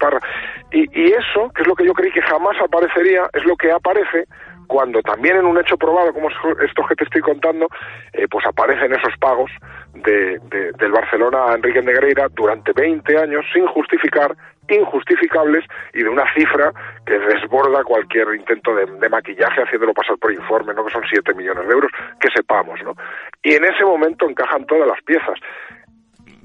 Y, 0.72 0.80
y 0.98 1.12
eso, 1.12 1.50
que 1.54 1.62
es 1.62 1.68
lo 1.68 1.74
que 1.74 1.84
yo 1.84 1.92
creí 1.92 2.10
que 2.12 2.22
jamás 2.22 2.56
aparecería, 2.64 3.28
es 3.34 3.44
lo 3.44 3.56
que 3.56 3.70
aparece 3.70 4.24
cuando 4.72 5.02
también 5.02 5.36
en 5.36 5.44
un 5.44 5.58
hecho 5.60 5.76
probado 5.76 6.14
como 6.14 6.30
es 6.30 6.34
esto 6.66 6.82
que 6.88 6.94
te 6.96 7.04
estoy 7.04 7.20
contando, 7.20 7.68
eh, 8.14 8.26
pues 8.30 8.46
aparecen 8.46 8.90
esos 8.94 9.12
pagos 9.20 9.50
de, 9.92 10.38
de- 10.48 10.72
del 10.78 10.92
Barcelona 10.92 11.44
a 11.52 11.54
Enrique 11.56 11.82
Negreira 11.82 12.28
durante 12.34 12.72
20 12.72 13.18
años 13.18 13.44
sin 13.52 13.66
justificar, 13.66 14.34
injustificables 14.70 15.62
y 15.92 16.02
de 16.02 16.08
una 16.08 16.24
cifra 16.34 16.72
que 17.04 17.18
desborda 17.18 17.84
cualquier 17.84 18.34
intento 18.34 18.74
de, 18.74 18.86
de 18.86 19.08
maquillaje 19.10 19.60
haciéndolo 19.62 19.92
pasar 19.92 20.16
por 20.16 20.32
informe, 20.32 20.72
¿no? 20.72 20.86
que 20.86 20.92
son 20.92 21.02
7 21.06 21.34
millones 21.34 21.66
de 21.68 21.72
euros, 21.74 21.90
que 22.18 22.28
sepamos. 22.34 22.80
¿no? 22.82 22.94
Y 23.42 23.52
en 23.52 23.64
ese 23.64 23.84
momento 23.84 24.26
encajan 24.26 24.64
todas 24.64 24.88
las 24.88 25.02
piezas. 25.02 25.38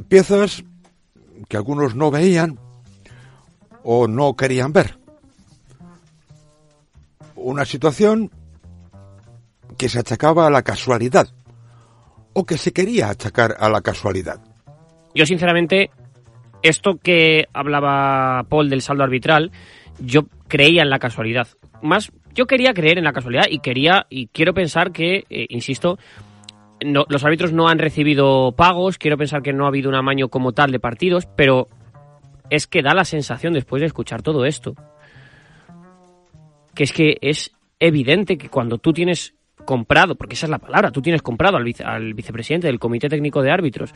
Piezas 0.10 0.64
que 1.48 1.56
algunos 1.56 1.95
no 1.95 2.12
veían 2.12 2.58
o 3.84 4.06
no 4.10 4.36
querían 4.36 4.74
ver. 4.74 4.97
Una 7.38 7.65
situación 7.65 8.31
que 9.77 9.89
se 9.89 9.99
achacaba 9.99 10.47
a 10.47 10.49
la 10.49 10.64
casualidad 10.64 11.27
o 12.34 12.45
que 12.45 12.57
se 12.57 12.73
quería 12.73 13.09
achacar 13.09 13.55
a 13.59 13.69
la 13.69 13.81
casualidad. 13.81 14.41
Yo, 15.14 15.26
sinceramente, 15.26 15.91
esto 16.64 16.97
que 17.01 17.45
hablaba 17.53 18.43
Paul 18.49 18.69
del 18.69 18.81
saldo 18.81 19.03
arbitral, 19.03 19.51
yo 19.99 20.23
creía 20.47 20.81
en 20.81 20.89
la 20.89 20.99
casualidad. 20.99 21.47
Más, 21.81 22.11
yo 22.34 22.47
quería 22.47 22.73
creer 22.73 22.97
en 22.97 23.03
la 23.03 23.14
casualidad 23.14 23.45
y 23.49 23.59
quería 23.59 24.07
y 24.09 24.27
quiero 24.27 24.53
pensar 24.53 24.91
que, 24.91 25.26
eh, 25.30 25.45
insisto, 25.49 25.97
no- 26.84 27.05
los 27.09 27.23
árbitros 27.23 27.53
no 27.53 27.68
han 27.69 27.80
recibido 27.80 28.51
pagos, 28.53 28.97
quiero 28.97 29.18
pensar 29.18 29.41
que 29.41 29.53
no 29.53 29.65
ha 29.65 29.69
habido 29.69 29.89
un 29.89 29.95
amaño 29.95 30.30
como 30.30 30.53
tal 30.53 30.72
de 30.72 30.80
partidos, 30.80 31.27
pero 31.35 31.68
es 32.49 32.65
que 32.68 32.81
da 32.81 32.93
la 32.93 33.05
sensación 33.05 33.53
después 33.53 33.80
de 33.81 33.88
escuchar 33.88 34.22
todo 34.22 34.45
esto 34.45 34.73
que 36.78 36.84
es 36.84 36.94
que 36.94 37.18
es 37.22 37.52
evidente 37.80 38.38
que 38.38 38.49
cuando 38.49 38.78
tú 38.78 38.94
tienes 38.94 39.34
comprado, 39.66 40.14
porque 40.16 40.36
esa 40.36 40.45
es 40.45 40.52
la 40.52 40.60
palabra, 40.60 40.91
tú 40.91 41.02
tienes 41.02 41.24
comprado 41.24 41.58
al, 41.58 41.64
vice- 41.64 41.84
al 41.84 42.14
vicepresidente 42.14 42.68
del 42.68 42.78
Comité 42.78 43.10
Técnico 43.10 43.41
de 43.41 43.49
Árbitros, 43.52 43.94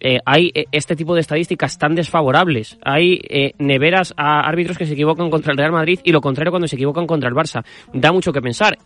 eh, 0.00 0.18
hay 0.26 0.50
eh, 0.52 0.64
este 0.72 0.96
tipo 0.96 1.14
de 1.14 1.20
estadísticas 1.20 1.78
tan 1.78 1.94
desfavorables, 1.94 2.76
hay 2.84 3.20
eh, 3.28 3.52
neveras 3.58 4.12
a 4.16 4.40
árbitros 4.40 4.76
que 4.76 4.86
se 4.86 4.94
equivocan 4.94 5.30
contra 5.30 5.52
el 5.52 5.58
Real 5.58 5.70
Madrid 5.72 6.00
y 6.02 6.10
lo 6.10 6.20
contrario 6.20 6.50
cuando 6.50 6.66
se 6.66 6.74
equivocan 6.74 7.06
contra 7.06 7.28
el 7.28 7.34
Barça. 7.36 7.64
Da 7.92 8.10
mucho 8.12 8.32
que 8.32 8.42
pensar. 8.42 8.76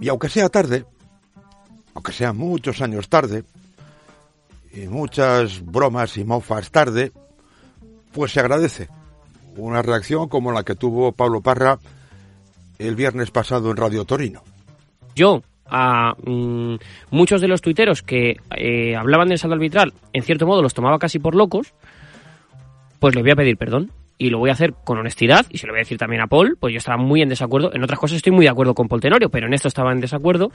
Y 0.00 0.08
aunque 0.08 0.28
sea 0.28 0.48
tarde, 0.48 0.84
aunque 1.94 2.12
sea 2.12 2.32
muchos 2.32 2.80
años 2.80 3.08
tarde, 3.08 3.42
y 4.72 4.86
muchas 4.86 5.64
bromas 5.64 6.16
y 6.16 6.24
mofas 6.24 6.70
tarde, 6.70 7.10
pues 8.12 8.32
se 8.32 8.40
agradece 8.40 8.88
una 9.56 9.80
reacción 9.82 10.28
como 10.28 10.52
la 10.52 10.62
que 10.64 10.74
tuvo 10.74 11.12
Pablo 11.12 11.40
Parra 11.40 11.78
el 12.78 12.96
viernes 12.96 13.30
pasado 13.30 13.70
en 13.70 13.76
Radio 13.76 14.04
Torino. 14.04 14.42
Yo, 15.14 15.42
a 15.66 16.14
mm, 16.24 16.76
muchos 17.10 17.40
de 17.40 17.48
los 17.48 17.62
tuiteros 17.62 18.02
que 18.02 18.36
eh, 18.56 18.96
hablaban 18.96 19.28
del 19.28 19.38
saldo 19.38 19.54
arbitral, 19.54 19.92
en 20.12 20.22
cierto 20.22 20.46
modo 20.46 20.62
los 20.62 20.74
tomaba 20.74 20.98
casi 20.98 21.18
por 21.18 21.34
locos, 21.34 21.74
pues 22.98 23.14
les 23.14 23.24
voy 23.24 23.32
a 23.32 23.36
pedir 23.36 23.56
perdón. 23.56 23.90
Y 24.18 24.30
lo 24.30 24.38
voy 24.38 24.48
a 24.48 24.54
hacer 24.54 24.72
con 24.72 24.96
honestidad, 24.96 25.44
y 25.50 25.58
se 25.58 25.66
lo 25.66 25.74
voy 25.74 25.80
a 25.80 25.84
decir 25.84 25.98
también 25.98 26.22
a 26.22 26.26
Paul, 26.26 26.56
pues 26.58 26.72
yo 26.72 26.78
estaba 26.78 26.96
muy 26.96 27.20
en 27.20 27.28
desacuerdo. 27.28 27.74
En 27.74 27.84
otras 27.84 27.98
cosas 27.98 28.16
estoy 28.16 28.32
muy 28.32 28.46
de 28.46 28.50
acuerdo 28.50 28.72
con 28.72 28.88
Paul 28.88 29.02
Tenorio, 29.02 29.28
pero 29.28 29.46
en 29.46 29.52
esto 29.52 29.68
estaba 29.68 29.92
en 29.92 30.00
desacuerdo. 30.00 30.50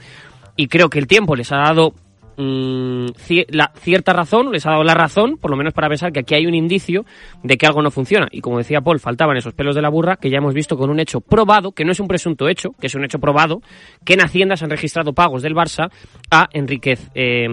Y 0.56 0.66
creo 0.66 0.90
que 0.90 0.98
el 0.98 1.06
tiempo 1.06 1.36
les 1.36 1.52
ha 1.52 1.58
dado 1.58 1.94
mm, 2.36 3.06
ci- 3.26 3.46
la, 3.50 3.72
cierta 3.76 4.12
razón, 4.12 4.52
les 4.52 4.66
ha 4.66 4.70
dado 4.70 4.84
la 4.84 4.94
razón, 4.94 5.36
por 5.38 5.50
lo 5.50 5.56
menos 5.56 5.72
para 5.72 5.88
pensar 5.88 6.12
que 6.12 6.20
aquí 6.20 6.34
hay 6.34 6.46
un 6.46 6.54
indicio 6.54 7.04
de 7.42 7.56
que 7.56 7.66
algo 7.66 7.82
no 7.82 7.90
funciona. 7.90 8.28
Y 8.30 8.40
como 8.40 8.58
decía 8.58 8.80
Paul, 8.80 9.00
faltaban 9.00 9.36
esos 9.36 9.54
pelos 9.54 9.74
de 9.74 9.82
la 9.82 9.88
burra 9.88 10.16
que 10.16 10.30
ya 10.30 10.38
hemos 10.38 10.54
visto 10.54 10.76
con 10.76 10.90
un 10.90 11.00
hecho 11.00 11.20
probado, 11.20 11.72
que 11.72 11.84
no 11.84 11.92
es 11.92 12.00
un 12.00 12.08
presunto 12.08 12.48
hecho, 12.48 12.70
que 12.80 12.86
es 12.86 12.94
un 12.94 13.04
hecho 13.04 13.18
probado, 13.18 13.60
que 14.04 14.14
en 14.14 14.22
Hacienda 14.22 14.56
se 14.56 14.64
han 14.64 14.70
registrado 14.70 15.12
pagos 15.12 15.42
del 15.42 15.54
Barça 15.54 15.90
a 16.30 16.48
Enríquez 16.52 17.10
eh. 17.14 17.46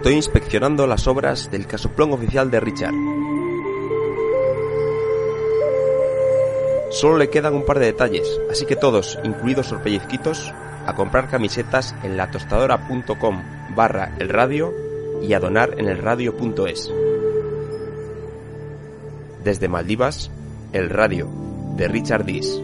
Estoy 0.00 0.14
inspeccionando 0.14 0.86
las 0.86 1.06
obras 1.06 1.50
del 1.50 1.66
casoplón 1.66 2.12
oficial 2.12 2.50
de 2.50 2.58
Richard. 2.58 2.94
Solo 6.90 7.18
le 7.18 7.28
quedan 7.28 7.52
un 7.52 7.66
par 7.66 7.78
de 7.78 7.84
detalles, 7.84 8.26
así 8.50 8.64
que 8.64 8.76
todos, 8.76 9.18
incluidos 9.24 9.70
los 9.70 9.82
pellizquitos, 9.82 10.54
a 10.86 10.94
comprar 10.94 11.28
camisetas 11.28 11.94
en 12.02 12.16
latostadora.com 12.16 13.42
barra 13.76 14.16
el 14.18 14.30
radio 14.30 14.72
y 15.20 15.34
a 15.34 15.38
donar 15.38 15.74
en 15.76 15.86
el 15.86 15.98
radio.es. 15.98 16.90
Desde 19.44 19.68
Maldivas, 19.68 20.30
el 20.72 20.88
radio 20.88 21.28
de 21.76 21.88
Richard 21.88 22.24
Dis. 22.24 22.58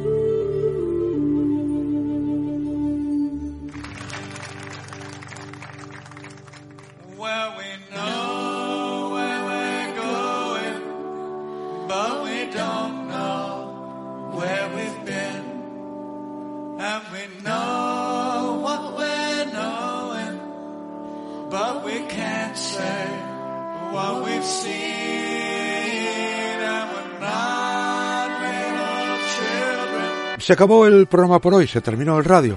Se 30.47 30.53
acabó 30.53 30.87
el 30.87 31.09
programa 31.09 31.41
por 31.41 31.55
hoy, 31.55 31.67
se 31.67 31.81
terminó 31.81 32.17
el 32.19 32.25
radio. 32.25 32.57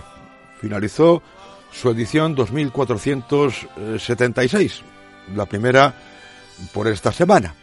Finalizó 0.62 1.24
su 1.72 1.90
edición 1.90 2.36
2476, 2.36 4.84
la 5.36 5.48
primera 5.48 5.96
por 6.72 6.88
esta 6.88 7.12
semana. 7.12 7.56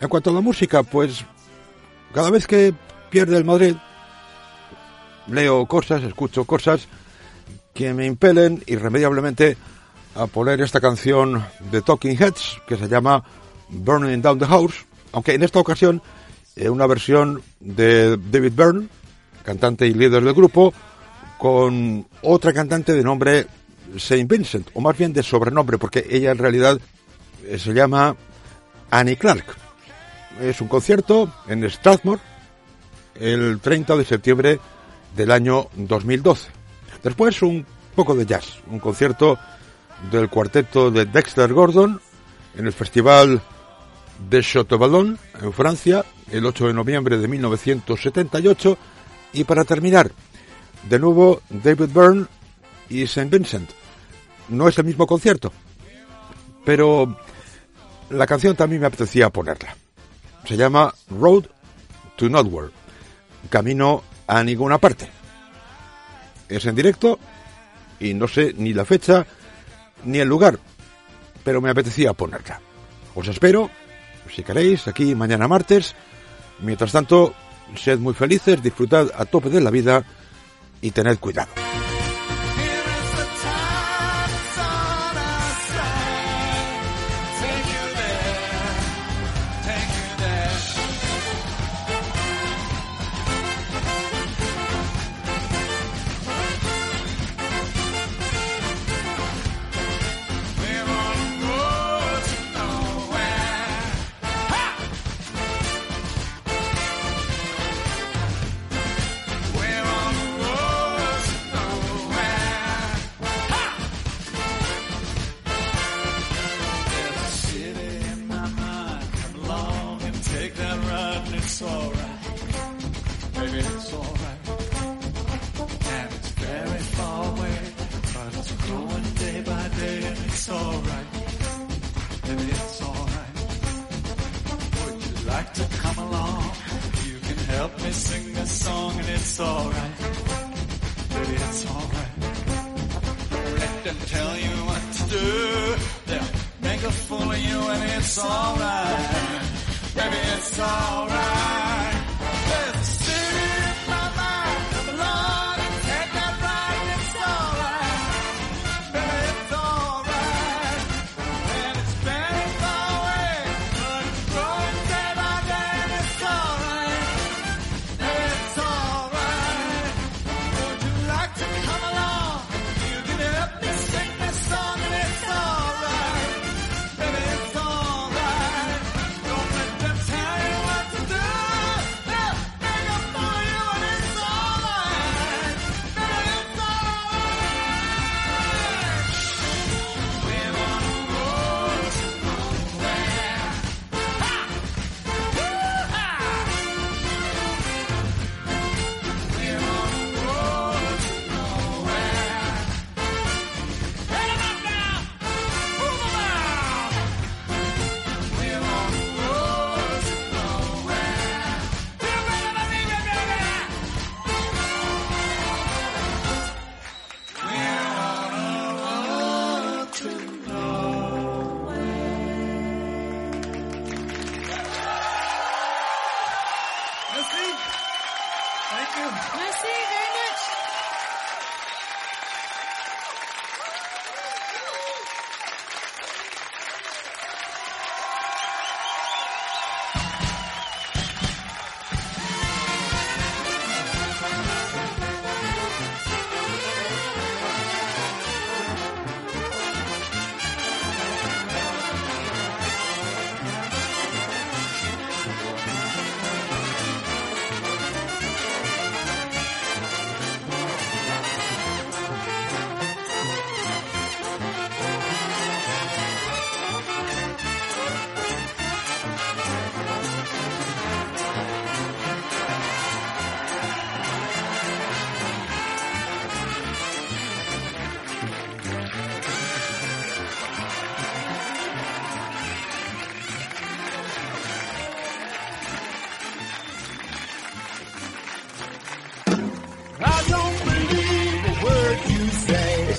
En 0.00 0.08
cuanto 0.08 0.30
a 0.30 0.34
la 0.34 0.42
música, 0.42 0.84
pues 0.84 1.24
cada 2.14 2.30
vez 2.30 2.46
que 2.46 2.72
pierde 3.10 3.36
el 3.36 3.44
Madrid, 3.44 3.74
leo 5.26 5.66
cosas, 5.66 6.04
escucho 6.04 6.44
cosas 6.44 6.86
que 7.74 7.92
me 7.92 8.06
impelen 8.06 8.62
irremediablemente 8.68 9.56
a 10.14 10.28
poner 10.28 10.60
esta 10.60 10.80
canción 10.80 11.44
de 11.72 11.82
Talking 11.82 12.16
Heads 12.16 12.60
que 12.68 12.76
se 12.76 12.86
llama 12.86 13.24
Burning 13.70 14.22
Down 14.22 14.38
the 14.38 14.46
House, 14.46 14.86
aunque 15.10 15.34
en 15.34 15.42
esta 15.42 15.58
ocasión 15.58 16.00
eh, 16.54 16.68
una 16.68 16.86
versión 16.86 17.42
de 17.58 18.16
David 18.16 18.52
Byrne, 18.54 18.88
cantante 19.48 19.86
y 19.86 19.94
líder 19.94 20.22
del 20.22 20.34
grupo, 20.34 20.74
con 21.38 22.06
otra 22.20 22.52
cantante 22.52 22.92
de 22.92 23.02
nombre 23.02 23.46
Saint 23.96 24.30
Vincent, 24.30 24.68
o 24.74 24.80
más 24.82 24.94
bien 24.98 25.14
de 25.14 25.22
sobrenombre, 25.22 25.78
porque 25.78 26.06
ella 26.10 26.32
en 26.32 26.38
realidad 26.38 26.78
eh, 27.46 27.58
se 27.58 27.72
llama 27.72 28.14
Annie 28.90 29.16
Clark. 29.16 29.46
Es 30.42 30.60
un 30.60 30.68
concierto 30.68 31.32
en 31.48 31.68
Strathmore 31.70 32.20
el 33.14 33.58
30 33.60 33.96
de 33.96 34.04
septiembre 34.04 34.60
del 35.16 35.30
año 35.30 35.68
2012. 35.76 36.50
Después 37.02 37.40
un 37.40 37.64
poco 37.94 38.14
de 38.14 38.26
jazz, 38.26 38.58
un 38.70 38.80
concierto 38.80 39.38
del 40.12 40.28
cuarteto 40.28 40.90
de 40.90 41.06
Dexter 41.06 41.54
Gordon 41.54 41.98
en 42.54 42.66
el 42.66 42.72
Festival 42.74 43.40
de 44.28 44.42
Château-Vallon 44.42 45.18
en 45.40 45.52
Francia 45.54 46.04
el 46.30 46.44
8 46.44 46.66
de 46.66 46.74
noviembre 46.74 47.16
de 47.16 47.28
1978 47.28 48.78
y 49.32 49.44
para 49.44 49.64
terminar 49.64 50.10
de 50.88 50.98
nuevo 50.98 51.42
David 51.50 51.90
Byrne 51.92 52.26
y 52.88 53.02
St. 53.02 53.28
Vincent. 53.28 53.70
No 54.48 54.68
es 54.68 54.78
el 54.78 54.84
mismo 54.84 55.06
concierto, 55.06 55.52
Pero 56.64 57.18
la 58.10 58.26
canción 58.26 58.56
también 58.56 58.80
me 58.80 58.86
apetecía 58.86 59.30
ponerla. 59.30 59.76
Se 60.44 60.56
llama 60.56 60.94
Road 61.10 61.44
to 62.16 62.28
Nowhere, 62.28 62.70
Camino 63.50 64.02
a 64.26 64.42
ninguna 64.42 64.78
parte. 64.78 65.08
Es 66.48 66.64
en 66.64 66.74
directo 66.74 67.18
y 68.00 68.14
no 68.14 68.26
sé 68.28 68.54
ni 68.56 68.72
la 68.72 68.84
fecha 68.84 69.26
ni 70.04 70.18
el 70.18 70.28
lugar, 70.28 70.58
pero 71.44 71.60
me 71.60 71.70
apetecía 71.70 72.14
ponerla. 72.14 72.60
Os 73.14 73.28
espero, 73.28 73.70
si 74.34 74.42
queréis, 74.42 74.88
aquí 74.88 75.14
mañana 75.14 75.48
martes. 75.48 75.94
Mientras 76.60 76.92
tanto, 76.92 77.34
sed 77.76 77.98
muy 77.98 78.14
felices, 78.14 78.62
disfrutad 78.62 79.10
a 79.16 79.24
tope 79.24 79.50
de 79.50 79.60
la 79.60 79.70
vida 79.70 80.04
y 80.80 80.90
tened 80.90 81.18
cuidado. 81.18 81.50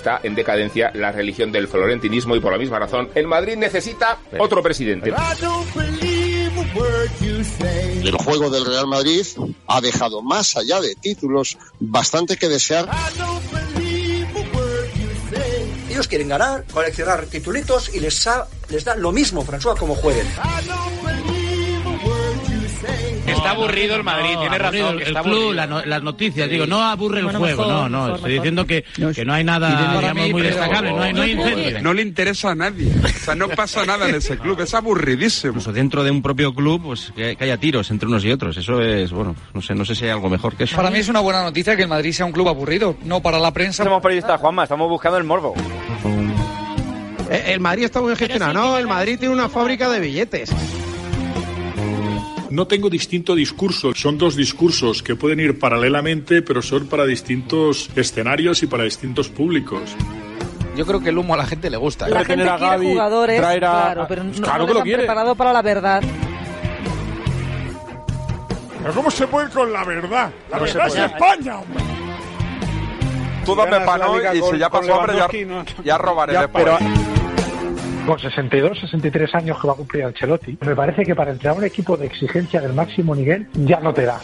Está 0.10 0.28
en 0.28 0.34
decadencia 0.34 0.92
la 0.96 1.12
religión 1.12 1.52
del 1.52 1.68
florentinismo 1.68 2.36
y 2.36 2.40
por 2.40 2.52
la 2.52 2.58
misma 2.58 2.80
razón 2.80 3.10
el 3.14 3.28
Madrid 3.28 3.56
necesita 3.58 4.18
otro 4.40 4.64
presidente. 4.64 5.12
El 8.04 8.16
juego 8.18 8.50
del 8.50 8.66
Real 8.66 8.88
Madrid 8.88 9.24
ha 9.68 9.82
dejado 9.82 10.24
más 10.24 10.58
allá 10.58 10.82
de 10.82 10.96
títulos 10.96 11.58
bastante 11.80 12.38
que 12.38 12.48
desear. 12.50 12.90
Ellos 15.92 16.08
quieren 16.08 16.30
ganar, 16.30 16.64
coleccionar 16.74 17.26
titulitos 17.28 17.94
y 17.94 18.00
les, 18.00 18.26
ha- 18.26 18.48
les 18.70 18.84
da 18.86 18.96
lo 18.96 19.12
mismo, 19.12 19.46
François, 19.46 19.78
como 19.78 19.94
jueguen. 19.96 20.26
Está 23.40 23.52
aburrido 23.52 23.96
el 23.96 24.04
Madrid, 24.04 24.36
tiene 24.40 24.58
razón. 24.58 24.96
el 25.02 25.08
El, 25.08 25.14
club, 25.14 25.24
club, 25.24 25.54
la 25.54 25.66
la- 25.66 25.86
las 25.86 26.04
noticias, 26.04 26.48
Sí. 26.48 26.54
digo, 26.54 26.66
no 26.66 26.82
aburre 26.82 27.20
el 27.20 27.26
Bueno, 27.26 27.40
juego, 27.40 27.62
mejor, 27.64 27.74
no, 27.74 27.90
no, 27.90 27.98
mejor, 28.04 28.16
estoy 28.16 28.32
mejor. 28.32 28.44
diciendo 28.44 28.66
que, 28.68 28.84
que 29.16 29.26
no 29.26 29.34
hay 29.34 29.44
nada, 29.44 30.00
digamos, 30.00 30.30
muy 30.32 30.42
destacable, 30.42 30.92
no 30.92 31.02
hay, 31.02 31.14
no 31.14 31.22
hay 31.22 31.32
incendio. 31.34 31.82
No 31.82 31.94
le 31.94 32.02
interesa 32.02 32.52
a 32.52 32.56
nadie. 32.56 32.92
O 33.04 33.08
sea, 33.08 33.36
no 33.36 33.48
pasa 33.50 33.86
nada 33.86 34.08
en 34.10 34.16
ese 34.16 34.38
club. 34.38 34.60
Es 34.62 34.74
aburridísimo. 34.74 35.52
Incluso 35.52 35.72
dentro 35.74 36.04
de 36.04 36.12
un 36.12 36.22
propio 36.22 36.54
club, 36.54 36.82
pues 36.84 37.12
que, 37.16 37.36
que 37.36 37.44
haya 37.44 37.58
tiros 37.58 37.90
entre 37.92 38.08
unos 38.08 38.24
y 38.26 38.32
otros. 38.32 38.56
Eso 38.58 38.82
es, 38.82 39.12
bueno, 39.12 39.36
no 39.54 39.62
sé, 39.62 39.74
no 39.76 39.86
sé 39.86 39.96
si 39.96 40.06
hay 40.06 40.12
algo 40.12 40.30
mejor 40.30 40.56
que 40.56 40.66
eso. 40.66 40.76
Para 40.76 40.90
mí 40.92 41.00
es 41.00 41.10
una 41.10 41.20
buena 41.22 41.44
noticia 41.44 41.76
que 41.76 41.84
el 41.84 41.88
Madrid 41.90 42.12
sea 42.12 42.26
un 42.26 42.32
club 42.32 42.48
aburrido, 42.50 42.96
no 43.06 43.22
para 43.22 43.40
la 43.40 43.52
prensa. 43.54 43.84
Somos 43.84 44.02
periodistas, 44.02 44.40
Juanma, 44.40 44.64
estamos 44.64 44.90
buscando 44.90 45.18
el 45.18 45.24
morbo. 45.24 45.54
Eh, 47.32 47.44
El 47.54 47.60
Madrid 47.60 47.84
está 47.86 48.02
muy 48.02 48.16
gestionado. 48.16 48.54
No, 48.54 48.78
el 48.78 48.88
Madrid 48.88 49.18
tiene 49.20 49.34
una 49.34 49.50
fábrica 49.50 49.90
de 49.90 50.00
billetes. 50.00 50.52
No 52.50 52.66
tengo 52.68 52.90
distinto 52.90 53.36
discurso, 53.36 53.94
son 53.94 54.18
dos 54.18 54.36
discursos 54.36 55.04
que 55.04 55.16
pueden 55.16 55.40
ir 55.40 55.60
paralelamente, 55.60 56.42
pero 56.42 56.62
son 56.62 56.88
para 56.88 57.06
distintos 57.06 57.90
escenarios 57.96 58.64
y 58.64 58.68
para 58.68 58.84
distintos 58.86 59.30
públicos. 59.30 59.82
Yo 60.76 60.86
creo 60.86 61.00
que 61.00 61.10
el 61.10 61.18
humo 61.18 61.34
a 61.34 61.38
la 61.38 61.46
gente 61.46 61.70
le 61.70 61.78
gusta. 61.78 62.08
La 62.10 62.24
gente 62.26 62.44
quiere 62.58 62.78
jugadores, 62.94 63.40
claro, 63.40 64.06
pero 64.08 64.24
no, 64.24 64.32
Claro 64.32 64.60
no 64.60 64.68
que 64.68 64.74
lo 64.74 64.82
quiere. 64.84 64.98
preparado 65.04 65.36
para 65.36 65.54
la 65.54 65.62
verdad. 65.62 66.02
Pero 68.82 68.94
¿cómo 68.94 69.12
se 69.12 69.28
puede 69.28 69.48
ir 69.48 69.52
con 69.54 69.72
la 69.74 69.84
verdad? 69.84 70.32
La 70.50 70.58
No 70.58 70.64
verdad 70.64 70.88
es. 70.88 70.96
España, 70.96 71.60
hombre. 71.60 71.84
Tú 73.46 73.56
dame 73.56 73.72
Ganas 73.72 73.86
la 73.86 73.86
pan 73.86 74.02
hoy 74.10 74.18
liga 74.20 74.36
y 74.36 74.42
si 74.42 74.58
ya 74.58 74.70
pasó 74.70 74.96
hambre 75.02 75.18
ya, 75.18 75.28
ya 75.84 75.98
robaré 75.98 76.34
Ya, 76.34 76.42
después. 76.42 76.64
pero- 76.64 76.78
Con 78.10 78.18
62, 78.18 78.80
63 78.80 79.36
años 79.36 79.62
que 79.62 79.68
va 79.68 79.74
a 79.74 79.76
cumplir 79.76 80.04
Ancelotti, 80.04 80.58
me 80.62 80.76
parece 80.76 81.04
que 81.04 81.14
para 81.14 81.30
entrar 81.30 81.54
a 81.54 81.58
un 81.60 81.64
equipo 81.64 81.96
de 81.96 82.08
exigencia 82.08 82.60
del 82.60 82.74
máximo 82.74 83.14
nivel 83.14 83.46
ya 83.54 83.80
no 83.82 83.94
te 83.94 84.04
da. 84.04 84.20